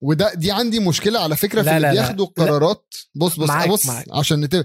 وده 0.02 0.34
دي 0.34 0.52
عندي 0.52 0.80
مشكلة 0.80 1.20
على 1.20 1.36
فكرة 1.36 1.62
في 1.62 1.68
لا، 1.68 1.76
اللي 1.76 1.88
لا، 1.88 1.94
لا. 1.94 2.00
بياخدوا 2.00 2.26
قرارات 2.26 2.94
بص 3.14 3.36
بص 3.38 3.48
معاك، 3.48 3.68
بص 3.68 3.86
معاك. 3.86 4.06
عشان 4.12 4.40
نتبه. 4.40 4.64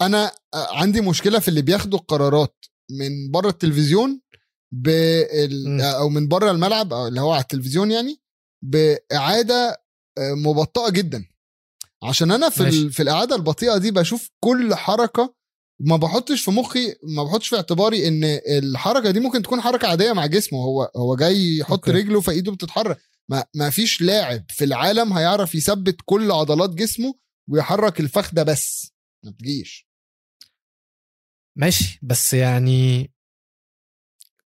أنا 0.00 0.32
عندي 0.54 1.00
مشكلة 1.00 1.38
في 1.38 1.48
اللي 1.48 1.62
بياخدوا 1.62 1.98
القرارات 1.98 2.64
من 2.98 3.30
بره 3.30 3.48
التلفزيون 3.48 4.20
بال... 4.72 5.80
أو 5.80 6.08
من 6.08 6.28
بره 6.28 6.50
الملعب 6.50 6.92
أو 6.92 7.06
اللي 7.06 7.20
هو 7.20 7.32
على 7.32 7.42
التلفزيون 7.42 7.90
يعني 7.90 8.20
بإعادة 8.64 9.82
آه، 10.18 10.34
مبطئه 10.34 10.90
جدا. 10.90 11.24
عشان 12.02 12.30
أنا 12.30 12.48
في 12.50 12.62
ماشي. 12.62 12.82
ال... 12.82 12.92
في 12.92 13.02
الإعادة 13.02 13.36
البطيئة 13.36 13.76
دي 13.78 13.90
بشوف 13.90 14.30
كل 14.40 14.74
حركة 14.74 15.34
ما 15.80 15.96
بحطش 15.96 16.42
في 16.44 16.50
مخي 16.50 16.94
ما 17.02 17.24
بحطش 17.24 17.48
في 17.48 17.56
اعتباري 17.56 18.08
إن 18.08 18.24
الحركة 18.58 19.10
دي 19.10 19.20
ممكن 19.20 19.42
تكون 19.42 19.60
حركة 19.60 19.88
عادية 19.88 20.12
مع 20.12 20.26
جسمه. 20.26 20.58
هو 20.58 20.90
هو 20.96 21.16
جاي 21.16 21.56
يحط 21.56 21.72
أوكي. 21.72 21.90
رجله 21.90 22.20
فإيده 22.20 22.52
بتتحرك. 22.52 22.98
ما, 23.28 23.44
ما 23.54 23.70
فيش 23.70 24.02
لاعب 24.02 24.44
في 24.48 24.64
العالم 24.64 25.12
هيعرف 25.12 25.54
يثبت 25.54 25.96
كل 26.04 26.30
عضلات 26.30 26.70
جسمه 26.70 27.14
ويحرك 27.50 28.00
الفخده 28.00 28.42
بس 28.42 28.92
ما 29.24 29.30
بتجيش 29.30 29.88
ماشي 31.56 31.98
بس 32.02 32.34
يعني 32.34 33.10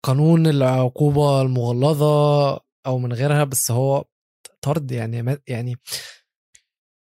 قانون 0.04 0.48
العقوبة 0.48 1.42
المغلظة 1.42 2.06
أو 2.86 2.98
من 3.00 3.14
غيرها 3.14 3.44
بس 3.44 3.72
هو 3.72 4.06
طرد 4.62 4.92
يعني 4.92 5.22
ما- 5.22 5.40
يعني 5.48 5.76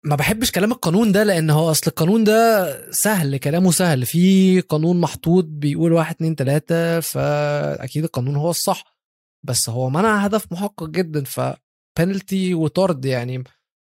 ما 0.06 0.16
بحبش 0.16 0.52
كلام 0.52 0.72
القانون 0.72 1.12
ده 1.12 1.24
لأن 1.24 1.50
هو 1.50 1.72
أصل 1.72 1.84
القانون 1.92 2.24
ده 2.24 2.92
سهل 2.92 3.38
كلامه 3.38 3.72
سهل. 3.72 4.06
في 4.06 4.62
قانون 4.62 5.02
محطوط 5.02 5.46
بيقول 5.46 5.94
واحد 5.94 6.16
اتنين 6.16 6.36
تلاتة 6.36 7.00
فأكيد 7.00 8.04
القانون 8.04 8.36
هو 8.36 8.50
الصح. 8.50 8.98
بس 9.44 9.70
هو 9.70 9.90
منع 9.90 10.18
هدف 10.26 10.52
محقق 10.52 10.84
جدا 10.90 11.24
فبنالتي 11.24 12.54
وطرد 12.54 13.06
يعني 13.06 13.44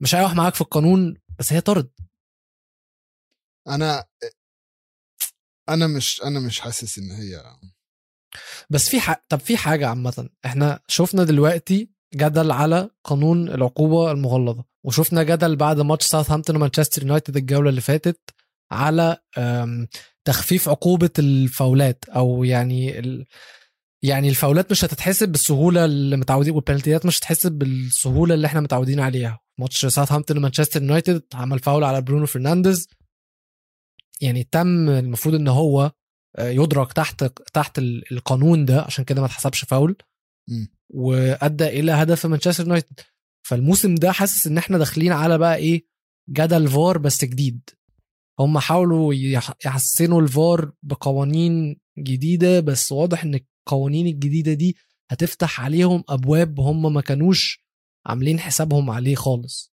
مش 0.02 0.14
هيروح 0.14 0.34
معاك 0.34 0.54
في 0.54 0.60
القانون 0.60 1.16
بس 1.38 1.52
هي 1.52 1.60
طرد. 1.60 1.90
أنا 3.68 4.04
أنا 5.68 5.86
مش 5.86 6.20
أنا 6.24 6.40
مش 6.40 6.60
حاسس 6.60 6.98
إن 6.98 7.10
هي 7.10 7.42
بس 8.70 8.88
في 8.88 9.00
ح... 9.00 9.22
طب 9.28 9.40
في 9.40 9.56
حاجة 9.56 9.88
عامة. 9.88 10.28
إحنا 10.46 10.80
شفنا 10.88 11.24
دلوقتي 11.24 11.90
جدل 12.14 12.50
على 12.50 12.90
قانون 13.04 13.48
العقوبة 13.48 14.12
المغلظة 14.12 14.64
وشفنا 14.84 15.22
جدل 15.22 15.56
بعد 15.56 15.80
ماتش 15.80 16.06
ساوثهامبتون 16.06 16.56
ومانشستر 16.56 17.02
يونايتد 17.02 17.36
الجولة 17.36 17.70
اللي 17.70 17.80
فاتت 17.80 18.20
على 18.72 19.16
تخفيف 20.24 20.68
عقوبة 20.68 21.10
الفاولات 21.18 22.04
أو 22.08 22.44
يعني 22.44 22.98
ال... 22.98 23.26
يعني 24.02 24.28
الفاولات 24.28 24.70
مش 24.70 24.84
هتتحسب 24.84 25.28
بالسهولة 25.28 25.84
اللي 25.84 26.16
متعودين 26.16 26.54
والبنالتيات 26.54 27.06
مش 27.06 27.18
هتتحسب 27.18 27.52
بالسهولة 27.52 28.34
اللي 28.34 28.46
إحنا 28.46 28.60
متعودين 28.60 29.00
عليها. 29.00 29.40
ماتش 29.58 29.86
ساوثهامبتون 29.86 30.36
ومانشستر 30.36 30.82
يونايتد 30.82 31.22
عمل 31.34 31.58
فاول 31.58 31.84
على 31.84 32.00
برونو 32.00 32.26
فرنانديز 32.26 32.88
يعني 34.20 34.44
تم 34.52 34.88
المفروض 34.88 35.34
إن 35.34 35.48
هو 35.48 35.92
آه، 36.36 36.48
يدرك 36.48 36.92
تحت 36.92 37.24
تحت 37.54 37.78
ال- 37.78 38.12
القانون 38.12 38.64
ده 38.64 38.80
عشان 38.82 39.04
كده 39.04 39.20
ما 39.20 39.26
اتحسبش 39.26 39.64
فاول. 39.64 39.96
وأدى 40.90 41.66
إلى 41.66 41.92
هدف 41.92 42.26
مانشستر 42.26 42.64
يونايتد. 42.64 43.00
فالموسم 43.46 43.94
ده 43.94 44.12
حاسس 44.12 44.46
إن 44.46 44.58
إحنا 44.58 44.78
داخلين 44.78 45.12
على 45.12 45.38
بقى 45.38 45.56
إيه 45.56 45.86
جدل 46.30 46.68
فار 46.68 46.98
بس 46.98 47.24
جديد. 47.24 47.60
هم 48.40 48.58
حاولوا 48.58 49.14
يح- 49.14 49.54
يحسنوا 49.66 50.22
الفار 50.22 50.72
بقوانين 50.82 51.80
جديدة 51.98 52.60
بس 52.60 52.92
واضح 52.92 53.24
إن 53.24 53.40
القوانين 53.66 54.06
الجديدة 54.06 54.52
دي 54.52 54.76
هتفتح 55.10 55.60
عليهم 55.60 56.04
أبواب 56.08 56.60
هم 56.60 56.92
ما 56.94 57.00
كانوش 57.00 57.64
عاملين 58.06 58.40
حسابهم 58.40 58.90
عليه 58.90 59.14
خالص. 59.14 59.72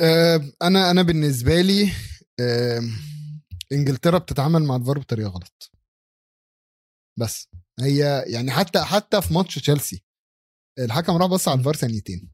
آه، 0.00 0.40
أنا 0.62 0.90
أنا 0.90 1.02
بالنسبة 1.02 1.60
لي 1.60 1.90
انجلترا 3.72 4.18
بتتعامل 4.18 4.62
مع 4.62 4.76
الفار 4.76 4.98
بطريقة 4.98 5.28
غلط. 5.30 5.70
بس 7.18 7.48
هي 7.80 8.24
يعني 8.26 8.50
حتى 8.50 8.80
حتى 8.82 9.22
في 9.22 9.34
ماتش 9.34 9.54
تشيلسي 9.54 10.04
الحكم 10.78 11.16
راح 11.16 11.26
بص 11.28 11.48
على 11.48 11.58
الفار 11.58 11.76
ثانيتين. 11.76 12.30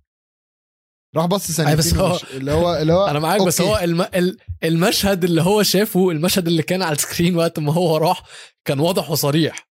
راح 1.16 1.26
بص 1.26 1.50
ثانيتين 1.52 1.78
بس 1.78 1.94
هو- 1.94 2.20
اللي 2.36 2.52
هو 2.52 2.76
اللي 2.76 2.92
هو 2.92 3.06
أنا 3.06 3.18
معاك 3.18 3.42
بس. 3.42 3.60
هو 3.60 3.78
الم... 3.78 4.00
ال- 4.02 4.38
المشهد 4.64 5.24
اللي 5.24 5.42
هو 5.42 5.62
شافه 5.62 6.10
المشهد 6.10 6.46
اللي 6.46 6.62
كان 6.62 6.82
على 6.82 6.96
السكرين 6.96 7.36
وقت 7.36 7.58
ما 7.58 7.72
هو 7.72 7.96
راح 7.96 8.22
كان 8.64 8.78
واضح 8.80 9.10
وصريح. 9.10 9.68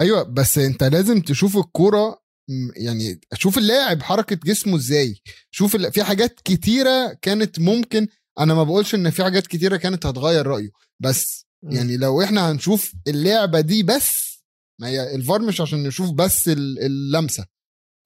أيوه 0.00 0.22
بس 0.22 0.58
أنت 0.58 0.84
لازم 0.84 1.20
تشوف 1.20 1.56
الكورة 1.56 2.22
يعني 2.76 3.20
شوف 3.34 3.58
اللاعب 3.58 4.02
حركة 4.02 4.36
جسمه 4.36 4.76
إزاي. 4.76 5.20
شوف 5.50 5.74
ال- 5.74 5.92
في 5.92 6.04
حاجات 6.04 6.40
كتيرة 6.40 7.12
كانت 7.22 7.58
ممكن 7.58 8.08
أنا 8.40 8.54
ما 8.54 8.62
بقولش 8.64 8.94
إن 8.94 9.10
في 9.10 9.24
حاجات 9.24 9.46
كتيرة 9.46 9.76
كانت 9.76 10.06
هتغير 10.06 10.46
رأيه 10.46 10.70
بس 11.00 11.46
يعني 11.62 11.96
لو 11.96 12.22
إحنا 12.22 12.50
هنشوف 12.50 12.92
اللعبة 13.06 13.60
دي 13.60 13.82
بس 13.82 14.30
ما 14.80 14.88
هي 14.88 15.14
الفار 15.14 15.42
مش 15.42 15.60
عشان 15.60 15.82
نشوف 15.82 16.10
بس 16.10 16.48
ال- 16.48 16.78
اللمسة 16.82 17.46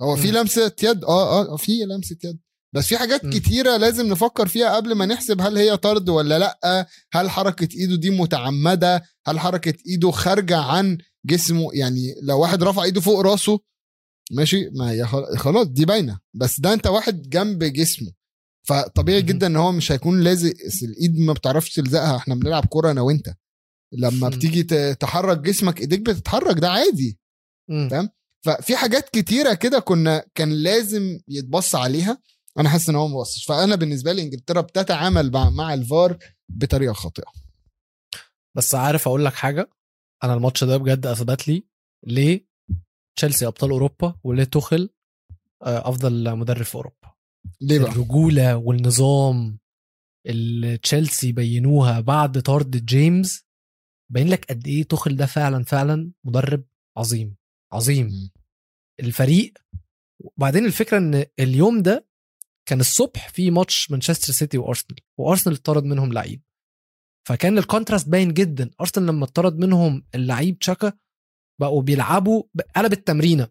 هو 0.02 0.16
في. 0.16 0.30
لمسة 0.30 0.72
يد 0.82 1.04
آه 1.04 1.52
آه 1.52 1.56
في 1.56 1.72
لمسة 1.84 2.16
يد 2.24 2.38
بس 2.74 2.86
في 2.86 2.98
حاجات. 2.98 3.26
كتيرة 3.26 3.76
لازم 3.76 4.06
نفكر 4.06 4.48
فيها 4.48 4.76
قبل 4.76 4.92
ما 4.94 5.06
نحسب 5.06 5.40
هل 5.40 5.58
هي 5.58 5.76
طرد 5.76 6.08
ولا 6.08 6.38
لأ 6.38 6.88
هل 7.12 7.30
حركة 7.30 7.68
إيده 7.76 7.96
دي 7.96 8.10
متعمدة 8.10 9.02
هل 9.26 9.40
حركة 9.40 9.74
إيده 9.86 10.10
خارجة 10.10 10.56
عن 10.58 10.98
جسمه 11.26 11.68
يعني 11.74 12.14
لو 12.22 12.40
واحد 12.40 12.62
رفع 12.62 12.82
إيده 12.82 13.00
فوق 13.00 13.20
راسه 13.20 13.60
ماشي 14.32 14.70
ما 14.70 14.90
هي 14.90 15.06
خل- 15.06 15.38
خلاص 15.38 15.66
دي 15.66 15.84
باينة 15.84 16.18
بس 16.34 16.60
ده 16.60 16.72
أنت 16.72 16.86
واحد 16.86 17.22
جنب 17.28 17.64
جسمه 17.64 18.12
فطبيعي. 18.68 19.22
جدا 19.22 19.46
إن 19.46 19.56
هو 19.56 19.72
مش 19.72 19.92
هيكون 19.92 20.20
لازق 20.20 20.52
الإيد 20.82 21.18
ما 21.18 21.32
بتعرفش 21.32 21.74
تلزقها 21.74 22.16
إحنا 22.16 22.34
بنلعب 22.34 22.64
كورة 22.66 22.90
أنا 22.90 23.00
وأنت 23.00 23.34
لما. 23.92 24.28
بتيجي 24.28 24.62
تحرك 24.94 25.38
جسمك 25.38 25.80
إيديك 25.80 26.00
بتتحرك 26.00 26.58
ده 26.58 26.70
عادي 26.70 27.18
مم. 27.70 27.88
فاهم؟ 27.88 28.08
ففي 28.44 28.76
حاجات 28.76 29.08
كتيرة 29.08 29.54
كده 29.54 29.78
كنا 29.78 30.24
كان 30.34 30.50
لازم 30.52 31.18
يتبص 31.28 31.74
عليها 31.74 32.18
أنا 32.58 32.68
حاسس 32.68 32.88
إن 32.88 32.94
هو 32.96 33.08
ما 33.08 33.20
بصش 33.20 33.44
فأنا 33.44 33.76
بالنسبة 33.76 34.12
لي 34.12 34.22
إنجلترا 34.22 34.60
بتتعامل 34.60 35.30
مع, 35.32 35.50
مع 35.50 35.74
الفار 35.74 36.18
بطريقة 36.48 36.92
خاطئة 36.92 37.32
بس 38.56 38.74
عارف 38.74 39.08
أقول 39.08 39.24
لك 39.24 39.34
حاجة 39.34 39.70
أنا 40.24 40.34
الماتش 40.34 40.64
ده 40.64 40.76
بجد 40.76 41.06
أثبت 41.06 41.48
لي 41.48 41.66
ليه 42.06 42.46
تشيلسي 43.16 43.46
أبطال 43.46 43.70
أوروبا 43.70 44.14
وليه 44.24 44.44
توخل 44.44 44.90
آه، 45.62 45.88
أفضل 45.88 46.36
مدرب 46.36 46.62
في 46.64 46.74
أوروبا 46.74 47.13
ليه 47.60 47.78
بقى؟ 47.78 47.90
الرجولة 47.90 48.56
والنظام 48.56 49.58
اللي 50.26 50.76
تشيلسي 50.78 51.32
بينوها 51.32 52.00
بعد 52.00 52.42
طرد 52.42 52.84
جيمس 52.84 53.44
باين 54.12 54.28
لك 54.28 54.44
قد 54.44 54.66
إيه 54.66 54.82
توخل 54.84 55.16
ده 55.16 55.26
فعلا 55.26 55.64
فعلا 55.64 56.10
مدرب 56.24 56.64
عظيم 56.96 57.36
عظيم. 57.72 58.30
الفريق 59.00 59.54
وبعدين 60.20 60.64
الفكرة 60.64 60.98
إن 60.98 61.24
اليوم 61.38 61.82
ده 61.82 62.06
كان 62.68 62.80
الصبح 62.80 63.28
في 63.28 63.50
ماتش 63.50 63.90
مانشستر 63.90 64.32
سيتي 64.32 64.58
وأرسنال 64.58 64.98
وأرسنال 65.18 65.56
اتطرد 65.56 65.84
منهم 65.84 66.12
لعيب 66.12 66.42
فكان 67.28 67.58
ال 67.58 67.64
contrast 67.64 68.08
باين 68.08 68.32
جدا 68.32 68.70
أرسنال 68.80 69.06
لما 69.06 69.24
اتطرد 69.24 69.58
منهم 69.58 70.06
اللعيب 70.14 70.58
شاكا 70.58 70.92
بقوا 71.60 71.82
بيلعبوا 71.82 72.42
قلب 72.76 72.92
التمرينة 72.92 73.48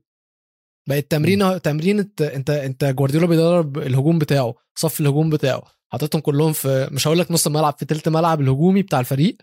بقت 0.89 1.11
تمرينه 1.11 1.57
تمرينه 1.57 2.09
انت 2.21 2.49
انت 2.49 2.85
جوارديولا 2.85 3.27
بيدرب 3.27 3.77
الهجوم 3.77 4.19
بتاعه 4.19 4.55
صف 4.75 4.99
الهجوم 4.99 5.29
بتاعه 5.29 5.63
حاططهم 5.91 6.21
كلهم 6.21 6.53
في 6.53 6.89
مش 6.91 7.07
هقول 7.07 7.19
لك 7.19 7.31
نص 7.31 7.47
الملعب 7.47 7.75
في 7.79 7.85
تلت 7.85 8.09
ملعب 8.09 8.41
الهجومي 8.41 8.81
بتاع 8.81 8.99
الفريق 8.99 9.37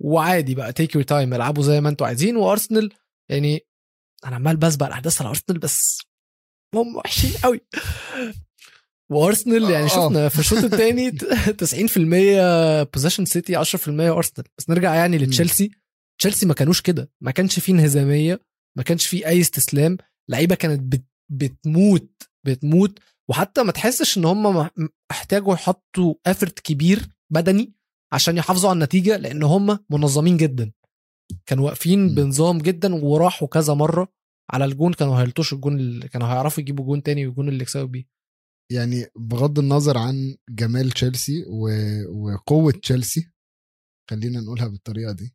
وعادي 0.00 0.54
بقى 0.54 0.72
take 0.72 0.94
your 0.94 1.04
time 1.04 1.34
العبوا 1.34 1.62
زي 1.62 1.80
ما 1.80 1.88
أنتوا 1.88 2.06
عايزين 2.06 2.36
وأرسنال 2.36 2.92
يعني 3.28 3.60
أنا 4.24 4.36
عمال 4.36 4.56
بسبق 4.56 4.86
الأحداث 4.86 5.20
على 5.20 5.28
أرسنال 5.30 5.58
بس 5.58 5.98
هم 6.74 6.96
وحشين 6.96 7.30
قوي 7.42 7.60
وأرسنال 9.10 9.70
يعني 9.70 9.84
آه. 9.84 9.88
شفنا 9.88 10.28
في 10.28 10.38
الشوط 10.38 10.64
الثاني 10.64 11.10
90% 11.10 12.90
possession 12.94 13.24
سيتي 13.24 13.64
10% 13.64 13.88
أرسنال. 13.88 14.46
بس 14.58 14.70
نرجع 14.70 14.94
يعني 14.94 15.18
لتشيلسي. 15.18 15.70
تشيلسي 16.18 16.46
ما 16.46 16.54
كانوش 16.54 16.80
كده. 16.80 17.10
ما 17.20 17.30
كانش 17.30 17.58
فيه 17.58 17.72
انهزامية 17.72 18.40
ما 18.76 18.82
كانش 18.82 19.06
فيه 19.06 19.26
أي 19.26 19.40
استسلام. 19.40 19.96
لعيبة 20.30 20.54
كانت 20.54 20.80
بت 20.94 21.04
بتموت 21.32 22.22
بتموت 22.46 22.98
وحتى 23.30 23.62
ما 23.62 23.72
تحسش 23.72 24.18
إن 24.18 24.24
هم 24.24 24.70
احتاجوا 25.10 25.54
يحطوا 25.54 26.14
effort 26.26 26.60
كبير 26.60 27.08
بدني 27.32 27.74
عشان 28.12 28.36
يحافظوا 28.36 28.70
على 28.70 28.76
النتيجة 28.76 29.16
لأن 29.16 29.42
هم 29.42 29.78
منظمين 29.90 30.36
جدا. 30.36 30.72
كانوا 31.46 31.64
واقفين. 31.64 32.14
بنظام 32.14 32.58
جدا 32.58 32.94
وراحوا 32.94 33.48
كذا 33.48 33.74
مرة 33.74 34.08
على 34.50 34.64
الجون 34.64 34.92
كانوا 34.92 35.20
هيلطشوا 35.20 35.56
الجون 35.56 35.76
اللي 35.78 36.08
كانوا 36.08 36.26
هيعرفوا 36.28 36.62
يجيبوا 36.62 36.84
جون 36.84 37.02
تاني 37.02 37.26
والجون 37.26 37.48
اللي 37.48 37.62
يكسبوا 37.62 37.86
بيه. 37.86 38.06
يعني 38.72 39.06
بغض 39.16 39.58
النظر 39.58 39.98
عن 39.98 40.36
جمال 40.50 40.90
تشيلسي 40.90 41.44
و... 41.48 41.68
وقوة 42.08 42.72
تشيلسي 42.72 43.30
خلينا 44.10 44.40
نقولها 44.40 44.68
بالطريقة 44.68 45.12
دي 45.12 45.34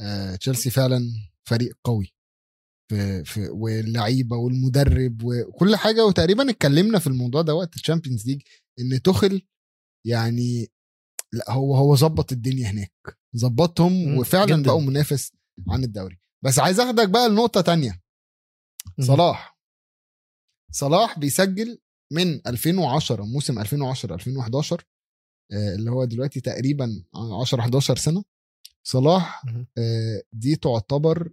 آه، 0.00 0.36
تشيلسي 0.36 0.70
فعلا 0.70 1.00
فريق 1.48 1.78
قوي. 1.84 2.14
في 2.88 3.24
في 3.24 3.48
واللعيبة 3.48 4.36
والمدرب 4.36 5.22
وكل 5.24 5.76
حاجة. 5.76 6.06
وتقريبا 6.06 6.50
اتكلمنا 6.50 6.98
في 6.98 7.06
الموضوع 7.06 7.42
ده 7.42 7.54
وقت 7.54 7.74
ال 7.76 7.81
Champions 7.81 8.26
League 8.26 8.42
إن 8.80 9.02
تخل 9.02 9.42
يعني 10.06 10.68
لا 11.32 11.50
هو 11.52 11.76
هو 11.76 11.96
ظبط 11.96 12.32
الدنيا 12.32 12.70
هناك. 12.70 13.18
ظبطهم 13.36 14.18
وفعلا 14.18 14.46
جداً. 14.46 14.62
بقوا 14.62 14.80
منافس 14.80 15.32
عن 15.68 15.84
الدوري. 15.84 16.18
بس 16.44 16.58
عايز 16.58 16.80
أخدك 16.80 17.08
بقى 17.08 17.28
لنقطة 17.28 17.60
تانية. 17.60 18.00
صلاح. 19.00 19.58
صلاح 20.72 21.18
بيسجل 21.18 21.78
من 22.12 22.40
2010 22.46 23.24
موسم 23.24 23.58
2010 23.58 24.14
2011 24.14 24.84
آه، 25.52 25.74
اللي 25.74 25.90
هو 25.90 26.04
دلوقتي 26.04 26.40
تقريبا 26.40 27.04
10 27.40 27.60
11 27.60 27.96
سنة. 27.96 28.24
صلاح. 28.86 29.42
آه، 29.78 30.22
دي 30.32 30.56
تعتبر 30.56 31.32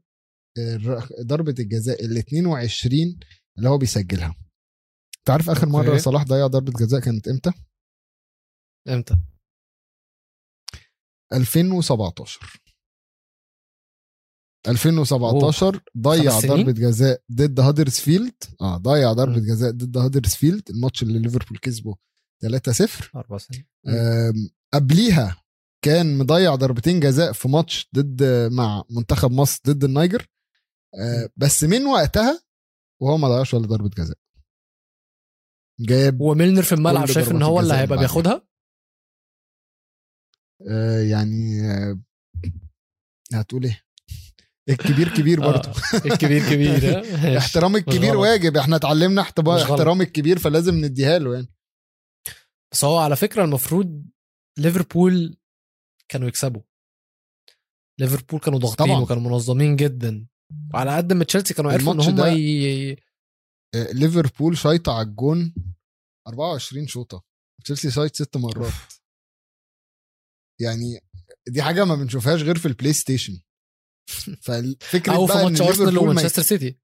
ضربة 1.22 1.56
الجزاء 1.60 2.06
ال 2.06 2.18
22 2.18 3.20
اللي 3.58 3.70
هو 3.70 3.78
بيسجلها. 3.78 4.36
تعرف 5.26 5.49
آخر 5.49 5.70
مرة 5.70 5.88
okay. 5.88 5.99
صلاح 5.99 6.24
ضيع 6.24 6.47
ضربة 6.47 6.72
جزاء 6.72 6.99
كانت 7.01 7.28
إمتى؟ 7.28 7.51
إمتى؟ 8.89 9.18
2017 11.34 12.62
2017 14.68 15.84
ضيع؟ 15.97 16.39
ضربة 16.39 16.72
جزاء 16.72 17.22
ضد 17.32 17.60
هادرسفيلد 17.60 18.43
آه 18.62 18.78
ضيع 18.78 19.14
ضربة. 19.14 19.39
جزاء 19.39 19.72
ضد 19.72 19.97
هادرسفيلد 19.97 20.70
الماتش 20.70 21.03
اللي 21.03 21.20
ليفربول 21.20 21.58
كسبه 21.58 21.95
3-0 22.45 23.12
أربع 23.16 23.38
سنين. 23.38 23.68
آم، 23.88 24.49
قبليها 24.74 25.41
كان 25.86 26.18
مضيع 26.18 26.56
ضربتين 26.56 26.99
جزاء 26.99 27.32
في 27.32 27.47
ماتش 27.47 27.89
ضد 27.95 28.24
مع 28.51 28.84
منتخب 28.89 29.32
مصر 29.32 29.60
ضد 29.68 29.84
النيجر 29.84 30.28
بس 31.38 31.64
من 31.64 31.86
وقتها 31.86 32.43
وهو 33.02 33.18
ما 33.18 33.28
ضيعش 33.28 33.54
ولا 33.54 33.68
ضربة 33.68 33.89
جزاء. 33.89 34.18
جاب 35.80 36.22
وميلنر 36.22 36.64
في 36.64 36.76
الملعب 36.76 37.06
شايف 37.06 37.32
إن 37.32 37.41
هو 37.41 37.60
اللي 37.60 37.74
هيبقى 37.74 37.98
بياخدها؟ 37.98 38.48
آه، 40.70 41.00
يعني 41.00 41.62
آه، 41.72 42.00
هتقول 43.34 43.64
إيه؟ 43.64 43.86
الكبير 44.70 45.16
كبير 45.16 45.39
برضه. 45.41 45.70
آه، 45.70 45.74
الكبير 46.12 46.41
كبير؟ 46.54 46.82
ماشي. 47.24 47.38
احترام 47.38 47.76
الكبير. 47.76 48.18
واجب 48.18 48.58
إحنا 48.58 48.76
اتعلمنا 48.76 49.22
احترام 49.22 50.02
الكبير 50.02 50.39
فلازم 50.39 50.76
نديها 50.76 51.20
له 51.20 51.34
يعني. 51.34 51.54
بس 52.72 52.86
هو 52.86 52.98
على 52.98 53.16
فكرة 53.16 53.43
المفروض 53.43 54.06
ليفربول 54.58 55.38
كانوا 56.10 56.28
يكسبوا. 56.28 56.62
ليفربول 58.00 58.39
كانوا 58.39 58.60
ضاغطين. 58.60 58.89
وكانوا 58.91 59.24
منظمين 59.24 59.76
جدا. 59.76 60.28
وعلى 60.74 60.98
قد 60.98 61.14
ما 61.14 61.24
تشيلسي 61.24 61.54
كانوا 61.54 61.72
عرفوا 61.72 61.93
إن 61.93 62.00
هم 62.00 62.20
ي... 62.38 62.91
آه، 63.76 63.91
ليفربول 63.91 64.58
شايطة 64.58 64.91
على 64.93 65.08
الجون 65.08 65.54
24 66.28 66.88
شوطة. 66.88 67.24
تشيلسي 67.64 67.91
شايط 67.91 68.16
ست 68.16 68.38
مرات. 68.38 68.74
يعني 70.62 71.00
دي 71.48 71.62
حاجة 71.64 71.86
ما 71.86 71.96
بنشوفهاش 71.96 72.41
غير 72.41 72.58
في 72.58 72.66
البلاي 72.68 72.93
ستيشن. 72.93 73.39
ففكرة 74.41 75.14
أو 75.16 75.28
في 75.28 75.34
ماتش 75.34 75.62
أرسنال 75.62 75.98
ومانشستر 75.98 76.41
سيتي. 76.41 76.80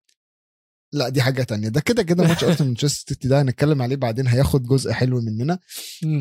لا 0.93 1.09
دي 1.09 1.21
حاجة 1.21 1.43
تانية. 1.43 1.67
ده 1.69 1.81
كده 1.81 2.03
كده 2.03 2.23
ماتش 2.23 2.43
أرسنال 2.43 2.67
مانشستر 2.71 3.13
سيتي 3.13 3.27
ده 3.27 3.41
هنتكلم 3.41 3.81
عليه 3.81 3.95
بعدين 3.95 4.27
هياخد 4.27 4.63
جزء 4.63 4.91
حلو 4.91 5.21
مننا. 5.21 5.59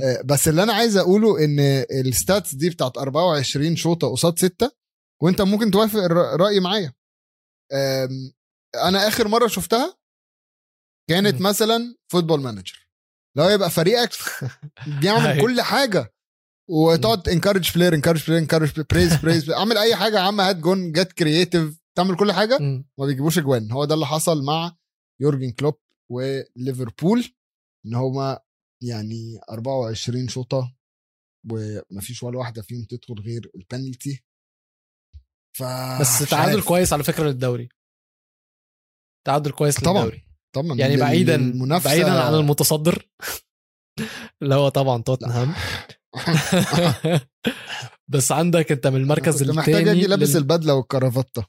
آه، 0.03 0.23
بس 0.25 0.49
اللي 0.49 0.63
أنا 0.63 0.73
عايز 0.73 0.97
أقوله 0.97 1.45
إن 1.45 1.61
ال 2.07 2.15
stats 2.15 2.55
دي 2.55 2.71
بتاعت 2.71 2.99
24 2.99 3.77
شوطة 3.77 4.09
قصاد 4.09 4.39
ستة 4.39 4.71
وأنت 5.23 5.41
ممكن 5.43 5.71
توافق 5.71 5.99
الر- 5.99 6.37
رايي 6.41 6.61
معايا. 6.61 6.93
أنا 8.85 9.09
آخر 9.09 9.29
مرة 9.29 9.47
شفتها 9.47 9.99
كانت. 11.11 11.41
مثلا 11.41 11.95
Football 12.13 12.41
Manager 12.41 12.89
لو 13.37 13.49
يبقى 13.49 13.71
فريقك 13.71 14.11
بيعمل 15.01 15.27
أيوة. 15.27 15.43
كل 15.43 15.61
حاجة 15.61 16.15
وتقعد 16.71 17.29
encourage 17.29 17.73
player 17.75 17.95
encourage 17.95 18.27
player 18.27 18.43
encourage 18.43 18.81
praise 18.81 19.17
praise 19.17 19.51
اعمل 19.51 19.79
أي 19.79 19.97
حاجة 19.97 20.15
يا 20.17 20.21
عم 20.21 20.41
هات 20.41 20.57
جون 20.57 20.93
get 20.93 21.13
creative 21.13 21.81
تعمل 21.97 22.17
كل 22.17 22.33
حاجة. 22.33 22.59
ما 22.99 23.07
بيجيبوش 23.07 23.39
أجوان 23.39 23.73
هو 23.73 23.85
ده 23.85 23.95
اللي 23.95 24.07
حصل 24.07 24.45
مع 24.45 24.77
يورجن 25.21 25.51
كلوب 25.53 25.75
وليفربول 26.11 27.25
إن 27.87 27.95
هما 27.95 28.39
يعني 28.83 29.41
24 29.51 30.29
شوطة 30.29 30.75
ومفيش 31.51 32.23
ولا 32.23 32.39
واحدة 32.39 32.63
فيهم 32.63 32.85
تدخل 32.85 33.15
غير 33.21 33.51
البنالتي 33.55 34.25
ف 35.57 35.63
بس 36.01 36.19
تعادل. 36.31 36.63
كويس 36.63 36.93
على 36.93 37.03
فكرة 37.03 37.25
للدوري. 37.25 37.69
تعادل 39.27 39.51
كويس 39.51 39.81
طبعاً. 39.81 39.95
للدوري. 40.05 40.25
طبعا. 40.55 40.79
يعني 40.79 40.95
لل- 40.95 41.01
بعيدا 41.01 41.37
للمنافسة. 41.37 41.91
بعيدا 41.91 42.23
عن 42.23 42.35
المتصدر. 42.35 43.09
اللي 44.43 44.55
هو 44.55 44.69
طبعا 44.69 45.03
توتنهام. 45.03 45.55
بس 48.13 48.33
عندك 48.33 48.73
انت 48.73 48.87
من 48.87 48.97
المركز 48.97 49.43
كنت 49.43 49.51
محتاج 49.57 49.75
الثاني 49.75 49.91
أجي 49.99 50.07
لابس 50.07 50.37
البدلة 50.37 50.75
والكرافته 50.75 51.45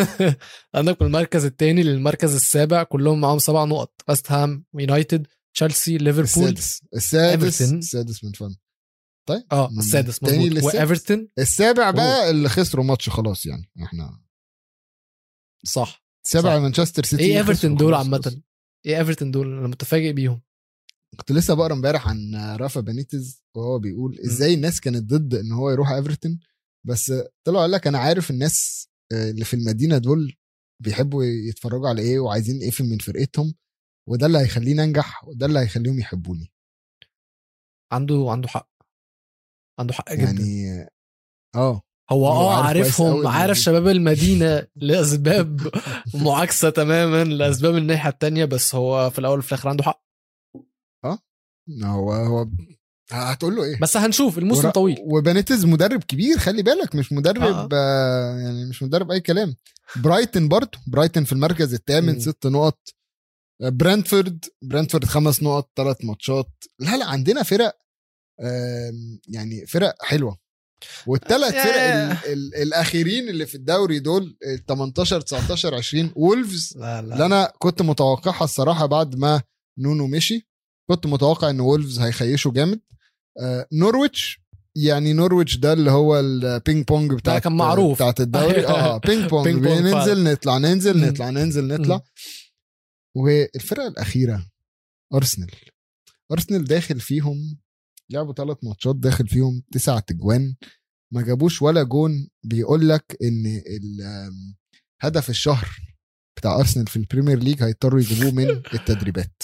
عندك 0.74 1.02
من 1.02 1.06
المركز 1.06 1.44
الثاني 1.44 1.82
للمركز 1.82 2.34
السابع. 2.34 2.82
كلهم 2.82 3.20
معاهم 3.20 3.38
سبع 3.38 3.64
نقط. 3.64 3.92
ويست 4.08 4.32
هام 4.32 4.64
يونايتد 4.74 5.26
تشيلسي 5.54 5.98
ليفربول 5.98 6.48
السادس. 6.48 6.82
السادس. 6.94 7.62
السادس 7.62 8.24
من 8.24 8.32
فن 8.32 8.54
طيب. 9.26 9.42
آه 9.52 9.68
السادس 9.70 10.22
مظبوط. 10.22 10.64
وإيفرتون؟ 10.64 11.28
السابع 11.38 11.90
بقى 11.90 12.30
اللي 12.30 12.48
خسروا 12.48 12.84
ماتش 12.84 13.08
خلاص 13.08 13.46
يعني 13.46 13.70
إحنا 13.82 14.20
صح. 15.66 16.04
سابع. 16.26 16.58
مانشستر 16.58 17.04
سيتي 17.04 17.22
إيه 17.22 17.38
إيفرتون 17.38 17.74
دول 17.76 17.94
عامة. 17.94 18.42
إيه 18.86 18.98
إيفرتون 18.98 19.30
دول؟ 19.30 19.58
أنا 19.58 19.68
متفاجئ 19.68 20.12
بيهم. 20.12 20.42
كنت 21.18 21.32
لسه 21.32 21.54
بقرا 21.54 21.74
امبارح 21.74 22.08
عن 22.08 22.34
رافا 22.56 22.80
بينيتز 22.80 23.42
وهو 23.56 23.78
بيقول 23.78 24.18
إزاي 24.20 24.54
الناس 24.54 24.80
كانت 24.80 25.10
ضد 25.10 25.34
إن 25.34 25.52
هو 25.52 25.70
يروح 25.70 25.90
إيفرتون 25.90 26.38
بس 26.86 27.12
طلع 27.46 27.60
قال 27.60 27.70
لك 27.70 27.86
أنا 27.86 27.98
عارف 27.98 28.30
الناس 28.30 28.88
آه، 29.12 29.30
اللي 29.30 29.44
في 29.44 29.54
المدينة 29.54 29.98
دول 29.98 30.34
بيحبوا 30.82 31.24
يتفرجوا 31.24 31.88
على 31.88 32.02
إيه 32.02 32.18
وعايزين 32.18 32.60
إيه 32.62 32.70
في- 32.70 32.82
من 32.82 32.98
فرقتهم 32.98 33.54
وده 34.08 34.26
اللي 34.26 34.38
هيخليني 34.38 34.84
أنجح 34.84 35.24
وده 35.24 35.46
اللي 35.46 35.58
هيخليهم 35.58 35.98
يحبوني. 35.98 36.52
عنده 37.92 38.26
عنده 38.28 38.48
حق. 38.48 38.70
عنده 39.78 39.94
حق 39.94 40.12
جدا 40.12 40.22
يعني 40.22 40.88
آه 41.54 41.82
هو 42.10 42.26
هو 42.28 42.50
آه 42.50 42.64
عارفهم 42.64 43.26
عارف. 43.26 43.58
شباب 43.58 43.88
المدينة 43.88 44.66
لأسباب 44.76 45.70
معاكسة 46.14 46.70
تماما 46.70 47.24
لأسباب 47.24 47.76
الناحية 47.76 48.10
التانية 48.10 48.44
بس 48.44 48.74
هو 48.74 49.10
في 49.10 49.18
الأول 49.18 49.38
وفي 49.38 49.52
الآخر 49.52 49.68
عنده 49.68 49.84
حق 49.84 50.04
هو 51.84 52.12
هو 52.12 52.46
هتقول 53.12 53.56
له 53.56 53.64
إيه 53.64 53.78
بس 53.80 53.96
هنشوف 53.96 54.38
الموسم 54.38 54.60
ورا- 54.64 54.70
طويل 54.70 54.96
وبنيتز 55.00 55.64
مدرب 55.64 56.02
كبير 56.04 56.38
خلي 56.38 56.62
بالك 56.62 56.94
مش 56.94 57.12
مدرب 57.12 57.42
آه. 57.42 57.68
آه. 57.72 58.38
يعني 58.38 58.64
مش 58.64 58.82
مدرب 58.82 59.10
أي 59.10 59.20
كلام 59.20 59.54
برايتن 59.96 60.48
برضه 60.48 60.78
برايتن 60.86 61.24
في 61.24 61.32
المركز 61.32 61.74
الثامن. 61.74 62.20
ست 62.20 62.46
نقط 62.46 62.78
برنتفورد 63.62 64.44
برنتفورد 64.62 65.04
خمس 65.04 65.42
نقط 65.42 65.70
ثلاث 65.76 66.04
ماتشات 66.04 66.50
لا 66.78 66.96
لا 66.96 67.04
عندنا 67.06 67.42
فرق 67.42 67.76
يعني 69.28 69.66
فرق 69.66 69.94
حلوة 70.02 70.38
والثلاث 71.06 71.52
فرق 71.52 71.76
ياه. 71.76 72.12
ال- 72.12 72.32
ال- 72.32 72.54
الأخيرين 72.54 73.28
اللي 73.28 73.46
في 73.46 73.54
الدوري 73.54 73.98
دول 73.98 74.36
ال 74.46 74.66
18 74.66 75.20
19 75.20 75.74
20 75.74 76.12
وولفز 76.16 76.74
لا 76.76 77.02
لا 77.02 77.14
اللي 77.14 77.26
أنا 77.26 77.52
كنت 77.58 77.82
متوقعها 77.82 78.44
الصراحة 78.44 78.86
بعد 78.86 79.16
ما 79.16 79.42
نونو 79.78 80.06
مشي 80.06 80.48
كنت 80.90 81.06
متوقع 81.06 81.50
إن 81.50 81.60
وولفز 81.60 81.98
هيخشوا 81.98 82.52
جامد 82.52 82.80
آه 83.40 83.66
نورويتش 83.72 84.40
يعني 84.76 85.12
نورويتش 85.12 85.56
ده 85.56 85.72
اللي 85.72 85.90
هو 85.90 86.20
ال 86.20 86.33
ping 86.33 86.84
pong 86.86 87.12
بتاعت 87.12 87.42
كان 87.42 87.52
معروف. 87.52 87.96
بتاعت 87.96 88.20
الدوري 88.20 88.66
آه 88.68 88.98
ping 88.98 89.30
pong 89.30 89.44
ping 89.48 89.64
pong 89.66 89.80
ننزل 89.94 90.24
نطلع 90.24 90.58
ننزل. 90.58 91.00
نطلع 91.00 91.30
ننزل 91.30 91.66
نطلع. 91.68 92.00
والفرقة 93.16 93.88
الأخيرة 93.88 94.46
أرسنال 95.14 95.50
أرسنال 96.32 96.64
داخل 96.64 97.00
فيهم 97.00 97.58
لعبوا 98.10 98.34
ثلاث 98.34 98.56
ماتشات 98.64 98.96
داخل 98.96 99.28
فيهم 99.28 99.62
تسعة 99.72 100.00
اجوان 100.00 100.56
ما 101.12 101.22
جابوش 101.22 101.62
ولا 101.62 101.82
جون. 101.82 102.28
بيقول 102.44 102.88
لك 102.88 103.16
إن 103.22 103.62
هدف 105.02 105.30
الشهر 105.30 105.68
بتاع 106.38 106.56
أرسنال 106.58 106.86
في 106.86 106.96
ال 106.96 107.01
Premier 107.01 107.38
League 107.38 107.62
هيضطروا 107.62 108.00
يجيبوه 108.00 108.30
من 108.30 108.50
التدريبات. 108.74 109.42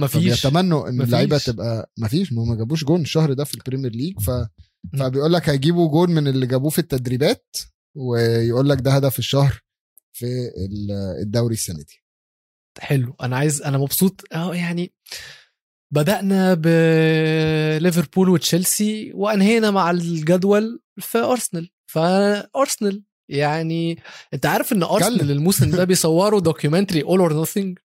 مفيش 0.00 0.40
فبيتمنوا 0.40 0.88
إن 0.88 0.94
مفيش. 0.96 1.06
اللعيبة 1.06 1.38
تبقى 1.38 1.92
ما 1.98 2.08
فيش 2.08 2.32
ما 2.32 2.44
ما 2.44 2.54
جابوش 2.56 2.84
جون 2.84 3.00
الشهر 3.00 3.32
ده 3.32 3.44
في 3.44 3.54
ال 3.54 3.58
Premier 3.58 3.90
League 3.92 4.18
ف... 4.20 4.30
فبيقول 4.98 5.32
لك 5.32 5.48
هيجيبوا 5.48 5.90
جون 5.90 6.10
من 6.10 6.28
اللي 6.28 6.46
جابوه 6.46 6.70
في 6.70 6.78
التدريبات 6.78 7.56
ويقول 7.96 8.68
لك 8.68 8.80
ده 8.80 8.90
هدف 8.92 9.18
الشهر 9.18 9.60
في 10.16 10.26
ال- 10.56 10.90
الدوري 11.22 11.54
السنة 11.54 11.78
دي. 11.82 12.00
حلو. 12.78 13.14
أنا 13.22 13.36
عايز 13.36 13.62
أنا 13.62 13.78
مبسوط. 13.78 14.20
آه 14.32 14.54
يعني 14.54 14.92
بدأنا 15.94 16.54
بليفربول 16.54 18.28
وتشيلسي 18.28 19.12
وأنهينا 19.14 19.70
مع 19.70 19.90
الجدول 19.90 20.80
في 21.00 21.18
أرسنال 21.18 21.70
فأرسنال 21.90 23.02
يعني 23.30 24.02
أنت 24.34 24.46
عارف 24.46 24.72
أرسنال 24.82 25.14
اتكلم. 25.14 25.30
الموسم 25.30 25.70
ده 25.70 25.84
بيصوروا 25.90 26.40
دوكيومنتري 26.40 27.02
اول 27.02 27.20
اور 27.20 27.32
نوثينج 27.32 27.78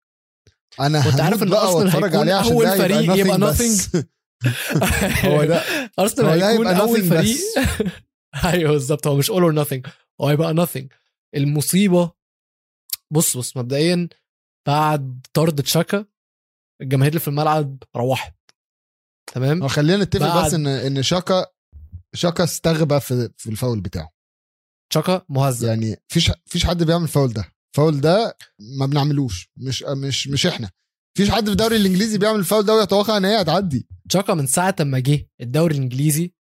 أنا 0.80 1.08
وأنت 1.08 1.22
عارف 1.22 1.44
بقى 1.44 1.64
أرسنال 1.64 2.04
هيكون 2.04 2.30
أول 2.30 2.68
فريق 2.68 3.16
يبقى. 3.18 3.40
بس. 3.40 3.96
هو 5.26 5.44
ده 5.44 5.64
ده 6.00 6.50
هيكون 6.50 6.76
nothing 6.76 7.10
فريق 7.10 7.22
بس. 7.22 7.58
أيوه 8.54 8.72
بالظبط 8.72 9.08
هو 9.08 9.16
مش 9.16 9.30
all 9.30 9.44
or 9.44 9.66
nothing 9.66 9.90
هو 10.22 10.28
هيبقى 10.28 10.66
nothing 10.66 10.86
المصيبة 11.36 12.12
بص 13.14 13.38
بص 13.38 13.58
مبدئيا 13.58 14.10
بعد 14.68 15.26
طرد 15.34 15.62
شاكا 15.64 16.06
الجماهير 16.82 17.10
اللي 17.12 17.20
في 17.20 17.28
الملعب 17.28 17.84
روحت. 17.96 18.36
تمام؟ 19.34 19.62
هو 19.62 19.68
خلينا 19.68 20.04
نتفق 20.04 20.26
بعد- 20.26 20.46
بس 20.46 20.54
ان 20.54 20.68
إن 20.68 21.04
شاكا 21.04 21.46
شاكا 22.16 22.44
استغبى 22.44 23.00
في 23.00 23.30
في 23.38 23.50
الفاول 23.50 23.82
بتاعه. 23.82 24.10
تشاكا 24.92 25.26
مهزأ. 25.30 25.68
يعني 25.68 25.96
فيش 26.08 26.32
فيش 26.46 26.66
حد 26.66 26.84
بيعمل 26.84 27.08
فاول 27.08 27.34
ده. 27.34 27.52
فاول 27.76 28.02
ده 28.02 28.38
ما 28.80 28.86
بنعملوش. 28.86 29.50
مش 29.58 29.84
مش 29.84 30.28
مش 30.28 30.46
إحنا. 30.48 30.70
فيش 31.18 31.30
حد 31.30 31.46
في 31.46 31.52
الدوري 31.52 31.76
الإنجليزي 31.78 32.18
بيعمل 32.18 32.40
الفاول 32.40 32.66
ده 32.66 32.74
ويتوقع 32.76 33.18
إن 33.18 33.26
هي 33.26 33.42
هتعدي. 33.42 33.88
تشاكا 34.10 34.34
من 34.34 34.48
ساعة 34.48 34.76
ما 34.80 35.00
جه 35.00 35.30
الدوري 35.42 35.76
الإنجليزي 35.76 36.34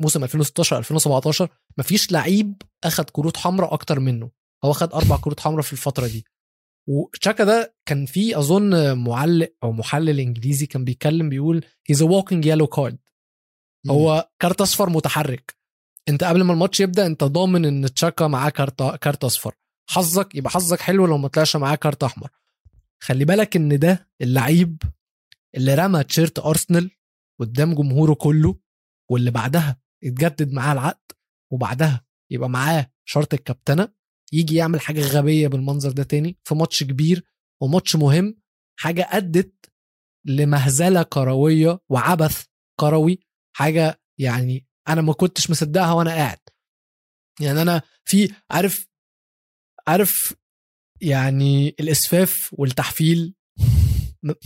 موسم 0.00 0.24
2016 0.24 0.78
2017 0.78 1.48
مفيش 1.78 2.12
لعيب 2.12 2.62
أخد 2.84 3.10
كروت 3.10 3.36
حمراء 3.36 3.74
أكتر 3.74 4.00
منه. 4.00 4.30
هو 4.64 4.72
خد 4.72 4.92
أربع 4.92 5.16
كروت 5.16 5.40
حمراء 5.40 5.62
في 5.62 5.72
الفترة 5.72 6.06
دي. 6.06 6.24
وتشاكا 6.88 7.44
ده 7.44 7.74
كان 7.86 8.06
في 8.06 8.38
أظن 8.38 8.98
معلق 8.98 9.52
أو 9.62 9.72
محلل 9.72 10.20
إنجليزي 10.20 10.66
كان 10.66 10.84
بيتكلم 10.84 11.28
بيقول 11.28 11.64
he's 11.86 12.02
a 12.02 12.06
walking 12.06 12.46
yellow 12.46 12.66
card 12.66 12.98
هو 13.90 14.30
كارت 14.40 14.60
أصفر 14.60 14.90
متحرك. 14.90 15.56
أنت 16.08 16.24
قبل 16.24 16.42
ما 16.42 16.52
الماتش 16.52 16.80
يبدأ 16.80 17.06
أنت 17.06 17.24
ضامن 17.24 17.64
إن 17.64 17.94
تشاكا 17.94 18.26
معاه 18.26 18.50
كارت 18.50 18.82
كارت 18.82 19.24
أصفر. 19.24 19.54
حظك 19.90 20.34
يبقى 20.34 20.50
حظك 20.50 20.80
حلو 20.80 21.06
لو 21.06 21.18
ما 21.18 21.28
طلعش 21.28 21.56
معاه 21.56 21.74
كارت 21.74 22.02
أحمر. 22.04 22.30
خلي 23.02 23.24
بالك 23.24 23.56
إن 23.56 23.78
ده 23.78 24.08
اللعيب 24.20 24.82
اللي 25.54 25.74
رمى 25.74 26.04
تيشيرت 26.04 26.38
أرسنال 26.38 26.90
قدام 27.40 27.74
جمهوره 27.74 28.14
كله 28.14 28.56
واللي 29.10 29.30
بعدها 29.30 29.80
يتجدد 30.02 30.52
معاه 30.52 30.72
العقد 30.72 31.12
وبعدها 31.52 32.04
يبقى 32.30 32.48
معاه 32.48 32.90
شارة 33.04 33.34
الكابتنة. 33.34 33.88
يجي 34.32 34.54
يعمل 34.54 34.80
حاجة 34.80 35.00
غبية 35.00 35.48
بالمنظر 35.48 35.90
ده 35.92 36.02
تاني 36.02 36.38
في 36.44 36.54
ماتش 36.54 36.84
كبير 36.84 37.24
وماتش 37.62 37.96
مهم 37.96 38.40
حاجة 38.78 39.08
أدت 39.10 39.70
لمهزلة 40.26 41.02
كروية 41.02 41.80
وعبث 41.88 42.44
كروي 42.80 43.18
حاجة 43.56 44.00
يعني 44.20 44.66
أنا 44.88 45.00
ما 45.02 45.12
كنتش 45.12 45.50
مصدقها 45.50 45.92
وأنا 45.92 46.10
قاعد. 46.10 46.38
يعني 47.40 47.62
أنا 47.62 47.82
في 48.04 48.34
عارف 48.50 48.86
عارف 49.88 50.34
يعني 51.00 51.68
الإسفاف 51.80 52.54
والتحفيل 52.58 53.34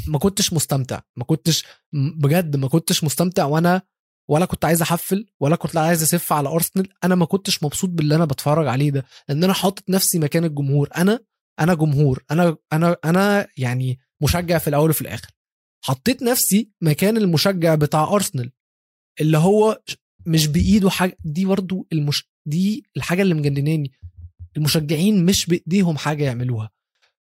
ما 0.09 0.19
كنتش 0.19 0.53
مستمتع 0.53 1.01
ما 1.17 1.25
كنتش 1.25 1.65
بجد 1.93 2.57
ما 2.57 2.69
كنتش 2.69 3.05
مستمتع 3.05 3.45
وأنا 3.45 3.83
ولا 4.31 4.45
كنت 4.45 4.65
عايز 4.65 4.83
أحفل 4.83 5.27
ولا 5.41 5.57
كنت 5.57 5.77
عايز 5.77 6.03
أسف 6.03 6.33
على 6.33 6.49
أرسنال 6.49 6.89
أنا 7.05 7.15
ما 7.15 7.25
كنتش 7.25 7.63
مبسوط 7.63 7.91
باللي 7.91 8.15
أنا 8.15 8.25
بتفرج 8.25 8.67
عليه 8.67 8.91
ده. 8.91 9.05
لأن 9.29 9.45
أنا 9.45 9.53
حاطط 9.53 9.91
نفسي 9.91 10.19
مكان 10.19 10.45
الجمهور. 10.45 10.89
أنا 10.97 11.21
أنا 11.61 11.75
جمهور. 11.75 12.25
أنا 12.31 12.57
أنا 12.73 12.97
أنا 13.05 13.47
يعني 13.57 13.99
مشجع 14.23 14.59
في 14.59 14.69
الأول 14.69 14.91
وفي 14.91 15.01
الآخر. 15.01 15.29
حطيت 15.85 16.23
نفسي 16.23 16.71
مكان 16.81 17.17
المشجع 17.17 17.75
بتاع 17.75 18.05
أرسنال. 18.05 18.53
اللي 19.21 19.39
هو 19.39 19.81
مش 20.27 20.47
بإيده 20.47 20.91
حاجة 20.91 21.17
دي 21.25 21.45
برضو 21.45 21.87
المش... 21.93 22.31
دي 22.47 22.85
الحاجة 22.97 23.23
اللي 23.23 23.35
مجنناني. 23.35 23.93
المشجعين 24.57 25.25
مش 25.25 25.47
بإيديهم 25.47 25.97
حاجة 25.97 26.25
يعملوها. 26.25 26.71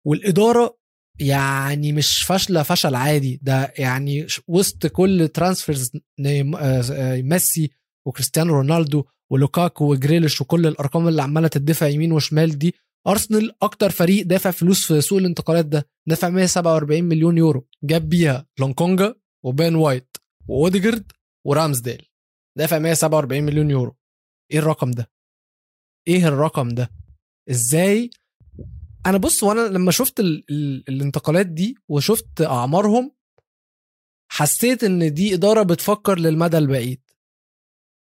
والإدارة 0.04 0.76
يعني 1.20 1.92
مش 1.92 2.22
فاشله 2.22 2.62
فشل 2.62 2.94
عادي. 2.94 3.40
ده 3.42 3.74
يعني 3.78 4.26
وسط 4.48 4.86
كل 4.86 5.28
transfers 5.28 5.90
آه، 6.26 6.52
آه، 6.56 7.22
ميسي 7.22 7.70
وكريستيانو 8.06 8.54
رونالدو 8.54 9.04
ولوكاكو 9.30 9.92
وجريليش 9.92 10.40
وكل 10.40 10.66
الأرقام 10.66 11.08
اللي 11.08 11.22
عمالة 11.22 11.48
تدفع 11.48 11.86
يمين 11.86 12.12
وشمال 12.12 12.58
دي 12.58 12.74
أرسنال 13.06 13.54
أكتر 13.62 13.90
فريق 13.90 14.26
دافع 14.26 14.50
فلوس 14.50 14.86
في 14.86 15.00
سوق 15.00 15.18
الانتقالات 15.18 15.66
ده 15.66 15.86
دافع 16.08 16.28
147 16.28 17.04
مليون 17.04 17.38
يورو. 17.38 17.68
جاب 17.84 18.08
بيها 18.08 18.46
لوكونجا 18.58 19.14
وبين 19.44 19.74
وايت 19.74 20.16
واوديجرد 20.48 21.12
ورامزديل 21.46 22.06
دافع 22.58 22.78
147 22.78 23.42
مليون 23.42 23.70
يورو. 23.70 23.96
إيه 24.52 24.58
الرقم 24.58 24.90
ده؟ 24.90 25.10
إيه 26.08 26.28
الرقم 26.28 26.68
ده؟ 26.68 26.90
إزاي 27.50 28.10
أنا 29.06 29.18
بص 29.18 29.42
وأنا 29.42 29.60
لما 29.60 29.90
شفت 29.90 30.20
ال 30.20 30.44
ال 30.50 30.84
الانتقالات 30.88 31.46
دي 31.46 31.74
وشفت 31.88 32.40
أعمارهم 32.40 33.12
حسيت 34.32 34.84
إن 34.84 35.14
دي 35.14 35.34
إدارة 35.34 35.62
بتفكر 35.62 36.18
للمدى 36.18 36.58
البعيد. 36.58 37.00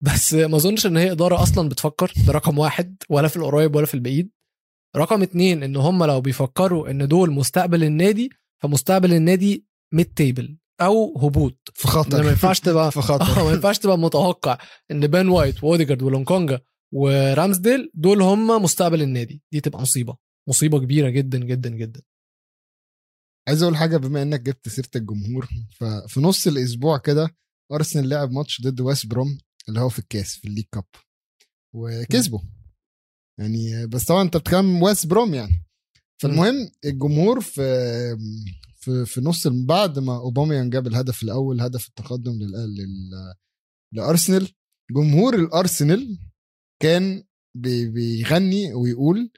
بس 0.03 0.33
ما 0.33 0.55
أظنش 0.55 0.85
إن 0.85 0.97
هي 0.97 1.11
إدارة 1.11 1.43
أصلا 1.43 1.69
بتفكر 1.69 2.13
ده 2.27 2.33
رقم 2.33 2.57
واحد 2.57 2.95
ولا 3.09 3.27
في 3.27 3.37
القريب 3.37 3.75
ولا 3.75 3.85
في 3.85 3.93
البعيد. 3.93 4.31
رقم 4.95 5.21
اتنين 5.21 5.63
إن 5.63 5.75
هم 5.75 6.03
لو 6.03 6.21
بيفكروا 6.21 6.89
إن 6.91 7.07
دول 7.07 7.31
مستقبل 7.31 7.83
النادي 7.83 8.29
فمستقبل 8.63 9.13
النادي 9.13 9.65
mid 9.93 10.05
table 10.13 10.57
أو 10.81 11.17
هبوط. 11.17 11.71
في 11.73 11.87
خطر. 11.87 12.23
ما 12.23 12.29
ينفعش 12.29 12.59
تبقى 12.59 12.91
في 12.95 13.01
خطر. 13.01 13.41
آه 13.41 13.43
ما 13.45 13.51
ينفعش 13.51 13.77
تبقى 13.79 13.97
متوقع 13.97 14.57
إن 14.91 15.07
بين 15.07 15.27
وايت 15.29 15.63
واوديجارد 15.63 16.01
ولوكونجا 16.01 16.59
ورامزديل 16.93 17.91
دول 17.93 18.21
هم 18.21 18.63
مستقبل 18.63 19.01
النادي. 19.01 19.41
دي 19.51 19.61
تبقى 19.61 19.81
مصيبة. 19.81 20.26
مصيبة 20.49 20.79
كبيرة 20.79 21.09
جدا 21.09 21.37
جدا 21.37 21.69
جدا. 21.69 22.01
عايز 23.47 23.61
أقول 23.63 23.77
حاجة 23.77 23.97
بما 23.97 24.21
إنك 24.21 24.41
جبت 24.41 24.69
سيرة 24.69 24.89
الجمهور 24.95 25.47
ففي 25.71 26.19
نص 26.19 26.47
الأسبوع 26.47 26.97
كده 26.97 27.35
أرسنال 27.71 28.09
لعب 28.09 28.31
ماتش 28.31 28.61
ضد 28.61 28.81
ويست 28.81 29.05
بروم 29.05 29.37
اللي 29.69 29.79
هو 29.79 29.89
في 29.89 29.99
الكاس 29.99 30.35
في 30.35 30.47
ال 30.47 30.50
league 30.50 30.65
cup. 30.71 30.85
وكسبوا. 31.75 32.39
يعني 33.39 33.87
بس 33.87 34.05
طبعا 34.05 34.21
أنت 34.21 34.37
بتتكلم 34.37 34.83
ويست 34.83 35.07
بروم 35.07 35.33
يعني. 35.33 35.63
فالمهم 36.21 36.71
الجمهور 36.85 37.41
في 37.41 37.61
في 38.75 39.05
في 39.05 39.21
نص 39.21 39.47
بعد 39.47 39.99
ما 39.99 40.15
اوباميان 40.17 40.69
جاب 40.69 40.87
الهدف 40.87 41.23
الأول 41.23 41.61
هدف 41.61 41.87
التقدم 41.87 42.31
لل 42.31 42.51
لل 42.75 43.33
لأرسنال 43.93 44.51
جمهور 44.91 45.35
الأرسنال 45.35 46.19
كان 46.81 47.23
بي- 47.57 47.89
بيغني 47.91 48.73
ويقول 48.73 49.31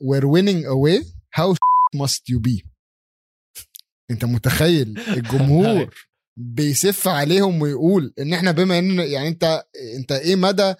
we're 0.00 0.26
winning 0.26 0.64
away. 0.66 0.98
How 1.30 1.54
must 1.94 2.28
you 2.28 2.40
be? 2.40 2.64
انت 4.10 4.24
متخيل 4.24 5.00
الجمهور 5.08 5.94
بيسف 6.36 7.08
عليهم 7.08 7.62
ويقول 7.62 8.14
إن 8.18 8.32
إحنا 8.32 8.50
بما 8.50 8.78
ان 8.78 8.98
يعني 8.98 9.28
انت 9.28 9.64
أنت 9.96 10.12
إيه 10.12 10.36
مدى 10.36 10.74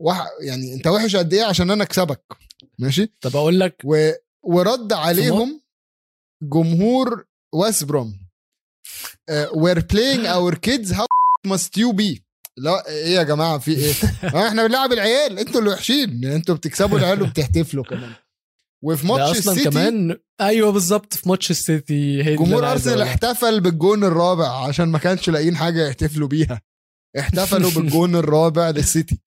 وح 0.00 0.26
يعني 0.40 0.74
أنت 0.74 0.86
وحش 0.86 1.16
قد 1.16 1.34
إيه 1.34 1.44
عشان 1.44 1.70
أنا 1.70 1.82
أكسبك؟ 1.82 2.22
ماشي؟ 2.78 3.12
طب 3.20 3.36
أقول 3.36 3.60
لك 3.60 3.82
و... 3.84 4.10
ورد 4.42 4.92
عليهم 4.92 5.60
جمهور 6.42 7.24
ويست 7.54 7.84
بروم 7.84 8.14
we're 9.56 9.80
playing 9.80 10.26
our 10.26 10.54
kids 10.54 10.92
how 10.92 11.06
must 11.46 11.78
you 11.78 11.92
be 11.92 12.22
لا 12.56 12.88
إيه 12.88 13.14
يا 13.14 13.22
جماعة 13.22 13.58
في 13.58 13.70
إيه؟ 13.70 13.94
آه، 14.34 14.48
إحنا 14.48 14.66
بنلعب 14.66 14.92
العيال. 14.92 15.38
أنتوا 15.38 15.60
اللي 15.60 15.70
وحشين. 15.70 16.24
أنتوا 16.24 16.54
بتكسبوا 16.54 16.98
العيال 16.98 17.22
وبتحتفلوا 17.22 17.84
كمان. 17.84 18.12
وفي 18.84 19.06
ماتش 19.06 19.22
أصلا 19.38 19.52
السيتي 19.52 19.70
كمان 19.70 20.18
أيوه 20.40 20.72
بالظبط 20.72 21.14
في 21.14 21.28
ماتش 21.28 21.50
السيتي 21.50 22.22
جمهور 22.36 22.70
أرسنال. 22.72 23.02
احتفل 23.02 23.60
بالجون 23.60 24.04
الرابع 24.04 24.66
عشان 24.68 24.88
ما 24.88 24.98
كانش 24.98 25.30
لاقيين 25.30 25.56
حاجة 25.56 25.86
يحتفلوا 25.88 26.28
بيها. 26.28 26.60
احتفلوا 27.18 27.70
بالجون 27.76 28.16
الرابع 28.16 28.70
للسيتي. 28.70 29.20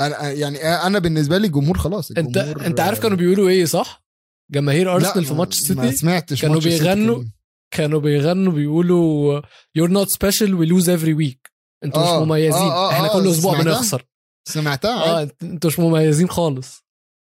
أنا 0.00 0.30
يعني 0.30 0.58
أنا 0.58 0.98
بالنسبة 0.98 1.38
لي 1.38 1.46
الجمهور 1.46 1.78
خلاص 1.78 2.10
أنت 2.10 2.18
الجمهور 2.36 2.66
أنت 2.66 2.80
عارف 2.80 3.00
كانوا 3.02 3.16
بيقولوا 3.16 3.48
إيه 3.48 3.64
صح؟ 3.64 4.04
جماهير 4.52 4.94
أرسنال 4.94 5.24
في 5.24 5.32
ما- 5.32 5.38
ماتش 5.38 5.70
ما 5.70 5.82
السيتي 5.82 5.96
سمعتش 5.96 6.42
كانوا 6.42 6.60
بيغنوا 6.60 7.16
كان- 7.16 7.30
كانوا 7.74 8.00
بيغنوا 8.00 8.52
بيقولوا 8.52 9.40
you're 9.78 9.90
not 9.90 10.08
special 10.08 10.48
we 10.48 10.68
lose 10.70 10.86
every 10.86 11.14
week. 11.22 11.50
أنتوا 11.84 12.02
آه، 12.02 12.20
مش 12.20 12.26
مميزين. 12.26 12.52
آه، 12.62 12.88
آه، 12.88 12.92
إحنا 12.92 13.10
آه، 13.10 13.12
كل 13.20 13.28
أسبوع؟ 13.28 13.62
بنخسر. 13.62 14.04
سمعتها 14.48 14.90
آه. 15.04 15.16
عادي. 15.16 15.30
انت- 15.32 15.42
أنتوا 15.42 15.70
مش 15.70 15.78
مميزين 15.78 16.28
خالص. 16.28 16.84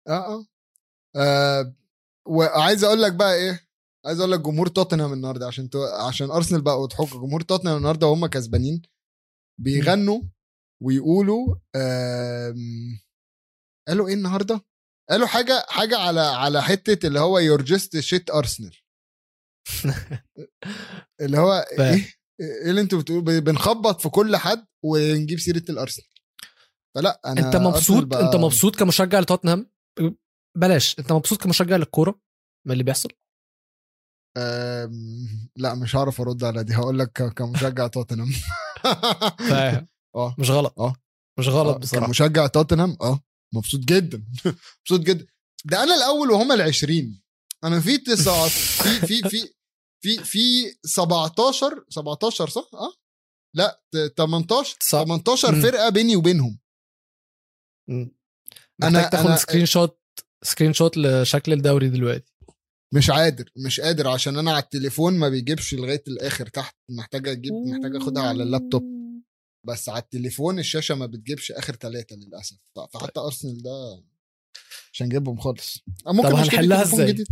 آه 0.07 0.11
آه. 0.11 0.45
آه، 1.17 1.75
وعايز 2.27 2.83
أقول 2.83 3.01
لك 3.01 3.13
بقى 3.13 3.35
إيه؟ 3.35 3.67
عايز 4.05 4.19
أقول 4.19 4.31
لك 4.31 4.39
جمهور 4.39 4.67
توتنهام 4.67 5.13
النهارده 5.13 5.47
عشان 5.47 5.69
تو... 5.69 5.83
عشان 5.83 6.31
أرسنال 6.31 6.61
بقوا 6.61 6.83
يضحكوا 6.85 7.21
جمهور 7.21 7.41
توتنهام 7.41 7.77
النهارده 7.77 8.07
وهم 8.07 8.25
كسبانين 8.25 8.81
بيغنوا 9.61 10.21
ويقولوا 10.83 11.55
آم... 11.75 12.99
قالوا 13.87 14.07
إيه 14.07 14.13
النهارده؟ 14.13 14.61
قالوا 15.09 15.27
حاجة 15.27 15.65
حاجة 15.69 15.97
على 15.97 16.19
على 16.19 16.61
حتة 16.63 17.07
اللي 17.07 17.19
هو 17.19 17.39
you're 17.39 17.61
just 17.61 17.99
shit 17.99 18.29
Arsenal 18.29 18.75
اللي 21.21 21.37
هو 21.37 21.65
ف- 21.77 21.81
إيه؟ 21.81 22.13
إيه 22.41 22.69
اللي 22.69 22.81
أنتوا 22.81 23.01
بتقولوا؟ 23.01 23.39
بنخبط 23.39 24.01
في 24.01 24.09
كل 24.09 24.37
حد 24.37 24.65
ونجيب 24.85 25.39
سيرة 25.39 25.63
الأرسنال. 25.69 26.07
فلا 26.95 27.21
أنا 27.25 27.47
أنت 27.47 27.55
مبسوط؟ 27.55 28.13
بقى- 28.13 28.17
أنت 28.17 28.35
مبسوط 28.35 28.75
كمشجع 28.75 29.19
لتوتنهام؟ 29.19 29.71
بلاش 30.57 30.99
أنت 30.99 31.11
مبسوط 31.11 31.41
كمشجع 31.43 31.75
للكورة 31.75 32.19
من 32.65 32.71
اللي 32.73 32.83
بيحصل؟ 32.83 33.09
لا 35.55 35.75
مش 35.75 35.95
هعرف 35.95 36.21
أرد 36.21 36.43
على 36.43 36.63
دي 36.63 36.75
هقول 36.75 36.99
لك 36.99 37.11
كمشجع 37.33 37.87
توتنهام. 37.87 38.29
فاهم. 39.49 39.87
آه. 40.15 40.35
مش 40.39 40.49
غلط. 40.49 40.79
آه. 40.79 40.95
مش 41.39 41.47
غلط 41.47 41.75
آه، 41.75 41.79
بصراحة. 41.79 42.05
كمشجع 42.05 42.47
توتنهام 42.47 42.97
آه. 43.01 43.19
مبسوط 43.53 43.79
جدا. 43.79 44.17
مبسوط 44.81 44.99
جدا. 44.99 45.25
ده 45.65 45.83
أنا 45.83 45.95
الأول 45.95 46.31
وهم 46.31 46.51
العشرين. 46.51 47.21
أنا 47.63 47.79
في 47.79 47.97
تسعة 47.97 48.47
في 48.47 49.07
في 49.07 49.29
في 49.29 49.53
في 50.03 50.23
في 50.23 50.75
17 50.85 51.85
17 51.89 52.49
صح؟ 52.49 52.69
آه. 52.73 52.93
لا 53.55 53.81
ت- 53.91 54.13
18 54.17 54.77
صح. 54.81 55.03
18 55.03 55.55
مم. 55.55 55.61
فرقة 55.61 55.89
بيني 55.89 56.15
وبينهم. 56.15 56.59
محتاج 58.81 59.09
تاخد 59.09 59.35
screen 59.35 59.65
shot 59.65 59.99
screen 60.43 60.73
shot 60.73 60.97
لشكل 60.97 61.53
الدوري 61.53 61.89
دلوقتي. 61.89 62.33
مش 62.93 63.11
قادر 63.11 63.49
مش 63.57 63.79
قادر 63.79 64.07
عشان 64.07 64.37
أنا 64.37 64.51
على 64.51 64.63
التليفون 64.63 65.13
ما 65.19 65.29
بيجيبش 65.29 65.73
لغاية 65.73 66.03
الآخر 66.07 66.47
تحت 66.47 66.75
محتاج 66.89 67.27
أجيب 67.27 67.53
محتاج 67.53 67.95
أخدها 67.95 68.23
على 68.23 68.43
اللابتوب. 68.43 68.83
بس 69.67 69.89
على 69.89 70.01
التليفون 70.01 70.59
الشاشة 70.59 70.95
ما 70.95 71.05
بتجيبش 71.05 71.51
آخر 71.51 71.75
ثلاثة 71.75 72.15
للأسف. 72.15 72.57
فحتى 72.93 73.19
أرسنال 73.19 73.63
ده 73.63 74.03
مش 74.93 75.01
هنجيبهم 75.01 75.37
خالص. 75.37 75.83
ممكن 76.07 76.29
طب 76.29 76.35
هنحلها؟ 76.35 77.05
جديد. 77.05 77.27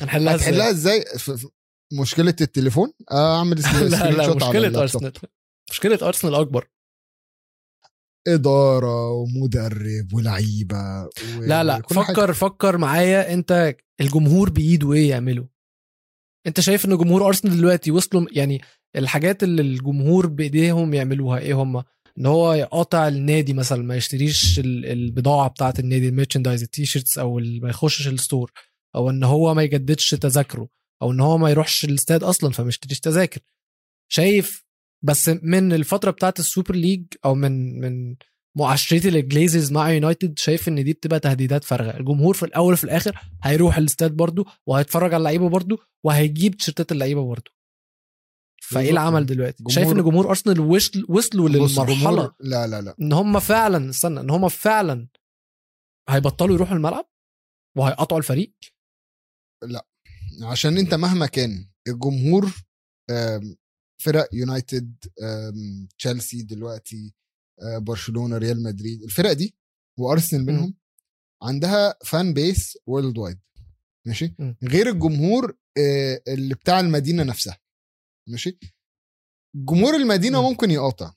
هنحلها 0.00 0.34
إزاي؟ 0.34 0.70
إزاي؟ 0.70 1.04
في 1.18 1.36
في 1.36 1.48
مشكلة 1.92 2.36
التليفون؟ 2.40 2.92
آه، 3.10 3.38
أعمل 3.38 3.56
لا 3.56 3.62
screen 3.68 4.16
لا 4.16 4.26
shot 4.26 4.42
على 4.42 4.50
مشكلة 4.50 4.66
اللابتوب. 4.68 5.04
أرسنال. 5.04 5.12
مشكلة 5.70 5.98
أرسنال 6.02 6.34
أكبر. 6.34 6.68
إدارة 8.28 9.10
ومدرب 9.10 10.14
ولعيبة 10.14 11.04
و... 11.04 11.40
لا 11.40 11.64
لا 11.64 11.76
وكل 11.76 11.94
حاجة. 12.00 12.14
فكر 12.14 12.32
فكر 12.32 12.78
معايا 12.78 13.32
أنت 13.34 13.76
الجمهور 14.00 14.50
بإيده 14.50 14.92
إيه 14.92 15.10
يعمله؟ 15.10 15.48
أنت 16.46 16.60
شايف 16.60 16.84
إن 16.86 16.96
جمهور 16.96 17.26
أرسنال 17.26 17.56
دلوقتي 17.56 17.90
وصلوا 17.90 18.26
يعني 18.32 18.60
الحاجات 18.96 19.42
اللي 19.42 19.62
الجمهور 19.62 20.26
بإيديهم 20.26 20.94
يعملوها 20.94 21.38
إيه 21.38 21.54
هم؟ 21.62 21.82
إن 22.18 22.26
هو 22.26 22.52
يقاطع 22.52 23.08
النادي 23.08 23.52
مثلا 23.52 23.82
ما 23.82 23.96
يشتريش 23.96 24.58
ال- 24.58 24.86
البضاعة 24.86 25.48
بتاعة 25.48 25.74
النادي 25.78 26.08
ال 26.08 26.12
merchandise 26.12 26.62
ال 26.62 26.68
t-shirts 26.68 27.18
أو 27.18 27.38
ما 27.38 27.68
يخشش 27.68 28.08
ال 28.08 28.15
store 28.15 28.52
أو 28.94 29.10
إن 29.10 29.24
هو 29.24 29.54
ما 29.54 29.62
يجددش 29.62 30.10
تذاكره 30.10 30.68
أو 31.02 31.10
إن 31.12 31.20
هو 31.20 31.38
ما 31.38 31.50
يروحش 31.50 31.84
الاستاد 31.84 32.22
أصلا 32.22 32.50
فما 32.52 32.68
يشتريش 32.68 33.00
تذاكر. 33.00 33.40
شايف 34.12 34.64
بس 35.02 35.28
من 35.28 35.72
الفترة 35.72 36.10
بتاعه 36.10 36.34
ال 36.38 36.44
Super 36.44 36.74
League 36.74 37.04
أو 37.24 37.34
من 37.34 37.80
من 37.80 38.16
معاشرتي 38.58 39.10
للجليزرز 39.10 39.72
مع 39.72 39.90
يونايتد 39.90 40.38
شايف 40.38 40.68
إن 40.68 40.84
دي 40.84 40.92
بتبقى 40.92 41.20
تهديدات 41.20 41.64
فارغة. 41.64 41.96
الجمهور 41.96 42.34
في 42.34 42.42
الأول 42.42 42.72
وفي 42.72 42.84
الآخر 42.84 43.18
هيروح 43.42 43.76
الاستاد 43.76 44.12
برضه 44.16 44.44
وهيتفرج 44.66 45.14
على 45.14 45.16
اللعيبة 45.16 45.48
برضه 45.48 45.78
وهيجيب 46.04 46.56
تيشيرتات 46.56 46.92
اللعيبة 46.92 47.24
برضه. 47.28 47.50
فإيه. 48.62 48.90
العمل 48.90 49.26
دلوقتي؟ 49.26 49.56
جمهور- 49.62 49.74
شايف 49.74 49.88
إن 49.98 50.02
جمهور 50.04 50.28
أرسنال 50.28 50.60
وصل 50.60 51.06
وصلوا 51.08 51.48
للمرحله 51.48 51.94
جمهور- 52.00 52.34
لا 52.40 52.66
لا 52.66 52.80
لا. 52.80 52.94
إن 53.00 53.12
هم 53.12 53.38
فعلا 53.40 53.90
استنى 53.90 54.20
إن 54.20 54.30
هم 54.30 54.48
فعلا 54.48 55.08
هيبطلوا 56.08 56.54
يروحوا 56.54 56.76
الملعب 56.76 57.08
وهيقطعوا 57.76 58.18
الفريق؟ 58.20 58.52
عشان 60.42 60.78
أنت 60.78 60.94
مهما 60.94 61.26
كان 61.26 61.68
الجمهور 61.88 62.52
فرق 64.02 64.28
يونايتد 64.32 64.94
تشيلسي 65.98 66.42
دلوقتي 66.42 67.14
آه، 67.62 67.78
برشلونة 67.78 68.38
ريال 68.38 68.62
مدريد 68.62 69.02
الفرق 69.02 69.32
دي 69.32 69.54
وأرسنال 69.98 70.46
منهم 70.46 70.74
عندها 71.42 71.94
fan 72.04 72.34
base 72.34 72.78
worldwide 72.86 73.38
ماشي 74.06 74.34
م. 74.38 74.54
غير 74.64 74.88
الجمهور 74.88 75.56
آه، 75.78 76.22
اللي 76.28 76.54
بتاع 76.54 76.80
المدينة 76.80 77.22
نفسها 77.22 77.58
ماشي 78.28 78.58
جمهور 79.56 79.94
المدينة 79.96 80.42
م. 80.42 80.44
ممكن 80.44 80.70
يقاطع 80.70 81.14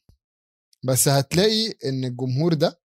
بس 0.85 1.07
هتلاقي 1.07 1.73
إن 1.85 2.05
الجمهور 2.05 2.53
ده 2.53 2.81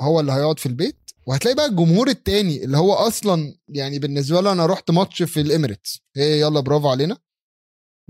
هو 0.00 0.20
اللي 0.20 0.32
هيقعد 0.32 0.58
في 0.58 0.66
البيت 0.66 1.10
وهتلاقي 1.26 1.54
بقى 1.54 1.66
الجمهور 1.66 2.08
التاني 2.08 2.64
اللي 2.64 2.76
هو 2.76 2.92
أصلا 2.92 3.56
يعني 3.68 3.98
بالنسبة 3.98 4.40
له 4.40 4.52
أنا 4.52 4.66
رحت 4.66 4.90
ماتش 4.90 5.22
في 5.22 5.40
الإميريتس 5.40 6.00
إيه 6.16 6.40
يلا 6.40 6.60
برافو 6.60 6.88
علينا 6.88 7.14
م. 7.14 7.18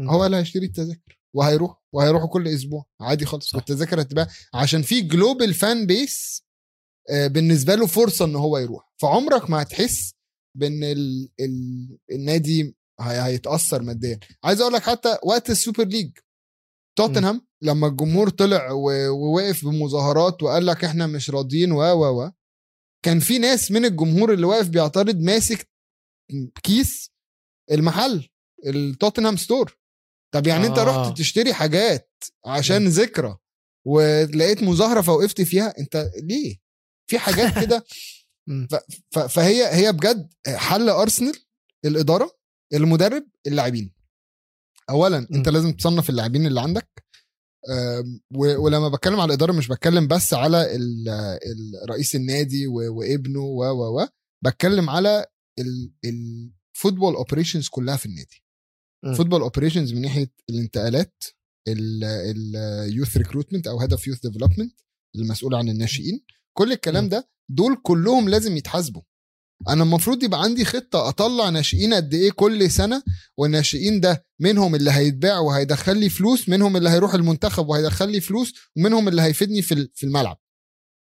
هو 0.00 0.26
اللي 0.26 0.36
هيشتري 0.36 0.66
التذاكر 0.66 1.18
وهيروح 1.34 1.82
وهيروحوا 1.92 2.28
كل 2.28 2.48
أسبوع 2.48 2.86
عادي 3.00 3.26
خالص. 3.26 3.54
والتذاكر 3.54 4.00
هتبقى 4.00 4.28
عشان 4.54 4.82
في 4.82 5.00
global 5.00 5.54
fan 5.54 5.86
base 5.86 6.42
بالنسبة 7.26 7.74
له 7.74 7.86
فرصة 7.86 8.24
إن 8.24 8.36
هو 8.36 8.58
يروح. 8.58 8.92
فعمرك 8.96 9.50
ما 9.50 9.62
هتحس 9.62 10.14
بإن 10.56 10.84
ال... 10.84 11.28
ال... 11.40 11.98
النادي 12.12 12.76
هي... 13.00 13.22
هيتأثر 13.22 13.82
ماديا. 13.82 14.20
عايز 14.44 14.60
أقول 14.60 14.72
لك 14.72 14.82
حتى 14.82 15.18
وقت 15.24 15.50
السوبر 15.50 15.84
ليج 15.84 16.10
توتنهام 16.98 17.46
لما 17.62 17.86
الجمهور 17.86 18.28
طلع 18.28 18.70
و... 18.72 18.90
ووقف 19.08 19.64
بمظاهرات 19.64 20.42
وقال 20.42 20.66
لك 20.66 20.84
إحنا 20.84 21.06
مش 21.06 21.30
راضيين 21.30 21.72
و 21.72 21.80
و 21.82 22.22
و 22.24 22.30
كان 23.04 23.20
في 23.20 23.38
ناس 23.38 23.70
من 23.70 23.84
الجمهور 23.84 24.32
اللي 24.32 24.46
واقف 24.46 24.68
بيعترض 24.68 25.16
ماسك 25.20 25.68
كيس 26.62 27.10
المحل 27.70 28.28
التوتنهام 28.66 29.36
ستور 29.36 29.78
طب 30.34 30.46
يعني 30.46 30.64
آه. 30.64 30.68
انت 30.68 30.78
آه. 30.78 30.84
رحت 30.84 31.18
تشتري 31.18 31.54
حاجات 31.54 32.12
عشان 32.46 32.88
ذكرى 32.88 33.36
ولقيت 33.86 34.62
مظاهرة 34.62 35.00
فوقفت 35.00 35.42
فيها 35.42 35.74
انت 35.78 36.10
ليه 36.22 36.56
في 37.10 37.18
حاجات 37.18 37.58
كده 37.64 37.84
فهي 39.28 39.74
هي 39.74 39.92
بجد 39.92 40.32
حل 40.46 40.88
أرسنال 40.88 41.34
الإدارة 41.84 42.36
المدرب 42.74 43.26
اللاعبين 43.46 43.92
اولا 44.90 45.18
انت 45.18 45.48
م. 45.48 45.52
لازم 45.52 45.72
تصنف 45.72 46.10
اللاعبين 46.10 46.46
اللي 46.46 46.60
عندك 46.60 47.04
ولما 48.34 48.88
بتكلم 48.88 49.20
على 49.20 49.28
الإدارة 49.28 49.52
مش 49.52 49.68
بتكلم 49.68 50.08
بس 50.08 50.34
على 50.34 50.76
ال- 50.76 51.08
ال- 51.08 51.90
رئيس 51.90 52.14
النادي 52.14 52.66
وابنه 52.66 53.40
و 53.40 53.64
و 53.64 54.00
و 54.02 54.06
بتكلم 54.44 54.90
على 54.90 55.26
ال 56.04 56.16
football 56.16 57.14
operations 57.14 57.68
كلها 57.68 57.96
في 57.96 58.06
النادي. 58.06 58.42
football 59.14 59.40
operations 59.40 59.92
من 59.92 60.00
ناحية 60.02 60.32
الانتقالات 60.50 61.24
ال 61.68 61.93
youth 61.93 63.16
recruitment 63.16 63.66
أو 63.66 63.80
head 63.80 63.97
of 63.97 64.06
youth 64.06 64.20
development 64.26 64.80
المسؤول 65.16 65.54
عن 65.54 65.68
الناشئين. 65.68 66.24
كل 66.58 66.72
الكلام. 66.72 67.08
ده 67.08 67.28
دول 67.50 67.76
كلهم 67.82 68.28
لازم 68.28 68.56
يتحاسبوا. 68.56 69.02
أنا 69.68 69.82
المفروض 69.82 70.22
يبقى 70.22 70.42
عندي 70.42 70.64
خطة 70.64 71.08
أطلع 71.08 71.48
ناشئين 71.48 71.94
قد 71.94 72.14
إيه 72.14 72.30
كل 72.30 72.70
سنة 72.70 73.02
والناشئين 73.36 74.00
ده 74.00 74.26
منهم 74.40 74.74
اللي 74.74 74.90
هيتباع 74.90 75.38
وهيدخل 75.38 75.96
لي 75.96 76.08
فلوس 76.08 76.48
منهم 76.48 76.76
اللي 76.76 76.90
هيروح 76.90 77.14
المنتخب 77.14 77.68
وهيدخل 77.68 78.10
لي 78.10 78.20
فلوس 78.20 78.54
ومنهم 78.76 79.08
اللي 79.08 79.22
هيفيدني 79.22 79.62
في 79.62 79.88
في 79.94 80.06
الملعب. 80.06 80.40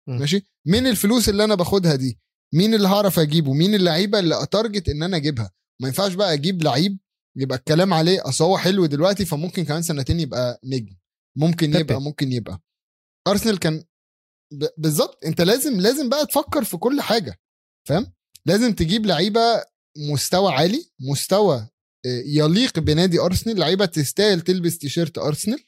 م. 0.07 0.19
ماشي؟ 0.19 0.45
من 0.67 0.87
الفلوس 0.87 1.29
اللي 1.29 1.43
أنا 1.43 1.55
باخدها 1.55 1.95
دي؟ 1.95 2.19
مين 2.53 2.73
اللي 2.73 2.87
هعرف 2.87 3.19
أجيبه؟ 3.19 3.53
مين 3.53 3.75
اللعيبة 3.75 4.19
اللي 4.19 4.43
اتـ 4.43 4.50
target 4.50 4.89
إن 4.89 5.03
أنا 5.03 5.17
أجيبها؟ 5.17 5.51
ما 5.81 5.87
ينفعش 5.87 6.13
بقى 6.13 6.33
أجيب 6.33 6.63
لعيب 6.63 6.97
يبقى 7.39 7.57
الكلام 7.57 7.93
عليه 7.93 8.21
أصل 8.29 8.43
هو 8.43 8.57
حلو 8.57 8.85
دلوقتي 8.85 9.25
فممكن 9.25 9.65
كمان 9.65 9.81
سنتين 9.81 10.19
يبقى 10.19 10.59
نجم. 10.63 10.95
ممكن. 11.37 11.75
يبقى 11.75 12.01
ممكن 12.01 12.31
يبقى. 12.31 12.61
أرسنال 13.27 13.59
كان 13.59 13.83
ب- 14.53 14.67
بالظبط 14.77 15.25
أنت 15.25 15.41
لازم 15.41 15.79
لازم 15.79 16.09
بقى 16.09 16.25
تفكر 16.25 16.63
في 16.63 16.77
كل 16.77 17.01
حاجة 17.01 17.39
فاهم؟ 17.87 18.13
لازم 18.45 18.73
تجيب 18.73 19.05
لعيبة 19.05 19.41
مستوى 20.11 20.51
عالي 20.53 20.91
مستوى 20.99 21.55
آه، 22.05 22.23
يليق 22.25 22.79
بنادي 22.79 23.19
أرسنال 23.19 23.59
لعيبة 23.59 23.85
تستاهل 23.85 24.41
تلبس 24.41 24.77
تيشيرت 24.77 25.17
أرسنال 25.17 25.59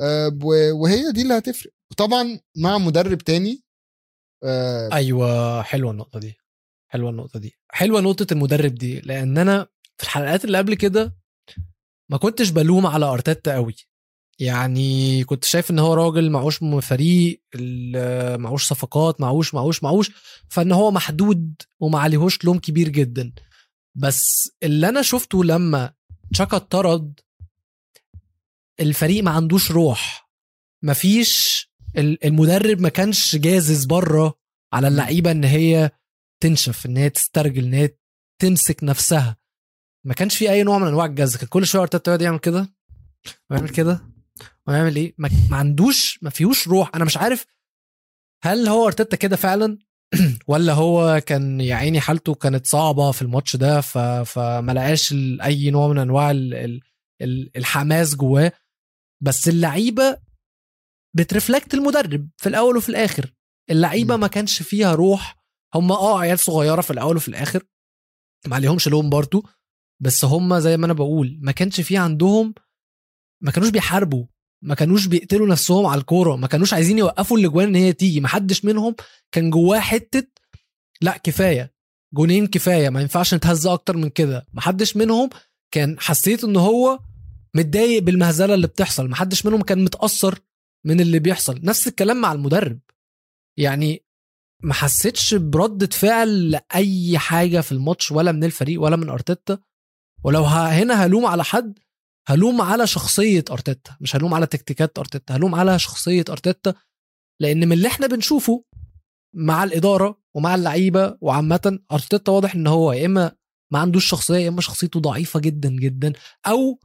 آه، 0.00 0.38
وهي 0.72 1.12
دي 1.12 1.22
اللي 1.22 1.34
هتفرق. 1.38 1.72
طبعا 1.96 2.40
مع 2.56 2.78
مدرب 2.78 3.18
تاني 3.18 3.62
آه، 4.44 4.88
أيوه 4.92 5.62
حلوة 5.62 5.90
النقطة 5.90 6.20
دي 6.20 6.34
حلوة 6.90 7.10
النقطة 7.10 7.38
دي. 7.40 7.54
حلوة 7.72 8.00
نقطة 8.00 8.26
المدرب 8.32 8.74
دي 8.74 9.00
لأن 9.00 9.38
أنا 9.38 9.66
في 9.98 10.04
الحلقات 10.04 10.44
اللي 10.44 10.58
قبل 10.58 10.74
كده 10.74 11.16
ما 12.10 12.16
كنتش 12.16 12.50
بلوم 12.50 12.86
على 12.86 13.04
أرتيتا 13.06 13.54
قوي. 13.54 13.74
يعني 14.40 15.24
كنت 15.24 15.44
شايف 15.44 15.70
إن 15.70 15.78
هو 15.78 15.94
راجل 15.94 16.30
معوش 16.30 16.62
م- 16.62 16.80
فريق 16.80 17.42
معوش 18.38 18.66
صفقات 18.68 19.20
معوش 19.20 19.54
معوش 19.54 19.82
معوش 19.82 20.10
فإن 20.50 20.72
هو 20.72 20.90
محدود 20.90 21.54
وما 21.80 21.98
عليهوش 21.98 22.44
لوم 22.44 22.58
كبير 22.58 22.88
جدا. 22.88 23.32
بس 23.94 24.50
اللي 24.62 24.88
أنا 24.88 25.02
شفته 25.02 25.44
لما 25.44 25.92
تشاكا 26.32 26.56
اتطرد 26.56 27.20
الفريق 28.80 29.22
ما 29.24 29.30
عندوش 29.30 29.70
روح. 29.70 30.30
مفيش 30.84 31.64
ال- 31.98 32.24
المدرب 32.24 32.80
ما 32.80 32.88
كانش 32.88 33.36
جازز 33.36 33.84
بره 33.84 34.38
على 34.72 34.88
اللعيبة 34.88 35.30
إن 35.30 35.44
هي 35.44 35.90
تنشف 36.42 36.86
إن 36.86 36.96
هي 36.96 37.10
تسترجل 37.10 37.64
إن 37.64 37.74
هي 37.74 37.90
تمسك 38.38 38.84
نفسها. 38.84 39.36
ما 40.08 40.14
كانش 40.14 40.36
في 40.38 40.50
أي 40.50 40.62
نوع 40.62 40.78
من 40.78 40.86
أنواع 40.86 41.06
الجز 41.06 41.36
كان 41.36 41.48
كل 41.48 41.66
شوية 41.66 41.82
ارتيتا 41.82 42.10
يقعد 42.10 42.22
يعمل 42.22 42.38
كده 42.38 42.68
ويعمل 43.50 43.68
كده 43.68 44.00
ويعمل 44.66 44.96
إيه؟ 44.96 45.14
ما, 45.18 45.30
ما 45.50 45.56
عندوش 45.56 46.18
ما 46.22 46.30
فيهوش 46.30 46.68
روح. 46.68 46.90
أنا 46.94 47.04
مش 47.04 47.16
عارف 47.16 47.46
هل 48.44 48.68
هو 48.68 48.86
ارتيتا 48.86 49.16
كده 49.16 49.36
فعلا 49.36 49.78
ولا 50.48 50.72
هو 50.72 51.20
كان 51.26 51.60
يا 51.60 51.74
عيني 51.74 52.00
حالته 52.00 52.34
كانت 52.34 52.66
صعبة 52.66 53.10
في 53.10 53.22
الماتش 53.22 53.56
ده 53.56 53.80
ف... 53.80 53.98
فما 53.98 54.72
لقاش 54.72 55.12
أي 55.42 55.70
نوع 55.70 55.88
من 55.88 55.98
أنواع 55.98 56.30
ال... 56.30 56.54
ال... 56.54 56.80
ال- 57.22 57.50
الحماس 57.56 58.16
جواه. 58.16 58.52
بس 59.22 59.48
اللعيبة 59.48 60.18
بترفلكت 61.16 61.74
المدرب 61.74 62.28
في 62.36 62.48
الأول 62.48 62.76
وفي 62.76 62.88
الآخر. 62.88 63.34
اللعيبة. 63.70 64.16
ما 64.16 64.26
كانش 64.26 64.62
فيها 64.62 64.94
روح. 64.94 65.36
هم 65.74 65.92
آه 65.92 66.20
عيال 66.20 66.38
صغيرة 66.38 66.80
في 66.80 66.90
الأول 66.90 67.16
وفي 67.16 67.28
الآخر. 67.28 67.62
ما 68.46 68.56
عليهمش 68.56 68.88
لوم 68.88 69.10
برضو. 69.10 69.46
بس 70.00 70.24
هم 70.24 70.58
زي 70.58 70.76
ما 70.76 70.86
أنا 70.86 70.92
بقول 70.92 71.38
ما 71.42 71.52
كانش 71.52 71.80
في 71.80 71.96
عندهم 71.96 72.54
ما 73.42 73.50
كانوش 73.50 73.68
بيحاربوا 73.68 74.26
ما 74.62 74.74
كانوش 74.74 75.06
بيقتلوا 75.06 75.46
نفسهم 75.46 75.86
على 75.86 76.00
الكورة 76.00 76.36
ما 76.36 76.46
كانوش 76.46 76.74
عايزين 76.74 76.98
يوقفوا 76.98 77.38
الأجوان 77.38 77.68
إن 77.68 77.74
هي 77.74 77.92
تيجي. 77.92 78.20
ما 78.20 78.28
حدش 78.28 78.64
منهم 78.64 78.94
كان 79.32 79.50
جواه 79.50 79.78
حتة 79.80 80.26
لأ 81.00 81.16
كفاية 81.16 81.74
جونين 82.14 82.46
كفاية 82.46 82.88
ما 82.88 83.00
ينفعش 83.00 83.34
نتهز 83.34 83.66
أكتر 83.66 83.96
من 83.96 84.08
كده. 84.08 84.46
ما 84.52 84.60
حدش 84.60 84.96
منهم 84.96 85.30
كان 85.70 86.00
حسيت 86.00 86.44
إن 86.44 86.56
هو 86.56 86.98
متضايق 87.54 88.02
بالمهزلة 88.02 88.54
اللي 88.54 88.66
بتحصل. 88.66 89.08
محدش 89.08 89.46
منهم 89.46 89.62
كان 89.62 89.84
متأثر 89.84 90.38
من 90.86 91.00
اللي 91.00 91.18
بيحصل. 91.18 91.60
نفس 91.62 91.88
الكلام 91.88 92.20
مع 92.20 92.32
المدرب. 92.32 92.80
يعني 93.58 94.04
ما 94.62 94.74
حسيتش 94.74 95.34
بردة 95.34 95.86
فعل 95.86 96.50
لأي 96.50 97.18
حاجة 97.18 97.60
في 97.60 97.72
الماتش 97.72 98.12
ولا 98.12 98.32
من 98.32 98.44
الفريق 98.44 98.82
ولا 98.82 98.96
من 98.96 99.08
أرتيتا. 99.08 99.58
ولو 100.24 100.44
هنا 100.44 100.94
هلوم 101.06 101.26
على 101.26 101.44
حد 101.44 101.78
هلوم 102.28 102.60
على 102.60 102.86
شخصية 102.86 103.44
أرتيتا 103.50 103.96
مش 104.00 104.16
هلوم 104.16 104.34
على 104.34 104.46
تكتيكات 104.46 104.98
أرتيتا 104.98 105.36
هلوم 105.36 105.54
على 105.54 105.78
شخصية 105.78 106.24
أرتيتا 106.28 106.74
لأن 107.40 107.66
من 107.68 107.72
اللي 107.72 107.88
إحنا 107.88 108.06
بنشوفه 108.06 108.64
مع 109.36 109.64
الإدارة 109.64 110.20
ومع 110.36 110.54
اللعيبة 110.54 111.16
وعامة 111.20 111.78
أرتيتا 111.92 112.32
واضح 112.32 112.54
إن 112.54 112.66
هو 112.66 112.92
يا 112.92 113.06
إما 113.06 113.32
ما 113.72 113.78
عندوش 113.78 114.06
شخصية 114.06 114.36
يا 114.38 114.48
إما 114.48 114.60
شخصيته 114.60 115.00
ضعيفة 115.00 115.40
جدا 115.40 115.68
جدا 115.68 116.12
أو 116.46 116.80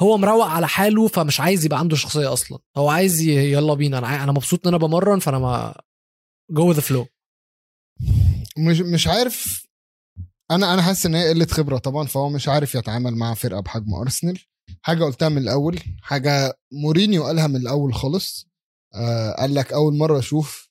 هو 0.00 0.18
مروق 0.18 0.46
على 0.46 0.68
حاله 0.68 1.08
فمش 1.08 1.40
عايز 1.40 1.64
يبقى 1.64 1.78
عنده 1.78 1.96
شخصية 1.96 2.32
أصلا. 2.32 2.58
هو 2.76 2.88
عايز 2.88 3.20
يلا 3.20 3.74
بينا 3.74 3.98
أنا 3.98 4.22
أنا 4.24 4.32
مبسوط 4.32 4.66
إن 4.66 4.74
أنا 4.74 4.86
بمرن 4.86 5.18
فأنا 5.18 5.38
ما 5.38 5.80
go 6.50 6.72
the 6.72 6.80
flow 6.80 7.06
مش 8.58 8.80
مش 8.80 9.06
عارف 9.06 9.65
أنا 10.50 10.74
أنا 10.74 10.82
حاسس 10.82 11.06
إن 11.06 11.14
هي 11.14 11.28
قلة 11.28 11.46
خبرة 11.46 11.78
طبعا 11.78 12.06
فهو 12.06 12.28
مش 12.28 12.48
عارف 12.48 12.74
يتعامل 12.74 13.14
مع 13.16 13.34
فرقة 13.34 13.60
بحجم 13.60 13.94
أرسنال. 13.94 14.38
حاجة 14.82 15.04
قلتها 15.04 15.28
من 15.28 15.38
الأول 15.38 15.80
حاجة 16.02 16.58
مورينيو 16.72 17.24
قالها 17.24 17.46
من 17.46 17.56
الأول 17.56 17.94
خالص. 17.94 18.48
آه 18.94 19.32
قال 19.32 19.54
لك 19.54 19.72
أول 19.72 19.96
مرة 19.96 20.18
أشوف 20.18 20.68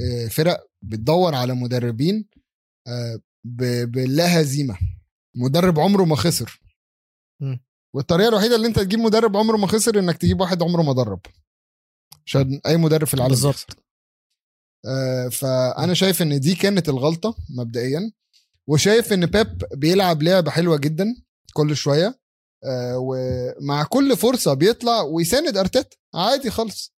آه 0.00 0.28
فرق 0.28 0.66
بتدور 0.82 1.34
على 1.34 1.54
مدربين 1.54 2.28
آه 2.88 3.20
بلا 3.86 4.40
هزيمة. 4.40 4.78
مدرب 5.36 5.80
عمره 5.80 6.04
ما 6.04 6.16
خسر. 6.16 6.60
والطريقة 7.94 8.28
الوحيدة 8.28 8.56
اللي 8.56 8.66
أنت 8.66 8.78
تجيب 8.78 8.98
مدرب 8.98 9.36
عمره 9.36 9.56
ما 9.56 9.66
خسر 9.66 9.98
إنك 9.98 10.16
تجيب 10.16 10.40
واحد 10.40 10.62
عمره 10.62 10.82
ما 10.82 10.92
درب. 10.92 11.20
عشان 12.26 12.60
أي 12.66 12.76
مدرب 12.76 13.06
في 13.06 13.14
العالم 13.14 13.30
بالظبط. 13.30 13.76
آه، 14.86 15.28
فأنا 15.28 15.94
شايف 15.94 16.22
إن 16.22 16.40
دي 16.40 16.54
كانت 16.54 16.88
الغلطة 16.88 17.36
مبدئيا. 17.58 18.12
وشايف 18.68 19.12
إن 19.12 19.26
بيب 19.26 19.62
بيلعب 19.74 20.22
لعبة 20.22 20.50
حلوة 20.50 20.76
جدا 20.76 21.06
كل 21.52 21.76
شوية 21.76 22.18
آه، 22.64 22.98
ومع 22.98 23.82
كل 23.84 24.16
فرصة 24.16 24.54
بيطلع 24.54 25.00
ويساند 25.02 25.56
أرتيتا 25.56 25.96
عادي 26.14 26.50
خالص. 26.50 26.94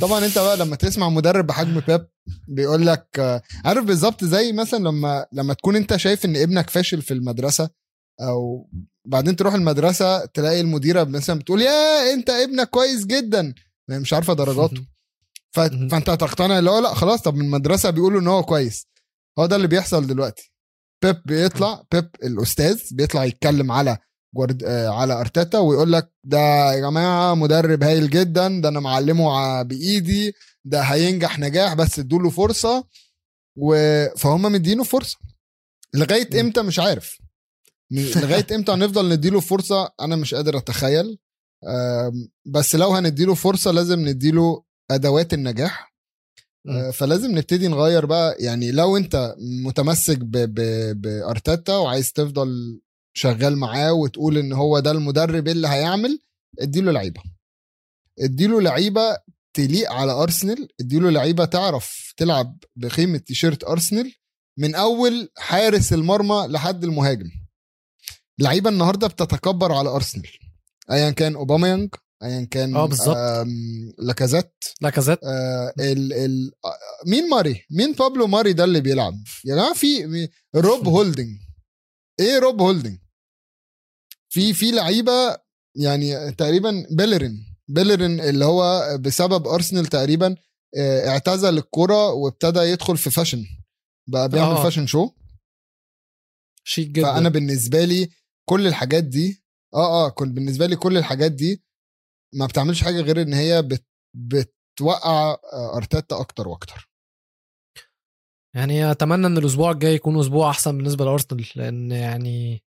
طبعا 0.00 0.24
أنت 0.24 0.38
بقى 0.38 0.56
لما 0.56 0.76
تسمع 0.76 1.08
مدرب 1.08 1.46
بحجم 1.46 1.80
بيب 1.80 2.06
بيقول 2.48 2.86
لك 2.86 3.06
آه، 3.18 3.42
عارف 3.64 3.84
بالظبط 3.84 4.24
زي 4.24 4.52
مثلا 4.52 4.78
لما 4.78 5.26
لما 5.32 5.54
تكون 5.54 5.76
أنت 5.76 5.96
شايف 5.96 6.24
إن 6.24 6.36
ابنك 6.36 6.70
فاشل 6.70 7.02
في 7.02 7.14
المدرسة 7.14 7.70
أو 8.20 8.68
بعدين 9.04 9.36
تروح 9.36 9.54
المدرسة 9.54 10.24
تلاقي 10.26 10.60
المديرة 10.60 11.04
مثلا 11.04 11.38
بتقول 11.38 11.62
يا 11.62 12.12
أنت 12.14 12.30
ابنك 12.30 12.70
كويس 12.70 13.06
جدا. 13.06 13.54
مش 13.90 14.12
عارفة 14.12 14.32
درجاته. 14.32 14.84
فأنت 15.50 16.08
هتقتنع 16.10 16.58
اللي 16.58 16.70
هو 16.70 16.78
لأ 16.78 16.94
خلاص 16.94 17.22
طب 17.22 17.34
من 17.34 17.44
المدرسة 17.44 17.90
بيقولوا 17.90 18.20
إن 18.20 18.26
هو 18.26 18.42
كويس. 18.42 18.86
هو 19.38 19.46
ده 19.46 19.56
اللي 19.56 19.66
بيحصل 19.68 20.06
دلوقتي. 20.06 20.52
بيب 21.02 21.16
بيطلع 21.26 21.84
بيب 21.92 22.08
الأستاذ 22.24 22.82
بيطلع 22.92 23.24
يتكلم 23.24 23.72
على 23.72 23.98
جورد 24.36 24.62
آه 24.64 24.88
على 24.88 25.20
أرتيتا 25.20 25.58
ويقول 25.58 25.92
لك 25.92 26.12
ده 26.24 26.38
يا 26.72 26.80
جماعة 26.80 27.34
مدرب 27.34 27.82
هايل 27.82 28.10
جدا 28.10 28.60
ده 28.60 28.68
أنا 28.68 28.80
معلمه 28.80 29.62
بإيدي 29.62 30.32
ده 30.64 30.80
هينجح 30.80 31.38
نجاح 31.38 31.74
بس 31.74 31.98
ادوله 31.98 32.30
فرصة 32.30 32.84
و... 33.56 33.74
فهم 34.16 34.42
مدينه 34.42 34.84
فرصة. 34.84 35.18
لغاية. 35.94 36.40
إمتى؟ 36.40 36.62
مش 36.62 36.78
عارف. 36.78 37.18
لغاية 38.16 38.46
إمتى 38.54 38.72
هنفضل 38.72 39.08
نديله 39.08 39.40
فرصة؟ 39.40 39.90
أنا 40.00 40.16
مش 40.16 40.34
قادر 40.34 40.56
أتخيل. 40.58 41.18
بس 42.46 42.74
لو 42.74 42.90
هنديله 42.90 43.34
فرصة 43.34 43.70
لازم 43.70 44.00
نديله 44.08 44.64
أدوات 44.90 45.34
النجاح. 45.34 45.87
فلازم 46.92 47.30
نبتدي 47.38 47.68
نغير 47.68 48.06
بقى. 48.06 48.36
يعني 48.40 48.70
لو 48.72 48.96
انت 48.96 49.34
متمسك 49.64 50.18
بارتيتا 50.18 51.76
وعايز 51.76 52.12
تفضل 52.12 52.80
شغال 53.16 53.56
معاه 53.58 53.92
وتقول 53.92 54.38
إن 54.38 54.52
هو 54.52 54.78
ده 54.78 54.90
المدرب 54.90 55.48
اللي 55.48 55.68
هيعمل 55.68 56.18
اديله 56.60 56.92
لعيبة. 56.92 57.20
اديله 58.20 58.60
لعيبة 58.60 59.18
تليق 59.54 59.92
على 59.92 60.12
أرسنال 60.12 60.68
اديله 60.80 61.10
لعيبة 61.10 61.44
تعرف 61.44 62.14
تلعب 62.16 62.58
بقيمه 62.76 63.18
تيشيرت 63.18 63.64
أرسنال 63.64 64.12
من 64.58 64.74
أول 64.74 65.28
حارس 65.38 65.92
المرمى 65.92 66.46
لحد 66.48 66.84
المهاجم. 66.84 67.30
لعيبة 68.40 68.70
النهارده 68.70 69.06
بتتكبر 69.06 69.72
على 69.72 69.88
أرسنال 69.88 70.28
ايا 70.90 71.10
كان 71.10 71.34
أوباميانج 71.34 71.94
ايا 72.22 72.44
كان 72.44 72.76
آه 72.76 72.86
بالظبط. 72.86 73.16
لاكازيت. 73.98 74.52
لاكازيت. 74.80 75.18
آه 75.24 75.72
ال 75.80 76.12
ال 76.12 76.52
آه، 76.64 76.78
مين 77.06 77.28
ماري؟ 77.28 77.64
مين 77.70 77.92
بابلو 77.92 78.26
ماري 78.26 78.52
ده 78.52 78.64
اللي 78.64 78.80
بيلعب؟ 78.80 79.14
يا 79.44 79.54
جماعة 79.54 79.74
في 79.74 80.28
روب 80.54 80.88
هولدنج. 80.96 81.36
إيه 82.20 82.38
روب 82.38 82.60
هولدنج؟ 82.62 82.98
في 84.28 84.54
في 84.54 84.70
لعيبة 84.70 85.36
يعني 85.76 86.32
تقريبا 86.32 86.86
بيلرين. 86.90 87.56
بيلرين 87.68 88.20
اللي 88.20 88.44
هو 88.44 88.98
بسبب 89.00 89.46
أرسنال 89.46 89.86
تقريبا 89.86 90.36
آه، 90.76 91.08
اعتزل 91.08 91.58
الكرة 91.58 92.12
وابتدى 92.12 92.58
يدخل 92.60 92.96
في 92.96 93.10
fashion. 93.10 93.44
بقى 94.08 94.28
بيعمل 94.28 94.56
آه. 94.56 94.62
fashion 94.62 94.86
show؟ 94.86 95.10
شيك 96.64 96.88
جدا. 96.88 97.02
فأنا 97.12 97.28
بالنسبة 97.28 97.84
لي 97.84 98.08
كل 98.48 98.66
الحاجات 98.66 99.04
دي 99.04 99.44
آه 99.74 100.06
آه 100.06 100.08
كل 100.10 100.28
بالنسبة 100.28 100.66
لي 100.66 100.76
كل 100.76 100.96
الحاجات 100.96 101.32
دي 101.32 101.64
ما 102.34 102.46
بتعملش 102.46 102.84
حاجة 102.84 103.00
غير 103.00 103.22
إن 103.22 103.34
هي 103.34 103.62
بت 103.62 103.86
بتوقع 104.16 105.36
أرتيتا 105.76 106.20
أكتر 106.20 106.48
وأكتر. 106.48 106.88
يعني 108.56 108.90
أتمنى 108.90 109.26
إن 109.26 109.38
الأسبوع 109.38 109.70
الجاي 109.70 109.94
يكون 109.94 110.20
أسبوع 110.20 110.50
أحسن 110.50 110.76
بالنسبة 110.76 111.04
لأرسنال 111.04 111.46
لأن 111.56 111.90
يعني 111.92 112.64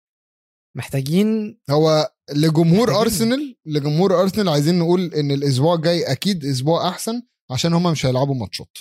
محتاجين 0.77 1.59
هو 1.69 2.13
لجمهور 2.31 2.87
محتاجين- 2.87 2.95
أرسنال 3.01 3.55
لجمهور 3.65 4.21
أرسنال 4.21 4.49
عايزين 4.49 4.79
نقول 4.79 5.13
إن 5.13 5.31
الأسبوع 5.31 5.75
الجاي 5.75 6.11
أكيد 6.11 6.45
أسبوع 6.45 6.89
أحسن 6.89 7.21
عشان 7.51 7.73
هم 7.73 7.91
مش 7.91 8.05
هيلعبوا 8.05 8.35
ماتشات. 8.35 8.77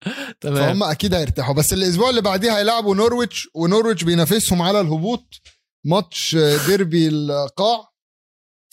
تمام. 0.40 0.54
فهم 0.56 0.82
أكيد 0.82 1.14
هيرتاحوا. 1.14 1.54
بس 1.54 1.72
الأسبوع 1.72 2.10
اللي 2.10 2.22
بعديه 2.22 2.58
هيلعبوا 2.58 2.94
نورويتش 2.94 3.48
ونورويتش 3.54 4.04
بينافسهم 4.04 4.62
على 4.62 4.80
الهبوط. 4.80 5.40
ماتش 5.86 6.36
ديربي 6.66 7.08
القاع. 7.08 7.89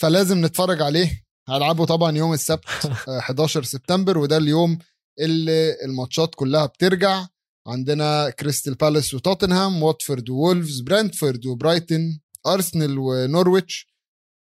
فلازم 0.01 0.45
نتفرج 0.45 0.81
عليه. 0.81 1.23
هيلعبوا 1.49 1.85
طبعا 1.85 2.17
يوم 2.17 2.33
السبت 2.33 2.65
آه، 3.07 3.19
11 3.19 3.63
سبتمبر 3.63 4.17
وده 4.17 4.37
اليوم 4.37 4.79
اللي 5.19 5.75
الماتشات 5.85 6.35
كلها 6.35 6.65
بترجع. 6.65 7.27
عندنا 7.67 8.29
كريستال 8.29 8.75
بالاس 8.75 9.13
وتوتنهام 9.13 9.83
واتفورد 9.83 10.29
وولفز 10.29 10.81
برنتفورد 10.81 11.45
وبرايتن 11.45 12.19
أرسنال 12.47 12.97
ونورويتش 12.99 13.87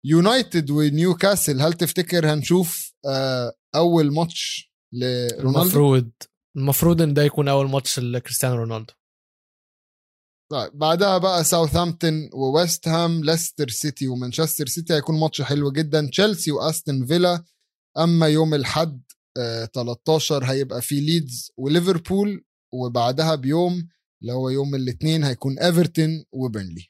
يونايتد 0.05 0.69
ونيوكاسل. 0.71 1.61
هل 1.61 1.73
تفتكر 1.73 2.33
هنشوف 2.33 2.93
آه، 3.05 3.53
أول 3.75 4.13
ماتش 4.13 4.71
لرونالدو؟ 4.93 5.59
المفروض 5.61 6.11
المفروض 6.57 7.01
إن 7.01 7.13
ده 7.13 7.23
يكون 7.23 7.47
أول 7.47 7.69
ماتش 7.69 7.99
لكريستيانو 7.99 8.55
رونالدو. 8.55 8.93
طيب 10.51 10.71
بعدها 10.77 11.17
بقى 11.17 11.43
ساوثهامبتون 11.43 12.29
وويست 12.33 12.87
هام 12.87 13.23
ليستر 13.23 13.69
سيتي 13.69 14.07
ومانشستر 14.07 14.65
سيتي 14.67 14.93
هيكون 14.93 15.19
ماتش 15.19 15.41
حلو 15.41 15.71
جدا. 15.71 16.07
تشيلسي 16.11 16.51
واستون 16.51 17.05
فيلا 17.05 17.43
أما 17.97 18.27
يوم 18.27 18.53
الأحد 18.53 19.01
آه 19.37 19.65
13 19.65 20.43
هيبقى 20.43 20.81
في 20.81 20.99
ليدز 20.99 21.51
وليفربول 21.57 22.43
وبعدها 22.73 23.35
بيوم 23.35 23.87
اللي 24.21 24.33
هو 24.33 24.49
يوم 24.49 24.75
الاثنين 24.75 25.23
هيكون 25.23 25.59
ايفرتون 25.59 26.25
وبرنلي 26.31 26.87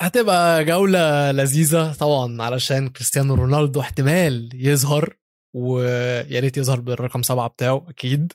هتبقى 0.00 0.64
جولة 0.64 1.32
لذيذة 1.32 1.92
طبعا 1.92 2.42
علشان 2.42 2.88
كريستيانو 2.88 3.34
رونالدو 3.34 3.80
احتمال 3.80 4.50
يظهر 4.54 5.16
ويا 5.56 6.40
ريت 6.40 6.56
يظهر 6.56 6.80
بالرقم 6.80 7.22
سبعة 7.22 7.48
بتاعه 7.48 7.86
أكيد. 7.88 8.32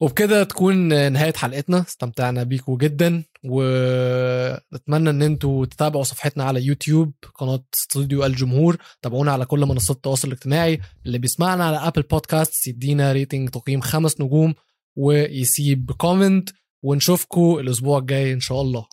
وبكده 0.00 0.44
تكون 0.44 1.12
نهاية 1.12 1.32
حلقتنا. 1.32 1.84
استمتعنا 1.88 2.42
بيكم 2.42 2.76
جدا 2.76 3.24
ونتمنى 3.44 5.10
إن 5.10 5.22
أنتوا 5.22 5.66
تتابعوا 5.66 6.04
صفحتنا 6.04 6.44
على 6.44 6.62
يوتيوب 6.62 7.12
قناة 7.34 7.64
استوديو 7.74 8.24
الجمهور. 8.26 8.76
تابعونا 9.02 9.32
على 9.32 9.46
كل 9.46 9.60
منصات 9.60 9.96
التواصل 9.96 10.28
الاجتماعي. 10.28 10.80
اللي 11.06 11.18
بيسمعنا 11.18 11.64
على 11.64 11.76
Apple 11.76 12.02
Podcast 12.02 12.66
يدينا 12.66 13.12
rating 13.12 13.48
تقييم 13.48 13.80
خمس 13.80 14.20
نجوم 14.20 14.54
ويسيب 14.96 15.92
comment 15.92 16.50
ونشوفكم 16.82 17.58
الأسبوع 17.60 17.98
الجاي 17.98 18.32
إن 18.32 18.40
شاء 18.40 18.60
الله. 18.60 18.86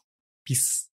peace 0.50 0.92